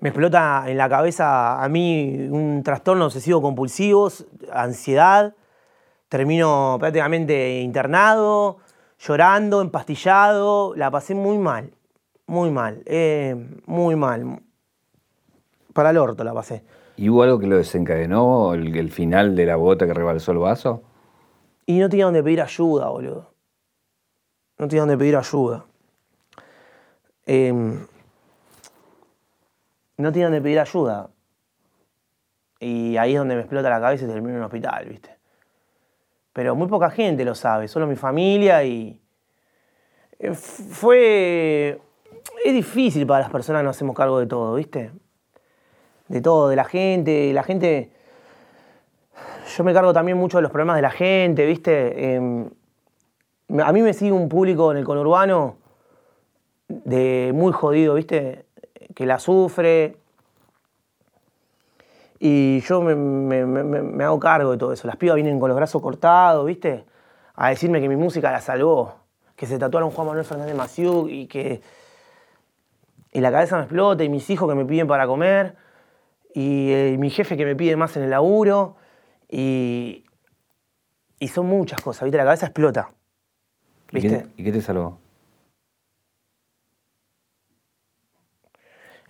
me 0.00 0.08
explota 0.08 0.64
en 0.66 0.78
la 0.78 0.88
cabeza 0.88 1.62
a 1.62 1.68
mí 1.68 2.26
un 2.30 2.62
trastorno 2.64 3.04
obsesivo 3.04 3.42
compulsivo, 3.42 4.10
ansiedad. 4.50 5.34
Termino 6.08 6.78
prácticamente 6.80 7.60
internado, 7.60 8.58
llorando, 9.06 9.60
empastillado. 9.60 10.74
La 10.76 10.90
pasé 10.90 11.14
muy 11.14 11.38
mal, 11.38 11.72
muy 12.26 12.50
mal, 12.50 12.82
eh, 12.86 13.34
muy 13.66 13.96
mal. 13.96 14.40
Para 15.72 15.90
el 15.90 15.98
orto 15.98 16.24
la 16.24 16.34
pasé. 16.34 16.64
¿Y 16.96 17.08
hubo 17.08 17.22
algo 17.22 17.38
que 17.38 17.46
lo 17.46 17.56
desencadenó? 17.56 18.54
¿El, 18.54 18.76
el 18.76 18.90
final 18.90 19.34
de 19.34 19.46
la 19.46 19.56
bota 19.56 19.86
que 19.86 19.94
rebalsó 19.94 20.32
el 20.32 20.38
vaso? 20.38 20.82
Y 21.66 21.78
no 21.78 21.88
tenía 21.88 22.04
donde 22.04 22.22
pedir 22.22 22.42
ayuda, 22.42 22.88
boludo. 22.88 23.32
No 24.58 24.68
tenía 24.68 24.82
donde 24.82 24.98
pedir 24.98 25.16
ayuda. 25.16 25.64
Em, 27.24 27.86
no 29.96 30.12
tenía 30.12 30.26
donde 30.26 30.42
pedir 30.42 30.60
ayuda. 30.60 31.08
Y 32.60 32.96
ahí 32.96 33.12
es 33.12 33.18
donde 33.18 33.34
me 33.34 33.40
explota 33.40 33.70
la 33.70 33.80
cabeza 33.80 34.04
y 34.04 34.08
termino 34.08 34.30
en 34.30 34.36
un 34.36 34.44
hospital, 34.44 34.86
¿viste? 34.88 35.21
Pero 36.32 36.54
muy 36.54 36.68
poca 36.68 36.90
gente 36.90 37.24
lo 37.24 37.34
sabe, 37.34 37.68
solo 37.68 37.86
mi 37.86 37.96
familia 37.96 38.64
y 38.64 39.00
eh, 40.18 40.34
fue... 40.34 41.80
Es 42.44 42.54
difícil 42.54 43.06
para 43.06 43.20
las 43.20 43.30
personas 43.30 43.60
que 43.60 43.64
nos 43.64 43.76
hacemos 43.76 43.96
cargo 43.96 44.20
de 44.20 44.26
todo, 44.26 44.54
¿viste? 44.54 44.92
De 46.08 46.20
todo, 46.20 46.48
de 46.48 46.56
la 46.56 46.64
gente, 46.64 47.32
la 47.32 47.42
gente... 47.42 47.90
Yo 49.56 49.64
me 49.64 49.74
cargo 49.74 49.92
también 49.92 50.16
mucho 50.16 50.38
de 50.38 50.42
los 50.42 50.50
problemas 50.50 50.76
de 50.76 50.82
la 50.82 50.90
gente, 50.90 51.44
¿viste? 51.44 52.14
Em, 52.14 52.48
a 53.60 53.72
mí 53.72 53.82
me 53.82 53.92
sigue 53.92 54.12
un 54.12 54.28
público 54.28 54.70
en 54.70 54.78
el 54.78 54.84
conurbano 54.84 55.56
de 56.68 57.32
muy 57.34 57.52
jodido, 57.52 57.94
¿viste? 57.94 58.46
Que 58.94 59.04
la 59.04 59.18
sufre. 59.18 59.96
Y 62.24 62.60
yo 62.60 62.80
me, 62.82 64.04
hago 64.04 64.20
cargo 64.20 64.52
de 64.52 64.56
todo 64.56 64.72
eso. 64.72 64.86
Las 64.86 64.94
pibas 64.94 65.16
vienen 65.16 65.40
con 65.40 65.48
los 65.48 65.56
brazos 65.56 65.82
cortados, 65.82 66.46
¿viste? 66.46 66.84
A 67.34 67.48
decirme 67.48 67.80
que 67.80 67.88
mi 67.88 67.96
música 67.96 68.30
la 68.30 68.40
salvó. 68.40 68.94
Que 69.34 69.44
se 69.44 69.58
tatuaron 69.58 69.90
Juan 69.90 70.06
Manuel 70.06 70.24
Fernández 70.24 70.54
Maciú 70.54 71.08
y 71.08 71.26
que. 71.26 71.62
Y 73.10 73.20
la 73.20 73.32
cabeza 73.32 73.56
me 73.56 73.62
explota 73.62 74.04
y 74.04 74.08
mis 74.08 74.30
hijos 74.30 74.48
que 74.48 74.54
me 74.54 74.64
piden 74.64 74.86
para 74.86 75.08
comer. 75.08 75.56
Y 76.32 76.70
eh, 76.70 76.96
mi 76.96 77.10
jefe 77.10 77.36
que 77.36 77.44
me 77.44 77.56
pide 77.56 77.74
más 77.74 77.96
en 77.96 78.04
el 78.04 78.10
laburo. 78.10 78.76
Y. 79.28 80.04
Y 81.18 81.26
son 81.26 81.46
muchas 81.46 81.80
cosas, 81.80 82.04
¿viste? 82.04 82.18
La 82.18 82.24
cabeza 82.24 82.46
explota. 82.46 82.90
¿Viste? 83.90 84.28
¿Y 84.36 84.44
qué 84.44 84.52
te 84.52 84.60
salvó? 84.60 85.00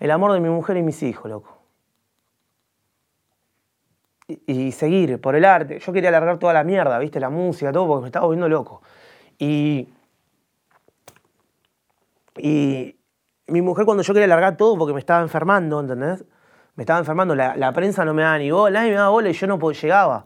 El 0.01 0.11
amor 0.11 0.33
de 0.33 0.40
mi 0.40 0.48
mujer 0.48 0.79
y 0.79 0.83
mis 0.83 1.03
hijos, 1.03 1.31
loco. 1.31 1.51
Y, 4.47 4.73
seguir 4.73 5.21
por 5.21 5.35
el 5.37 5.45
arte. 5.45 5.79
Yo 5.79 5.92
quería 5.92 6.09
alargar 6.09 6.38
toda 6.38 6.53
la 6.53 6.64
mierda, 6.64 6.99
¿viste? 6.99 7.21
La 7.21 7.31
música, 7.31 7.73
todo, 7.73 7.87
porque 7.87 8.03
me 8.03 8.09
estaba 8.09 8.27
volviendo 8.27 8.49
loco. 8.49 8.83
Y. 9.38 9.88
Y. 12.38 12.97
Mi 13.49 13.61
mujer, 13.61 13.85
cuando 13.85 14.03
yo 14.03 14.14
quería 14.14 14.27
alargar 14.27 14.57
todo, 14.57 14.79
porque 14.79 14.95
me 14.95 15.01
estaba 15.01 15.21
enfermando, 15.23 15.81
¿entendés? 15.81 16.25
Me 16.75 16.85
estaba 16.85 17.01
enfermando, 17.01 17.35
la, 17.35 17.73
prensa 17.73 18.05
no 18.05 18.14
me 18.14 18.23
daba 18.23 18.38
ni 18.38 18.51
bola, 18.51 18.81
nadie 18.81 18.92
me 18.92 18.97
daba 18.97 19.11
bola 19.11 19.29
y 19.29 19.35
yo 19.35 19.47
no 19.47 19.73
llegaba. 19.73 20.25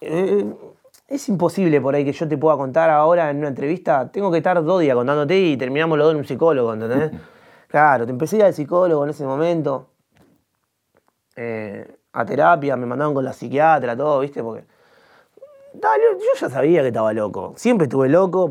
Eh, 0.00 0.44
es 1.08 1.28
imposible 1.30 1.80
por 1.80 1.94
ahí 1.94 2.04
que 2.04 2.12
yo 2.12 2.28
te 2.28 2.36
pueda 2.36 2.56
contar 2.58 2.90
ahora 2.90 3.30
en 3.30 3.38
una 3.38 3.48
entrevista. 3.48 4.10
Tengo 4.12 4.30
que 4.30 4.38
estar 4.38 4.62
dos 4.62 4.80
días 4.82 4.94
contándote 4.94 5.38
y 5.38 5.56
terminamos 5.56 5.96
los 5.96 6.06
dos 6.06 6.12
en 6.12 6.18
un 6.18 6.26
psicólogo, 6.26 6.74
¿entendés? 6.74 7.12
Claro, 7.68 8.04
te 8.04 8.12
empecé 8.12 8.36
a 8.36 8.38
ir 8.38 8.44
al 8.44 8.54
psicólogo 8.54 9.04
en 9.04 9.10
ese 9.10 9.24
momento. 9.24 9.90
Eh, 11.36 11.97
a 12.12 12.24
terapia, 12.24 12.76
me 12.76 12.86
mandaron 12.86 13.14
con 13.14 13.24
la 13.24 13.32
psiquiatra, 13.32 13.96
todo, 13.96 14.20
¿viste? 14.20 14.42
Porque. 14.42 14.64
yo 15.74 16.18
ya 16.40 16.48
sabía 16.48 16.82
que 16.82 16.88
estaba 16.88 17.12
loco. 17.12 17.54
Siempre 17.56 17.84
estuve 17.84 18.08
loco, 18.08 18.48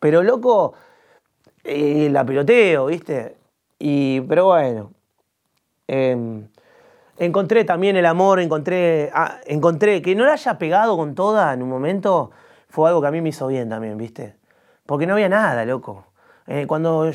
pero 0.00 0.22
loco 0.22 0.74
eh, 1.64 2.08
la 2.10 2.24
peloteo, 2.24 2.86
¿viste? 2.86 3.36
Y, 3.78 4.20
pero 4.22 4.46
bueno. 4.46 4.92
Em, 5.88 6.48
encontré 7.18 7.64
también 7.64 7.96
el 7.96 8.06
amor, 8.06 8.40
encontré, 8.40 9.10
ah, 9.14 9.38
encontré 9.46 10.00
que 10.02 10.14
no 10.14 10.24
la 10.24 10.32
haya 10.32 10.58
pegado 10.58 10.96
con 10.96 11.14
toda 11.14 11.52
en 11.52 11.62
un 11.62 11.68
momento, 11.68 12.30
fue 12.68 12.88
algo 12.88 13.00
que 13.02 13.08
a 13.08 13.10
mí 13.10 13.20
me 13.20 13.28
hizo 13.28 13.46
bien 13.46 13.68
también, 13.68 13.98
¿viste? 13.98 14.36
Porque 14.86 15.06
no 15.06 15.14
había 15.14 15.28
nada, 15.28 15.64
loco. 15.64 16.06
Eh, 16.46 16.66
cuando 16.66 17.10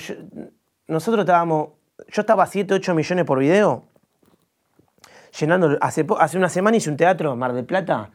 nosotros 0.88 1.24
estábamos, 1.24 1.70
yo 2.08 2.22
estaba 2.22 2.44
a 2.44 2.48
7, 2.48 2.74
8 2.76 2.94
millones 2.96 3.26
por 3.26 3.40
video, 3.40 3.86
llenando, 5.40 5.78
hace, 5.82 6.06
hace 6.20 6.38
una 6.38 6.50
semana 6.50 6.78
hice 6.78 6.90
un 6.90 6.98
teatro 6.98 7.36
Mar 7.36 7.54
del 7.54 7.66
Plata, 7.66 8.10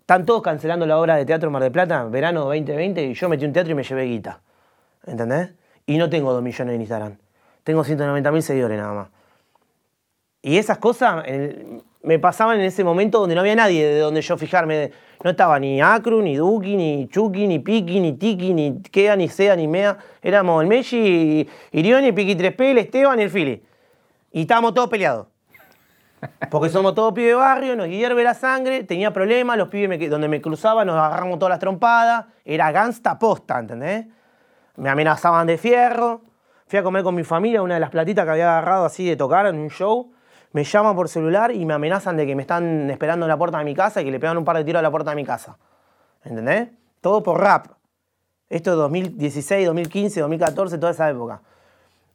están 0.00 0.24
todos 0.24 0.42
cancelando 0.42 0.86
la 0.86 0.98
obra 0.98 1.16
de 1.16 1.24
teatro 1.24 1.50
Mar 1.50 1.62
del 1.62 1.72
Plata, 1.72 2.04
verano 2.04 2.44
2020, 2.44 3.04
y 3.04 3.14
yo 3.14 3.28
metí 3.28 3.44
un 3.44 3.52
teatro 3.52 3.72
y 3.72 3.74
me 3.74 3.82
llevé 3.82 4.04
guita, 4.04 4.40
¿entendés? 5.06 5.52
Y 5.86 5.98
no 5.98 6.08
tengo 6.10 6.32
2 6.32 6.42
millones 6.42 6.74
en 6.74 6.80
Instagram, 6.80 7.16
tengo 7.64 7.84
190 7.84 8.30
mil 8.32 8.42
seguidores 8.42 8.78
nada 8.78 8.92
más. 8.92 9.08
Y 10.42 10.58
esas 10.58 10.78
cosas 10.78 11.24
me 12.06 12.20
pasaban 12.20 12.60
en 12.60 12.66
ese 12.66 12.84
momento 12.84 13.18
donde 13.18 13.34
no 13.34 13.40
había 13.40 13.56
nadie 13.56 13.84
de 13.84 13.98
donde 13.98 14.22
yo 14.22 14.38
fijarme. 14.38 14.92
No 15.24 15.30
estaba 15.30 15.58
ni 15.58 15.80
Acru, 15.80 16.22
ni 16.22 16.36
Duki, 16.36 16.76
ni 16.76 17.08
Chucky, 17.08 17.48
ni 17.48 17.58
Piki, 17.58 17.98
ni 17.98 18.12
Tiki, 18.12 18.54
ni 18.54 18.80
Kea, 18.80 19.16
ni 19.16 19.28
Sea, 19.28 19.56
ni 19.56 19.66
Mea. 19.66 19.98
Éramos 20.22 20.62
el 20.62 20.68
Meshi, 20.68 21.48
Irioni, 21.72 22.12
Piki 22.12 22.36
3P, 22.36 22.60
el 22.60 22.78
Esteban 22.78 23.18
y 23.18 23.24
el 23.24 23.30
Fili. 23.30 23.60
Y 24.30 24.42
estábamos 24.42 24.72
todos 24.72 24.88
peleados. 24.88 25.26
Porque 26.50 26.68
somos 26.70 26.94
todos 26.94 27.12
pibes 27.12 27.30
de 27.30 27.34
barrio, 27.34 27.76
nos 27.76 27.88
hierve 27.88 28.24
la 28.24 28.34
sangre, 28.34 28.84
tenía 28.84 29.12
problemas, 29.12 29.58
los 29.58 29.68
pibes 29.68 30.10
donde 30.10 30.28
me 30.28 30.40
cruzaban 30.40 30.86
nos 30.86 30.96
agarramos 30.96 31.38
todas 31.38 31.50
las 31.50 31.58
trompadas. 31.58 32.26
Era 32.44 32.72
gangsta 32.72 33.18
posta, 33.18 33.58
¿entendés? 33.58 34.06
Me 34.76 34.88
amenazaban 34.88 35.46
de 35.46 35.58
fierro. 35.58 36.22
Fui 36.66 36.78
a 36.78 36.82
comer 36.82 37.02
con 37.02 37.14
mi 37.14 37.24
familia 37.24 37.62
una 37.62 37.74
de 37.74 37.80
las 37.80 37.90
platitas 37.90 38.24
que 38.24 38.30
había 38.30 38.50
agarrado 38.50 38.84
así 38.86 39.06
de 39.06 39.16
tocar 39.16 39.46
en 39.46 39.56
un 39.56 39.70
show 39.70 40.10
me 40.56 40.64
llaman 40.64 40.96
por 40.96 41.10
celular 41.10 41.52
y 41.52 41.66
me 41.66 41.74
amenazan 41.74 42.16
de 42.16 42.26
que 42.26 42.34
me 42.34 42.40
están 42.40 42.88
esperando 42.90 43.26
en 43.26 43.28
la 43.28 43.36
puerta 43.36 43.58
de 43.58 43.64
mi 43.66 43.74
casa 43.74 44.00
y 44.00 44.06
que 44.06 44.10
le 44.10 44.18
pegan 44.18 44.38
un 44.38 44.44
par 44.46 44.56
de 44.56 44.64
tiros 44.64 44.80
a 44.80 44.82
la 44.82 44.90
puerta 44.90 45.10
de 45.10 45.16
mi 45.16 45.22
casa. 45.22 45.58
¿Entendés? 46.24 46.70
Todo 47.02 47.22
por 47.22 47.38
rap. 47.38 47.66
Esto 48.48 48.70
es 48.70 48.76
2016, 48.78 49.66
2015, 49.66 50.20
2014, 50.20 50.78
toda 50.78 50.92
esa 50.92 51.10
época. 51.10 51.42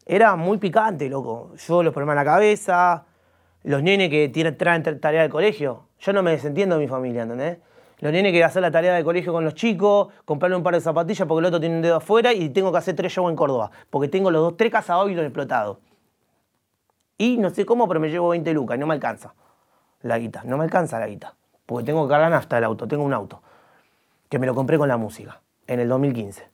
Era 0.08 0.36
muy 0.36 0.58
picante, 0.58 1.08
loco. 1.08 1.52
Yo 1.56 1.84
los 1.84 1.94
problemas 1.94 2.14
en 2.14 2.18
la 2.18 2.26
cabeza, 2.26 3.04
los 3.64 3.84
nenes 3.84 4.10
que 4.10 4.30
tienen, 4.30 4.58
traen 4.58 4.84
tarea 5.00 5.22
del 5.22 5.32
colegio. 5.32 5.88
Yo 6.00 6.14
no 6.14 6.24
me 6.24 6.32
desentiendo 6.32 6.78
de 6.78 6.82
mi 6.82 6.88
familia, 6.88 7.24
¿entendés? 7.24 7.60
Los 8.00 8.12
nenes 8.12 8.32
que 8.32 8.44
hacer 8.44 8.64
la 8.64 8.72
tarea 8.72 8.96
de 8.96 9.04
colegio 9.04 9.32
con 9.32 9.46
los 9.46 9.54
chicos, 9.54 10.08
comprarle 10.26 10.58
un 10.58 10.64
par 10.64 10.74
de 10.74 10.82
zapatillas 10.82 11.28
porque 11.28 11.40
el 11.40 11.46
otro 11.46 11.60
tiene 11.60 11.76
un 11.76 11.82
dedo 11.84 11.98
afuera 11.98 12.34
y 12.34 12.50
tengo 12.50 12.72
que 12.72 12.80
hacer 12.80 12.96
tres 12.96 13.14
shows 13.14 13.30
en 13.30 13.36
Córdoba. 13.36 13.70
Porque 13.92 14.08
tengo 14.08 14.32
los 14.32 14.42
dos, 14.42 14.58
tres 14.58 14.72
cazados 14.72 15.12
y 15.12 15.14
los 15.14 15.24
explotados. 15.24 15.78
Y 17.20 17.38
no 17.38 17.52
sé 17.52 17.64
cómo, 17.64 17.88
pero 17.88 18.00
me 18.00 18.10
llevo 18.10 18.30
20 18.30 18.52
lucas 18.54 18.78
y 18.78 18.80
no 18.80 18.88
me 18.88 18.96
alcanza 18.96 19.36
la 20.02 20.18
guita. 20.18 20.42
No 20.46 20.58
me 20.58 20.64
alcanza 20.64 21.00
la 21.00 21.06
guita. 21.06 21.36
Porque 21.68 21.86
tengo 21.86 22.08
que 22.08 22.12
cargar 22.12 22.34
hasta 22.34 22.58
el 22.58 22.64
auto. 22.64 22.88
Tengo 22.88 23.04
un 23.04 23.14
auto. 23.14 23.44
Que 24.30 24.40
me 24.40 24.48
lo 24.48 24.56
compré 24.56 24.80
con 24.80 24.88
la 24.88 24.98
música. 24.98 25.40
En 25.68 25.80
el 25.80 25.88
2015. 25.88 26.50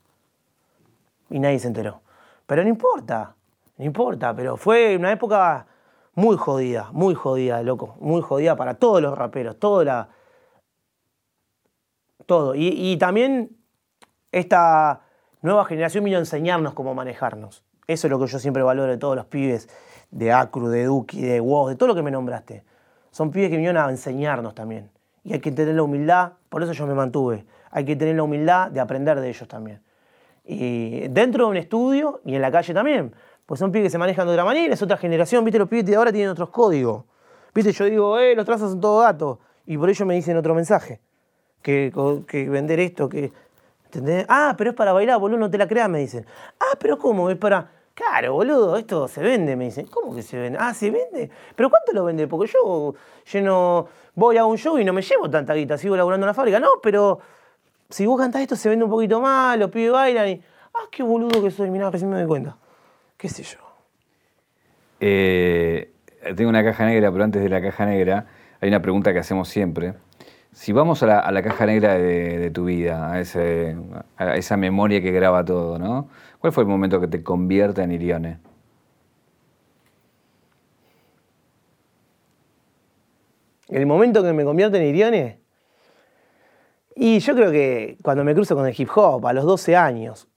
Y 1.29 1.39
nadie 1.39 1.59
se 1.59 1.67
enteró. 1.67 2.01
Pero 2.45 2.63
no 2.63 2.69
importa. 2.69 3.35
No 3.77 3.85
importa. 3.85 4.35
Pero 4.35 4.57
fue 4.57 4.97
una 4.97 5.13
época 5.13 5.65
muy 6.17 6.35
jodida. 6.35 6.89
Muy 6.93 7.13
jodida, 7.13 7.61
loco. 7.61 7.95
Muy 7.99 8.21
jodida 8.23 8.55
para 8.55 8.73
todos 8.73 9.03
los 9.03 9.15
raperos. 9.15 9.59
Toda 9.59 9.85
la. 9.85 10.09
Todo. 12.25 12.55
Y, 12.55 12.97
también 12.97 13.55
esta 14.31 15.01
nueva 15.43 15.63
generación 15.65 16.03
vino 16.03 16.17
a 16.17 16.19
enseñarnos 16.19 16.73
cómo 16.73 16.95
manejarnos. 16.95 17.63
Eso 17.85 18.07
es 18.07 18.11
lo 18.11 18.19
que 18.19 18.25
yo 18.25 18.39
siempre 18.39 18.63
valoro 18.63 18.91
de 18.91 18.97
todos 18.97 19.15
los 19.15 19.27
pibes 19.27 19.69
de 20.09 20.33
Acru, 20.33 20.69
de 20.69 20.85
Duki, 20.85 21.21
de 21.21 21.39
Woz, 21.39 21.69
de 21.69 21.75
todo 21.75 21.89
lo 21.89 21.95
que 21.95 22.01
me 22.01 22.09
nombraste. 22.09 22.63
Son 23.11 23.29
pibes 23.29 23.51
que 23.51 23.57
vinieron 23.57 23.77
a 23.77 23.87
enseñarnos 23.87 24.55
también. 24.55 24.89
Y 25.23 25.33
hay 25.33 25.39
que 25.39 25.51
tener 25.51 25.75
la 25.75 25.83
humildad, 25.83 26.33
por 26.49 26.63
eso 26.63 26.73
yo 26.73 26.87
me 26.87 26.95
mantuve. 26.95 27.45
Hay 27.69 27.85
que 27.85 27.95
tener 27.95 28.15
la 28.15 28.23
humildad 28.23 28.71
de 28.71 28.79
aprender 28.79 29.21
de 29.21 29.29
ellos 29.29 29.47
también. 29.47 29.83
Y 30.43 31.09
dentro 31.09 31.45
de 31.45 31.51
un 31.51 31.57
estudio 31.57 32.21
y 32.25 32.33
en 32.33 32.41
la 32.41 32.51
calle 32.51 32.73
también. 32.73 33.13
Pues 33.47 33.59
son 33.61 33.71
pibes 33.71 33.85
que 33.85 33.89
se 33.91 33.97
manejan 33.97 34.27
de 34.27 34.33
otra 34.33 34.43
manera, 34.43 34.73
es 34.73 34.81
otra 34.81 34.97
generación. 34.97 35.45
Viste, 35.45 35.57
los 35.57 35.69
pibes 35.69 35.85
de 35.85 35.95
ahora 35.95 36.11
tienen 36.11 36.29
otros 36.29 36.49
códigos. 36.49 37.05
Viste, 37.55 37.71
yo 37.71 37.85
digo, 37.85 38.19
eh, 38.19 38.35
los 38.35 38.45
trazos 38.45 38.71
son 38.71 38.81
todos 38.81 39.05
gatos. 39.05 39.39
Y 39.65 39.77
por 39.77 39.89
ello 39.89 40.05
me 40.05 40.15
dicen 40.15 40.35
otro 40.35 40.53
mensaje. 40.53 40.99
Que, 41.61 41.91
que 42.27 42.49
vender 42.49 42.81
esto, 42.81 43.07
que. 43.07 43.31
¿Entendés? 43.85 44.25
Ah, 44.27 44.53
pero 44.57 44.71
es 44.71 44.75
para 44.75 44.91
bailar, 44.91 45.17
boludo, 45.17 45.39
no 45.39 45.49
te 45.49 45.57
la 45.57 45.65
creas, 45.65 45.89
me 45.89 45.99
dicen. 45.99 46.25
Ah, 46.59 46.75
pero 46.77 46.97
¿cómo? 46.97 47.29
Es 47.29 47.37
para. 47.37 47.71
Claro, 47.93 48.33
boludo, 48.33 48.75
esto 48.75 49.07
se 49.07 49.21
vende, 49.21 49.55
me 49.55 49.63
dicen. 49.63 49.87
¿Cómo 49.87 50.13
que 50.13 50.23
se 50.23 50.37
vende? 50.37 50.59
Ah, 50.61 50.73
¿se 50.73 50.91
vende? 50.91 51.31
¿Pero 51.55 51.69
cuánto 51.69 51.93
lo 51.93 52.03
vende? 52.03 52.27
Porque 52.27 52.51
yo 52.51 52.95
lleno, 53.31 53.87
voy 54.13 54.35
a 54.35 54.45
un 54.45 54.57
show 54.57 54.77
y 54.77 54.83
no 54.83 54.91
me 54.91 55.01
llevo 55.01 55.29
tanta 55.29 55.53
guita, 55.53 55.77
sigo 55.77 55.95
laburando 55.95 56.25
en 56.25 56.27
la 56.27 56.33
fábrica. 56.33 56.59
No, 56.59 56.81
pero 56.83 57.19
si 57.89 58.05
vos 58.05 58.19
cantás 58.19 58.41
esto 58.41 58.57
se 58.57 58.67
vende 58.67 58.83
un 58.83 58.91
poquito 58.91 59.21
más, 59.21 59.57
los 59.57 59.71
pibes 59.71 59.93
bailan 59.93 60.27
y... 60.27 60.43
Ah, 60.73 60.87
qué 60.91 61.01
boludo 61.01 61.41
que 61.41 61.49
soy, 61.49 61.71
mirá, 61.71 61.89
recién 61.89 62.09
me 62.09 62.17
doy 62.17 62.27
cuenta. 62.27 62.57
¿Qué 63.17 63.29
sé 63.29 63.43
yo? 63.43 63.57
Eh, 64.99 65.91
tengo 66.35 66.49
una 66.49 66.63
caja 66.63 66.85
negra, 66.85 67.11
pero 67.11 67.23
antes 67.23 67.41
de 67.41 67.49
la 67.49 67.61
caja 67.61 67.85
negra 67.85 68.27
hay 68.61 68.69
una 68.69 68.81
pregunta 68.81 69.11
que 69.11 69.19
hacemos 69.19 69.49
siempre. 69.49 69.95
Si 70.51 70.71
vamos 70.71 71.03
a 71.03 71.31
la, 71.31 71.41
caja 71.43 71.65
negra 71.65 71.95
de, 71.95 72.49
tu 72.51 72.65
vida, 72.65 73.11
a, 73.11 73.13
a 73.13 74.35
esa 74.35 74.57
memoria 74.57 75.01
que 75.01 75.11
graba 75.11 75.43
todo, 75.45 75.77
¿no? 75.77 76.09
¿Cuál 76.39 76.53
fue 76.53 76.63
el 76.63 76.69
momento 76.69 76.99
que 76.99 77.07
te 77.07 77.23
convierte 77.23 77.81
en 77.81 77.91
Irione? 77.91 78.39
¿El 83.67 83.85
momento 83.85 84.23
que 84.23 84.33
me 84.33 84.45
convierte 84.45 84.77
en 84.77 84.83
Irione? 84.83 85.41
Y 86.95 87.19
yo 87.19 87.35
creo 87.35 87.51
que 87.51 87.97
cuando 88.01 88.23
me 88.23 88.33
cruzo 88.33 88.55
con 88.55 88.65
el 88.65 88.73
hip 88.75 88.89
hop, 88.95 89.27
a 89.27 89.33
los 89.33 89.43
12 89.43 89.75
años, 89.75 90.27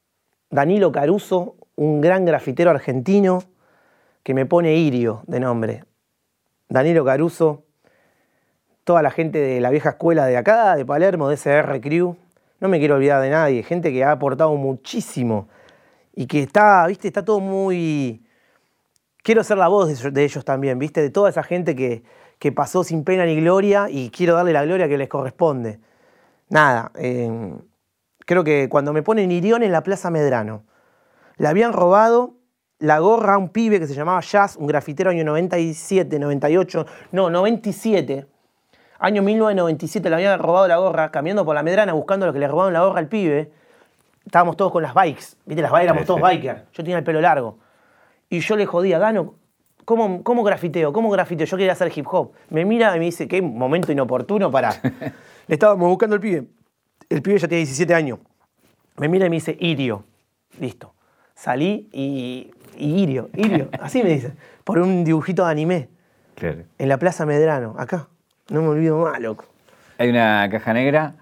Danilo 0.50 0.92
Caruso, 0.92 1.56
un 1.80 2.02
gran 2.02 2.26
grafitero 2.26 2.70
argentino, 2.70 3.42
que 4.22 4.34
me 4.34 4.44
pone 4.44 4.76
Irio 4.76 5.22
de 5.26 5.40
nombre. 5.40 5.84
Danilo 6.68 7.06
Caruso, 7.06 7.64
toda 8.84 9.00
la 9.00 9.10
gente 9.10 9.38
de 9.38 9.60
la 9.62 9.70
vieja 9.70 9.90
escuela 9.90 10.26
de 10.26 10.36
acá, 10.36 10.76
de 10.76 10.84
Palermo, 10.84 11.30
de 11.30 11.36
SR 11.36 11.80
Crew. 11.80 12.16
No 12.60 12.68
me 12.68 12.78
quiero 12.80 12.96
olvidar 12.96 13.22
de 13.22 13.30
nadie, 13.30 13.62
gente 13.62 13.92
que 13.92 14.04
ha 14.04 14.12
aportado 14.12 14.54
muchísimo 14.56 15.48
y 16.14 16.26
que 16.26 16.42
está, 16.42 16.86
viste, 16.86 17.08
está 17.08 17.24
todo 17.24 17.40
muy... 17.40 18.26
Quiero 19.22 19.42
ser 19.42 19.56
la 19.56 19.68
voz 19.68 20.02
de, 20.12 20.22
ellos 20.24 20.44
también, 20.44 20.78
viste, 20.78 21.00
de 21.00 21.08
toda 21.08 21.30
esa 21.30 21.42
gente 21.42 21.74
que, 21.74 22.02
que 22.38 22.52
pasó 22.52 22.84
sin 22.84 23.04
pena 23.04 23.24
ni 23.24 23.40
gloria 23.40 23.86
y 23.88 24.10
quiero 24.10 24.34
darle 24.34 24.52
la 24.52 24.66
gloria 24.66 24.86
que 24.86 24.98
les 24.98 25.08
corresponde. 25.08 25.80
Nada, 26.50 26.92
eh, 26.96 27.54
creo 28.26 28.44
que 28.44 28.68
cuando 28.68 28.92
me 28.92 29.02
ponen 29.02 29.32
Irión 29.32 29.62
en 29.62 29.72
la 29.72 29.82
Plaza 29.82 30.10
Medrano, 30.10 30.64
le 31.40 31.48
habían 31.48 31.72
robado 31.72 32.34
la 32.80 32.98
gorra 32.98 33.34
a 33.34 33.38
un 33.38 33.48
pibe 33.48 33.80
que 33.80 33.86
se 33.86 33.94
llamaba 33.94 34.20
Jazz, 34.20 34.56
un 34.56 34.66
grafitero 34.66 35.08
año 35.08 35.24
97, 35.24 36.18
98, 36.18 36.86
no, 37.12 37.30
97. 37.30 38.26
Año 38.98 39.22
1997 39.22 40.10
le 40.10 40.16
habían 40.16 40.38
robado 40.38 40.68
la 40.68 40.76
gorra, 40.76 41.10
caminando 41.10 41.46
por 41.46 41.54
la 41.54 41.62
Medrana 41.62 41.94
buscando 41.94 42.26
lo 42.26 42.34
que 42.34 42.40
le 42.40 42.46
robaron 42.46 42.74
la 42.74 42.84
gorra 42.84 42.98
al 42.98 43.08
pibe. 43.08 43.50
Estábamos 44.26 44.58
todos 44.58 44.70
con 44.70 44.82
las 44.82 44.92
bikes, 44.92 45.36
viste, 45.46 45.62
las 45.62 45.70
bikes 45.70 45.84
éramos 45.84 46.04
todos 46.04 46.20
bikers. 46.20 46.60
Yo 46.74 46.84
tenía 46.84 46.98
el 46.98 47.04
pelo 47.04 47.22
largo. 47.22 47.56
Y 48.28 48.40
yo 48.40 48.54
le 48.56 48.66
jodía, 48.66 48.98
Gano, 48.98 49.36
¿cómo, 49.86 50.22
¿cómo 50.22 50.42
grafiteo? 50.42 50.92
¿Cómo 50.92 51.08
grafiteo? 51.08 51.46
Yo 51.46 51.56
quería 51.56 51.72
hacer 51.72 51.90
hip 51.96 52.06
hop. 52.10 52.32
Me 52.50 52.66
mira 52.66 52.94
y 52.94 52.98
me 52.98 53.06
dice, 53.06 53.26
qué 53.26 53.40
momento 53.40 53.90
inoportuno 53.90 54.50
para... 54.50 54.72
le 55.46 55.54
estábamos 55.54 55.88
buscando 55.88 56.16
al 56.16 56.20
pibe. 56.20 56.48
El 57.08 57.22
pibe 57.22 57.38
ya 57.38 57.48
tiene 57.48 57.60
17 57.60 57.94
años. 57.94 58.18
Me 58.98 59.08
mira 59.08 59.24
y 59.24 59.30
me 59.30 59.36
dice, 59.36 59.56
Irio. 59.58 60.04
Listo. 60.58 60.92
Salí 61.40 61.88
y, 61.90 62.50
y 62.76 63.02
Irio, 63.02 63.30
Irio. 63.34 63.70
Así 63.80 64.02
me 64.02 64.10
dice. 64.10 64.34
Por 64.62 64.78
un 64.78 65.04
dibujito 65.04 65.46
de 65.46 65.50
anime. 65.50 65.88
Claro. 66.34 66.64
En 66.78 66.88
la 66.90 66.98
Plaza 66.98 67.24
Medrano, 67.24 67.74
acá. 67.78 68.08
No 68.50 68.60
me 68.60 68.68
olvido 68.68 68.98
más, 68.98 69.18
loco. 69.20 69.46
Hay 69.96 70.10
una 70.10 70.46
caja 70.50 70.74
negra, 70.74 71.14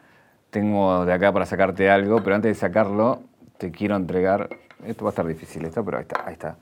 tengo 0.51 1.05
de 1.05 1.13
acá 1.13 1.33
para 1.33 1.47
sacarte 1.47 1.89
algo, 1.89 2.21
pero 2.25 2.35
antes 2.35 2.49
de 2.51 2.55
sacarlo, 2.57 3.21
te 3.59 3.71
quiero 3.71 3.95
entregar. 3.95 4.49
Esto 4.85 5.05
va 5.05 5.11
a 5.11 5.13
estar 5.13 5.25
difícil, 5.25 5.65
esto, 5.65 5.85
pero 5.85 5.99
ahí 5.99 6.03
está. 6.03 6.27
Ahí 6.27 6.33
está. 6.33 6.57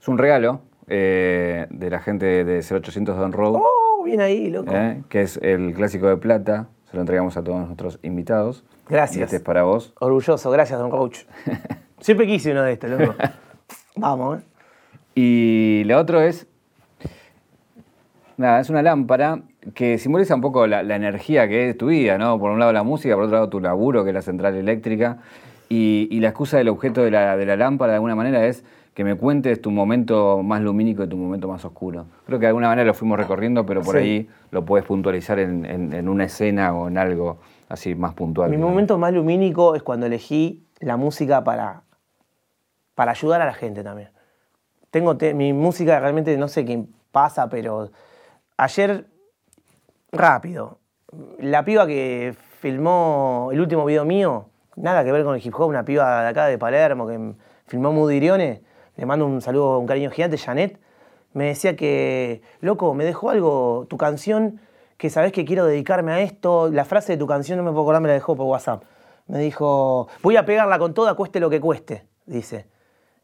Es 0.00 0.08
un 0.08 0.18
regalo 0.18 0.62
eh, 0.88 1.68
de 1.70 1.90
la 1.90 2.00
gente 2.00 2.44
de 2.44 2.62
0800 2.68 3.16
Don 3.16 3.30
Road, 3.30 3.60
Oh, 3.62 4.02
bien 4.04 4.20
ahí, 4.20 4.50
loco. 4.50 4.72
eh, 4.74 5.04
que 5.08 5.22
es 5.22 5.36
el 5.40 5.72
clásico 5.72 6.08
de 6.08 6.16
plata. 6.16 6.66
Se 6.90 6.96
lo 6.96 7.02
entregamos 7.02 7.36
a 7.36 7.44
todos 7.44 7.64
nuestros 7.64 8.00
invitados. 8.02 8.64
Gracias. 8.88 9.18
Y 9.20 9.22
este 9.22 9.36
es 9.36 9.42
para 9.42 9.62
vos. 9.62 9.92
Orgulloso, 10.00 10.50
gracias, 10.50 10.80
don 10.80 10.90
Roach. 10.90 11.20
Siempre 12.00 12.26
quise 12.26 12.52
uno 12.52 12.62
de 12.62 12.72
estos, 12.72 12.90
loco. 12.90 13.14
Vamos, 13.96 14.38
¿eh? 14.38 14.42
Y 15.14 15.82
la 15.84 15.98
otra 15.98 16.24
es. 16.26 16.46
Nada, 18.36 18.60
es 18.60 18.70
una 18.70 18.82
lámpara 18.82 19.40
que 19.74 19.98
simboliza 19.98 20.34
un 20.34 20.40
poco 20.40 20.66
la, 20.68 20.84
la 20.84 20.94
energía 20.94 21.48
que 21.48 21.70
es 21.70 21.76
tu 21.76 21.86
vida, 21.88 22.18
¿no? 22.18 22.38
Por 22.38 22.52
un 22.52 22.60
lado 22.60 22.72
la 22.72 22.84
música, 22.84 23.14
por 23.16 23.24
otro 23.24 23.34
lado 23.36 23.48
tu 23.48 23.58
laburo, 23.60 24.04
que 24.04 24.10
es 24.10 24.14
la 24.14 24.22
central 24.22 24.54
eléctrica. 24.54 25.18
Y, 25.68 26.06
y 26.10 26.20
la 26.20 26.28
excusa 26.28 26.56
del 26.56 26.68
objeto 26.68 27.02
de 27.02 27.10
la, 27.10 27.36
de 27.36 27.44
la 27.44 27.56
lámpara, 27.56 27.92
de 27.92 27.96
alguna 27.96 28.14
manera, 28.14 28.46
es 28.46 28.64
que 28.94 29.02
me 29.04 29.16
cuentes 29.16 29.60
tu 29.60 29.70
momento 29.72 30.40
más 30.44 30.62
lumínico 30.62 31.02
y 31.04 31.08
tu 31.08 31.16
momento 31.16 31.48
más 31.48 31.64
oscuro. 31.64 32.06
Creo 32.26 32.38
que 32.38 32.44
de 32.44 32.48
alguna 32.48 32.68
manera 32.68 32.86
lo 32.86 32.94
fuimos 32.94 33.18
recorriendo, 33.18 33.66
pero 33.66 33.82
por 33.82 33.96
Sí. 33.96 34.00
ahí 34.02 34.28
lo 34.52 34.64
puedes 34.64 34.86
puntualizar 34.86 35.38
en, 35.40 35.64
en- 35.66 35.92
en 35.92 36.08
una 36.08 36.24
escena 36.24 36.72
o 36.74 36.86
en 36.88 36.96
algo 36.96 37.38
así 37.68 37.94
más 37.96 38.14
puntual. 38.14 38.50
Mi 38.50 38.56
digamos. 38.56 38.72
momento 38.72 38.98
más 38.98 39.12
lumínico 39.12 39.74
es 39.74 39.82
cuando 39.82 40.06
elegí 40.06 40.62
la 40.80 40.96
música 40.96 41.42
para, 41.44 41.82
para 42.98 43.12
ayudar 43.12 43.40
a 43.40 43.46
la 43.46 43.54
gente 43.54 43.84
también. 43.84 44.10
Tengo 44.90 45.16
te- 45.16 45.32
mi 45.32 45.52
música 45.52 46.00
realmente 46.00 46.36
no 46.36 46.48
sé 46.48 46.64
qué 46.64 46.82
pasa, 47.12 47.48
pero 47.48 47.92
ayer, 48.56 49.06
rápido, 50.10 50.80
la 51.38 51.64
piba 51.64 51.86
que 51.86 52.34
filmó 52.58 53.50
el 53.52 53.60
último 53.60 53.84
video 53.84 54.04
mío, 54.04 54.46
nada 54.74 55.04
que 55.04 55.12
ver 55.12 55.22
con 55.22 55.36
el 55.36 55.46
hip 55.46 55.54
hop, 55.56 55.68
una 55.68 55.84
piba 55.84 56.22
de 56.22 56.28
acá 56.30 56.46
de 56.46 56.58
Palermo 56.58 57.06
que 57.06 57.34
filmó 57.68 57.92
Mudirione, 57.92 58.62
le 58.96 59.06
mando 59.06 59.26
un 59.26 59.40
saludo, 59.42 59.78
un 59.78 59.86
cariño 59.86 60.10
gigante, 60.10 60.36
Janet, 60.36 60.80
me 61.34 61.44
decía 61.44 61.76
que, 61.76 62.42
loco, 62.60 62.94
me 62.94 63.04
dejó 63.04 63.30
algo, 63.30 63.86
tu 63.88 63.96
canción, 63.96 64.60
que 64.96 65.08
sabes 65.08 65.30
que 65.30 65.44
quiero 65.44 65.66
dedicarme 65.66 66.10
a 66.14 66.20
esto, 66.20 66.68
la 66.68 66.84
frase 66.84 67.12
de 67.12 67.18
tu 67.18 67.28
canción, 67.28 67.58
no 67.58 67.62
me 67.62 67.70
puedo 67.70 67.82
acordar, 67.82 68.02
me 68.02 68.08
la 68.08 68.14
dejó 68.14 68.34
por 68.34 68.46
WhatsApp. 68.46 68.82
Me 69.28 69.38
dijo, 69.38 70.08
voy 70.20 70.34
a 70.34 70.44
pegarla 70.44 70.80
con 70.80 70.94
toda, 70.94 71.14
cueste 71.14 71.38
lo 71.38 71.48
que 71.48 71.60
cueste, 71.60 72.04
dice. 72.26 72.66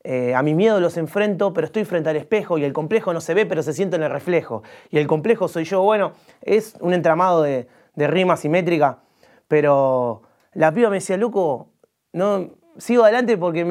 Eh, 0.07 0.35
a 0.35 0.43
mi 0.43 0.55
miedo 0.55 0.81
los 0.81 0.99
enfrento, 0.99 1.55
pero 1.55 1.65
estoy 1.65 1.87
frente 1.87 2.11
al 2.11 2.17
espejo 2.17 2.59
y 2.59 2.65
el 2.65 2.75
complejo 2.75 3.15
no 3.15 3.23
se 3.23 3.33
ve, 3.33 3.47
pero 3.47 3.63
se 3.63 3.73
siente 3.73 3.97
en 3.97 4.03
el 4.03 4.11
reflejo. 4.11 4.63
Y 4.91 4.99
el 4.99 5.07
complejo 5.07 5.49
soy 5.49 5.65
yo. 5.65 5.83
Bueno, 5.83 6.13
es 6.43 6.77
un 6.81 6.93
entramado 6.93 7.41
de, 7.41 7.67
rima 7.97 8.37
simétrica, 8.37 8.99
pero 9.49 10.23
la 10.53 10.73
piba 10.73 10.91
me 10.91 10.97
decía, 10.97 11.17
loco, 11.17 11.71
no, 12.13 12.51
sigo 12.77 13.05
adelante 13.05 13.39
porque 13.39 13.65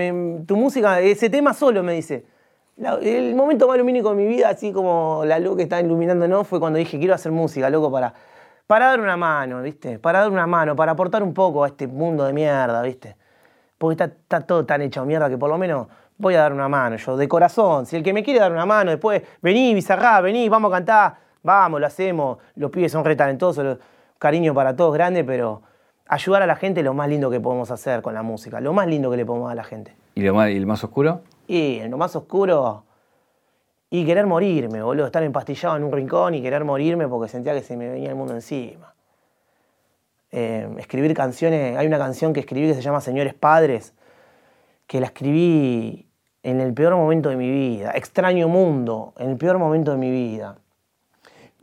tu 0.48 0.58
música, 0.58 1.02
ese 1.02 1.30
tema 1.30 1.54
solo 1.54 1.84
me 1.84 1.94
dice. 1.94 2.26
El 3.02 3.36
momento 3.36 3.68
más 3.68 3.78
lumínico 3.78 4.10
de 4.10 4.16
mi 4.16 4.26
vida, 4.26 4.50
así 4.50 4.72
como 4.72 5.24
la 5.26 5.38
luz 5.38 5.58
que 5.58 5.64
está 5.64 5.80
iluminándonos, 5.80 6.48
fue 6.48 6.60
cuando 6.60 6.80
dije, 6.80 6.98
quiero 6.98 7.14
hacer 7.14 7.32
música, 7.32 7.70
loco, 7.70 7.92
para, 7.92 8.12
para 8.66 8.88
dar 8.88 9.00
una 9.00 9.16
mano, 9.16 9.62
¿viste? 9.62 10.00
Para 10.00 10.22
dar 10.22 10.32
una 10.32 10.48
mano, 10.48 10.76
para 10.76 10.94
aportar 10.94 11.22
un 11.22 11.36
poco 11.36 11.64
a 11.64 11.68
este 11.68 11.86
mundo 11.86 12.26
de 12.26 12.34
mierda, 12.34 12.82
¿viste? 12.82 13.16
Porque 13.78 14.04
está, 14.04 14.06
está 14.06 14.42
todo 14.42 14.66
tan 14.66 14.82
hecho 14.82 15.06
mierda 15.06 15.30
que 15.30 15.38
por 15.38 15.52
lo 15.52 15.60
menos 15.60 15.88
voy 16.24 16.34
a 16.36 16.40
dar 16.42 16.54
una 16.54 16.68
mano, 16.68 16.96
yo, 16.96 17.16
de 17.16 17.28
corazón. 17.28 17.86
Si 17.86 17.96
el 17.96 18.02
que 18.04 18.14
me 18.14 18.24
quiere 18.24 18.40
dar 18.40 18.52
una 18.52 18.66
mano, 18.66 18.90
después, 18.90 19.22
vení, 19.42 19.74
Bizarrá, 19.76 20.20
vení, 20.22 20.50
vamos 20.50 20.72
a 20.72 20.76
cantar, 20.78 21.16
vamos, 21.44 21.80
lo 21.80 21.86
hacemos. 21.86 22.40
Los 22.56 22.72
pibes 22.72 22.92
son 22.92 23.06
re 23.06 23.16
talentosos, 23.16 23.64
lo- 23.64 23.78
cariño 24.18 24.54
para 24.56 24.76
todos 24.76 24.94
grande, 24.94 25.24
pero 25.24 25.62
ayudar 26.08 26.42
a 26.42 26.48
la 26.48 26.56
gente 26.56 26.80
es 26.80 26.86
lo 26.86 26.94
más 26.94 27.08
lindo 27.10 27.30
que 27.30 27.40
podemos 27.40 27.70
hacer 27.70 28.02
con 28.02 28.14
la 28.14 28.24
música, 28.24 28.60
lo 28.62 28.74
más 28.74 28.88
lindo 28.88 29.12
que 29.12 29.18
le 29.18 29.26
podemos 29.26 29.50
dar 29.50 29.54
a 29.60 29.62
la 29.62 29.64
gente. 29.66 29.96
¿Y, 30.16 30.22
lo 30.22 30.34
más, 30.34 30.50
y 30.50 30.56
el 30.58 30.66
más 30.66 30.84
oscuro? 30.84 31.22
Y 31.48 31.80
en 31.80 31.92
lo 31.92 31.98
más 31.98 32.16
oscuro, 32.16 32.84
y 33.90 34.06
querer 34.06 34.26
morirme, 34.26 34.82
boludo, 34.82 35.06
estar 35.06 35.22
empastillado 35.24 35.76
en 35.78 35.84
un 35.84 35.92
rincón 35.92 36.34
y 36.36 36.42
querer 36.42 36.64
morirme 36.64 37.08
porque 37.08 37.28
sentía 37.30 37.54
que 37.54 37.62
se 37.62 37.76
me 37.78 37.90
venía 37.90 38.10
el 38.10 38.16
mundo 38.16 38.34
encima. 38.34 38.94
Eh, 40.32 40.68
escribir 40.80 41.14
canciones, 41.14 41.78
hay 41.78 41.86
una 41.86 42.00
canción 42.00 42.34
que 42.34 42.40
escribí 42.40 42.68
que 42.68 42.74
se 42.74 42.82
llama 42.82 43.02
Señores 43.02 43.34
Padres, 43.36 43.94
que 44.88 45.00
la 45.00 45.08
escribí 45.08 46.08
en 46.44 46.60
el 46.60 46.74
peor 46.74 46.96
momento 46.96 47.30
de 47.30 47.38
mi 47.38 47.50
vida, 47.50 47.92
extraño 47.96 48.50
mundo, 48.50 49.14
en 49.18 49.32
el 49.32 49.38
peor 49.38 49.58
momento 49.58 49.92
de 49.92 49.98
mi 49.98 50.12
vida. 50.12 50.58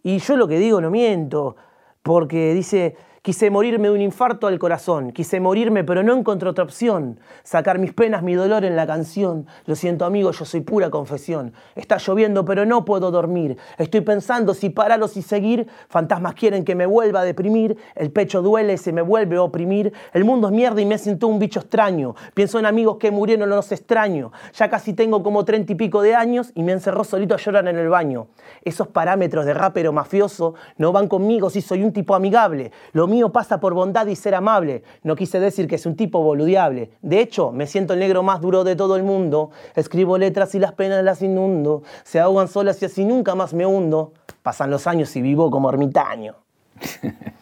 Y 0.02 0.18
yo 0.18 0.36
lo 0.36 0.48
que 0.48 0.58
digo 0.58 0.80
no 0.80 0.90
miento, 0.90 1.56
porque 2.02 2.54
dice, 2.54 2.96
quise 3.22 3.50
morirme 3.50 3.88
de 3.88 3.94
un 3.94 4.00
infarto 4.00 4.46
al 4.46 4.58
corazón, 4.58 5.12
quise 5.12 5.40
morirme 5.40 5.84
pero 5.84 6.02
no 6.02 6.16
encontré 6.16 6.48
otra 6.48 6.64
opción, 6.64 7.20
sacar 7.42 7.78
mis 7.78 7.92
penas, 7.92 8.22
mi 8.22 8.34
dolor 8.34 8.64
en 8.64 8.76
la 8.76 8.86
canción. 8.86 9.46
Lo 9.66 9.76
siento 9.76 10.06
amigo, 10.06 10.30
yo 10.30 10.44
soy 10.44 10.62
pura 10.62 10.90
confesión. 10.90 11.52
Está 11.74 11.98
lloviendo 11.98 12.44
pero 12.44 12.64
no 12.64 12.84
puedo 12.84 13.10
dormir, 13.10 13.58
estoy 13.76 14.00
pensando 14.00 14.54
si 14.54 14.70
parar 14.70 15.02
o 15.02 15.08
si 15.08 15.20
seguir, 15.20 15.66
fantasmas 15.88 16.34
quieren 16.34 16.64
que 16.64 16.74
me 16.74 16.86
vuelva 16.86 17.20
a 17.20 17.24
deprimir, 17.24 17.76
el 17.94 18.10
pecho 18.10 18.40
duele, 18.40 18.78
se 18.78 18.92
me 18.92 19.02
vuelve 19.02 19.36
a 19.36 19.42
oprimir, 19.42 19.92
el 20.12 20.24
mundo 20.24 20.48
es 20.48 20.54
mierda 20.54 20.80
y 20.80 20.86
me 20.86 20.96
siento 20.96 21.26
un 21.26 21.38
bicho 21.38 21.60
extraño, 21.60 22.14
pienso 22.32 22.58
en 22.58 22.66
amigos 22.66 22.96
que 22.98 23.10
murieron, 23.10 23.48
no 23.48 23.56
los 23.56 23.70
extraño, 23.72 24.32
ya 24.54 24.70
casi 24.70 24.94
tengo 24.94 25.22
como 25.22 25.44
treinta 25.44 25.72
y 25.72 25.74
pico 25.74 26.00
de 26.02 26.14
años 26.14 26.52
y 26.54 26.62
me 26.62 26.72
encerró 26.72 27.04
solito 27.04 27.34
a 27.34 27.38
llorar 27.38 27.68
en 27.68 27.78
el 27.78 27.88
baño. 27.88 28.28
Esos 28.62 28.88
parámetros 28.88 29.44
de 29.44 29.54
rapero 29.54 29.92
mafioso 29.92 30.54
no 30.78 30.92
van 30.92 31.08
conmigo 31.08 31.50
si 31.50 31.60
soy 31.60 31.82
un 31.82 31.92
tipo 31.92 32.14
amigable. 32.14 32.72
Mío 33.10 33.30
pasa 33.32 33.60
por 33.60 33.74
bondad 33.74 34.06
y 34.06 34.16
ser 34.16 34.34
amable. 34.34 34.82
No 35.02 35.16
quise 35.16 35.38
decir 35.38 35.68
que 35.68 35.74
es 35.74 35.84
un 35.84 35.96
tipo 35.96 36.22
boludeable. 36.22 36.92
De 37.02 37.20
hecho, 37.20 37.52
me 37.52 37.66
siento 37.66 37.92
el 37.92 38.00
negro 38.00 38.22
más 38.22 38.40
duro 38.40 38.64
de 38.64 38.76
todo 38.76 38.96
el 38.96 39.02
mundo. 39.02 39.50
Escribo 39.74 40.16
letras 40.16 40.54
y 40.54 40.58
las 40.58 40.72
penas 40.72 41.04
las 41.04 41.20
inundo. 41.20 41.82
Se 42.04 42.20
ahogan 42.20 42.48
solas 42.48 42.80
y 42.80 42.86
así 42.86 43.04
nunca 43.04 43.34
más 43.34 43.52
me 43.52 43.66
hundo. 43.66 44.14
Pasan 44.42 44.70
los 44.70 44.86
años 44.86 45.14
y 45.16 45.20
vivo 45.20 45.50
como 45.50 45.68
ermitaño. 45.68 46.36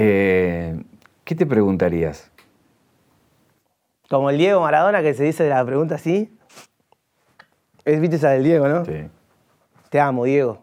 Eh, 0.00 0.80
¿Qué 1.24 1.34
te 1.34 1.44
preguntarías? 1.44 2.30
Como 4.08 4.30
el 4.30 4.38
Diego 4.38 4.60
Maradona 4.60 5.02
que 5.02 5.12
se 5.12 5.24
dice 5.24 5.48
la 5.48 5.64
pregunta 5.64 5.96
así. 5.96 6.30
Es, 7.84 8.00
¿Viste 8.00 8.16
esa 8.16 8.30
del 8.30 8.44
Diego, 8.44 8.68
no? 8.68 8.84
Sí. 8.84 9.08
Te 9.90 9.98
amo, 9.98 10.24
Diego. 10.24 10.62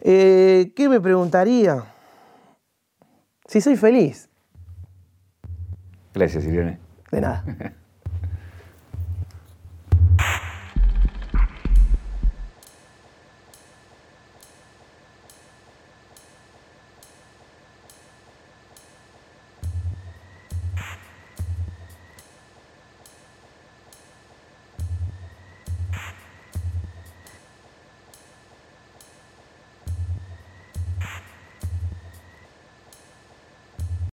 Eh, 0.00 0.72
¿Qué 0.76 0.88
me 0.88 1.00
preguntaría? 1.00 1.84
Si 3.48 3.62
soy 3.62 3.76
feliz. 3.76 4.28
Gracias, 6.12 6.44
Irene. 6.44 6.78
De 7.10 7.20
nada. 7.20 7.44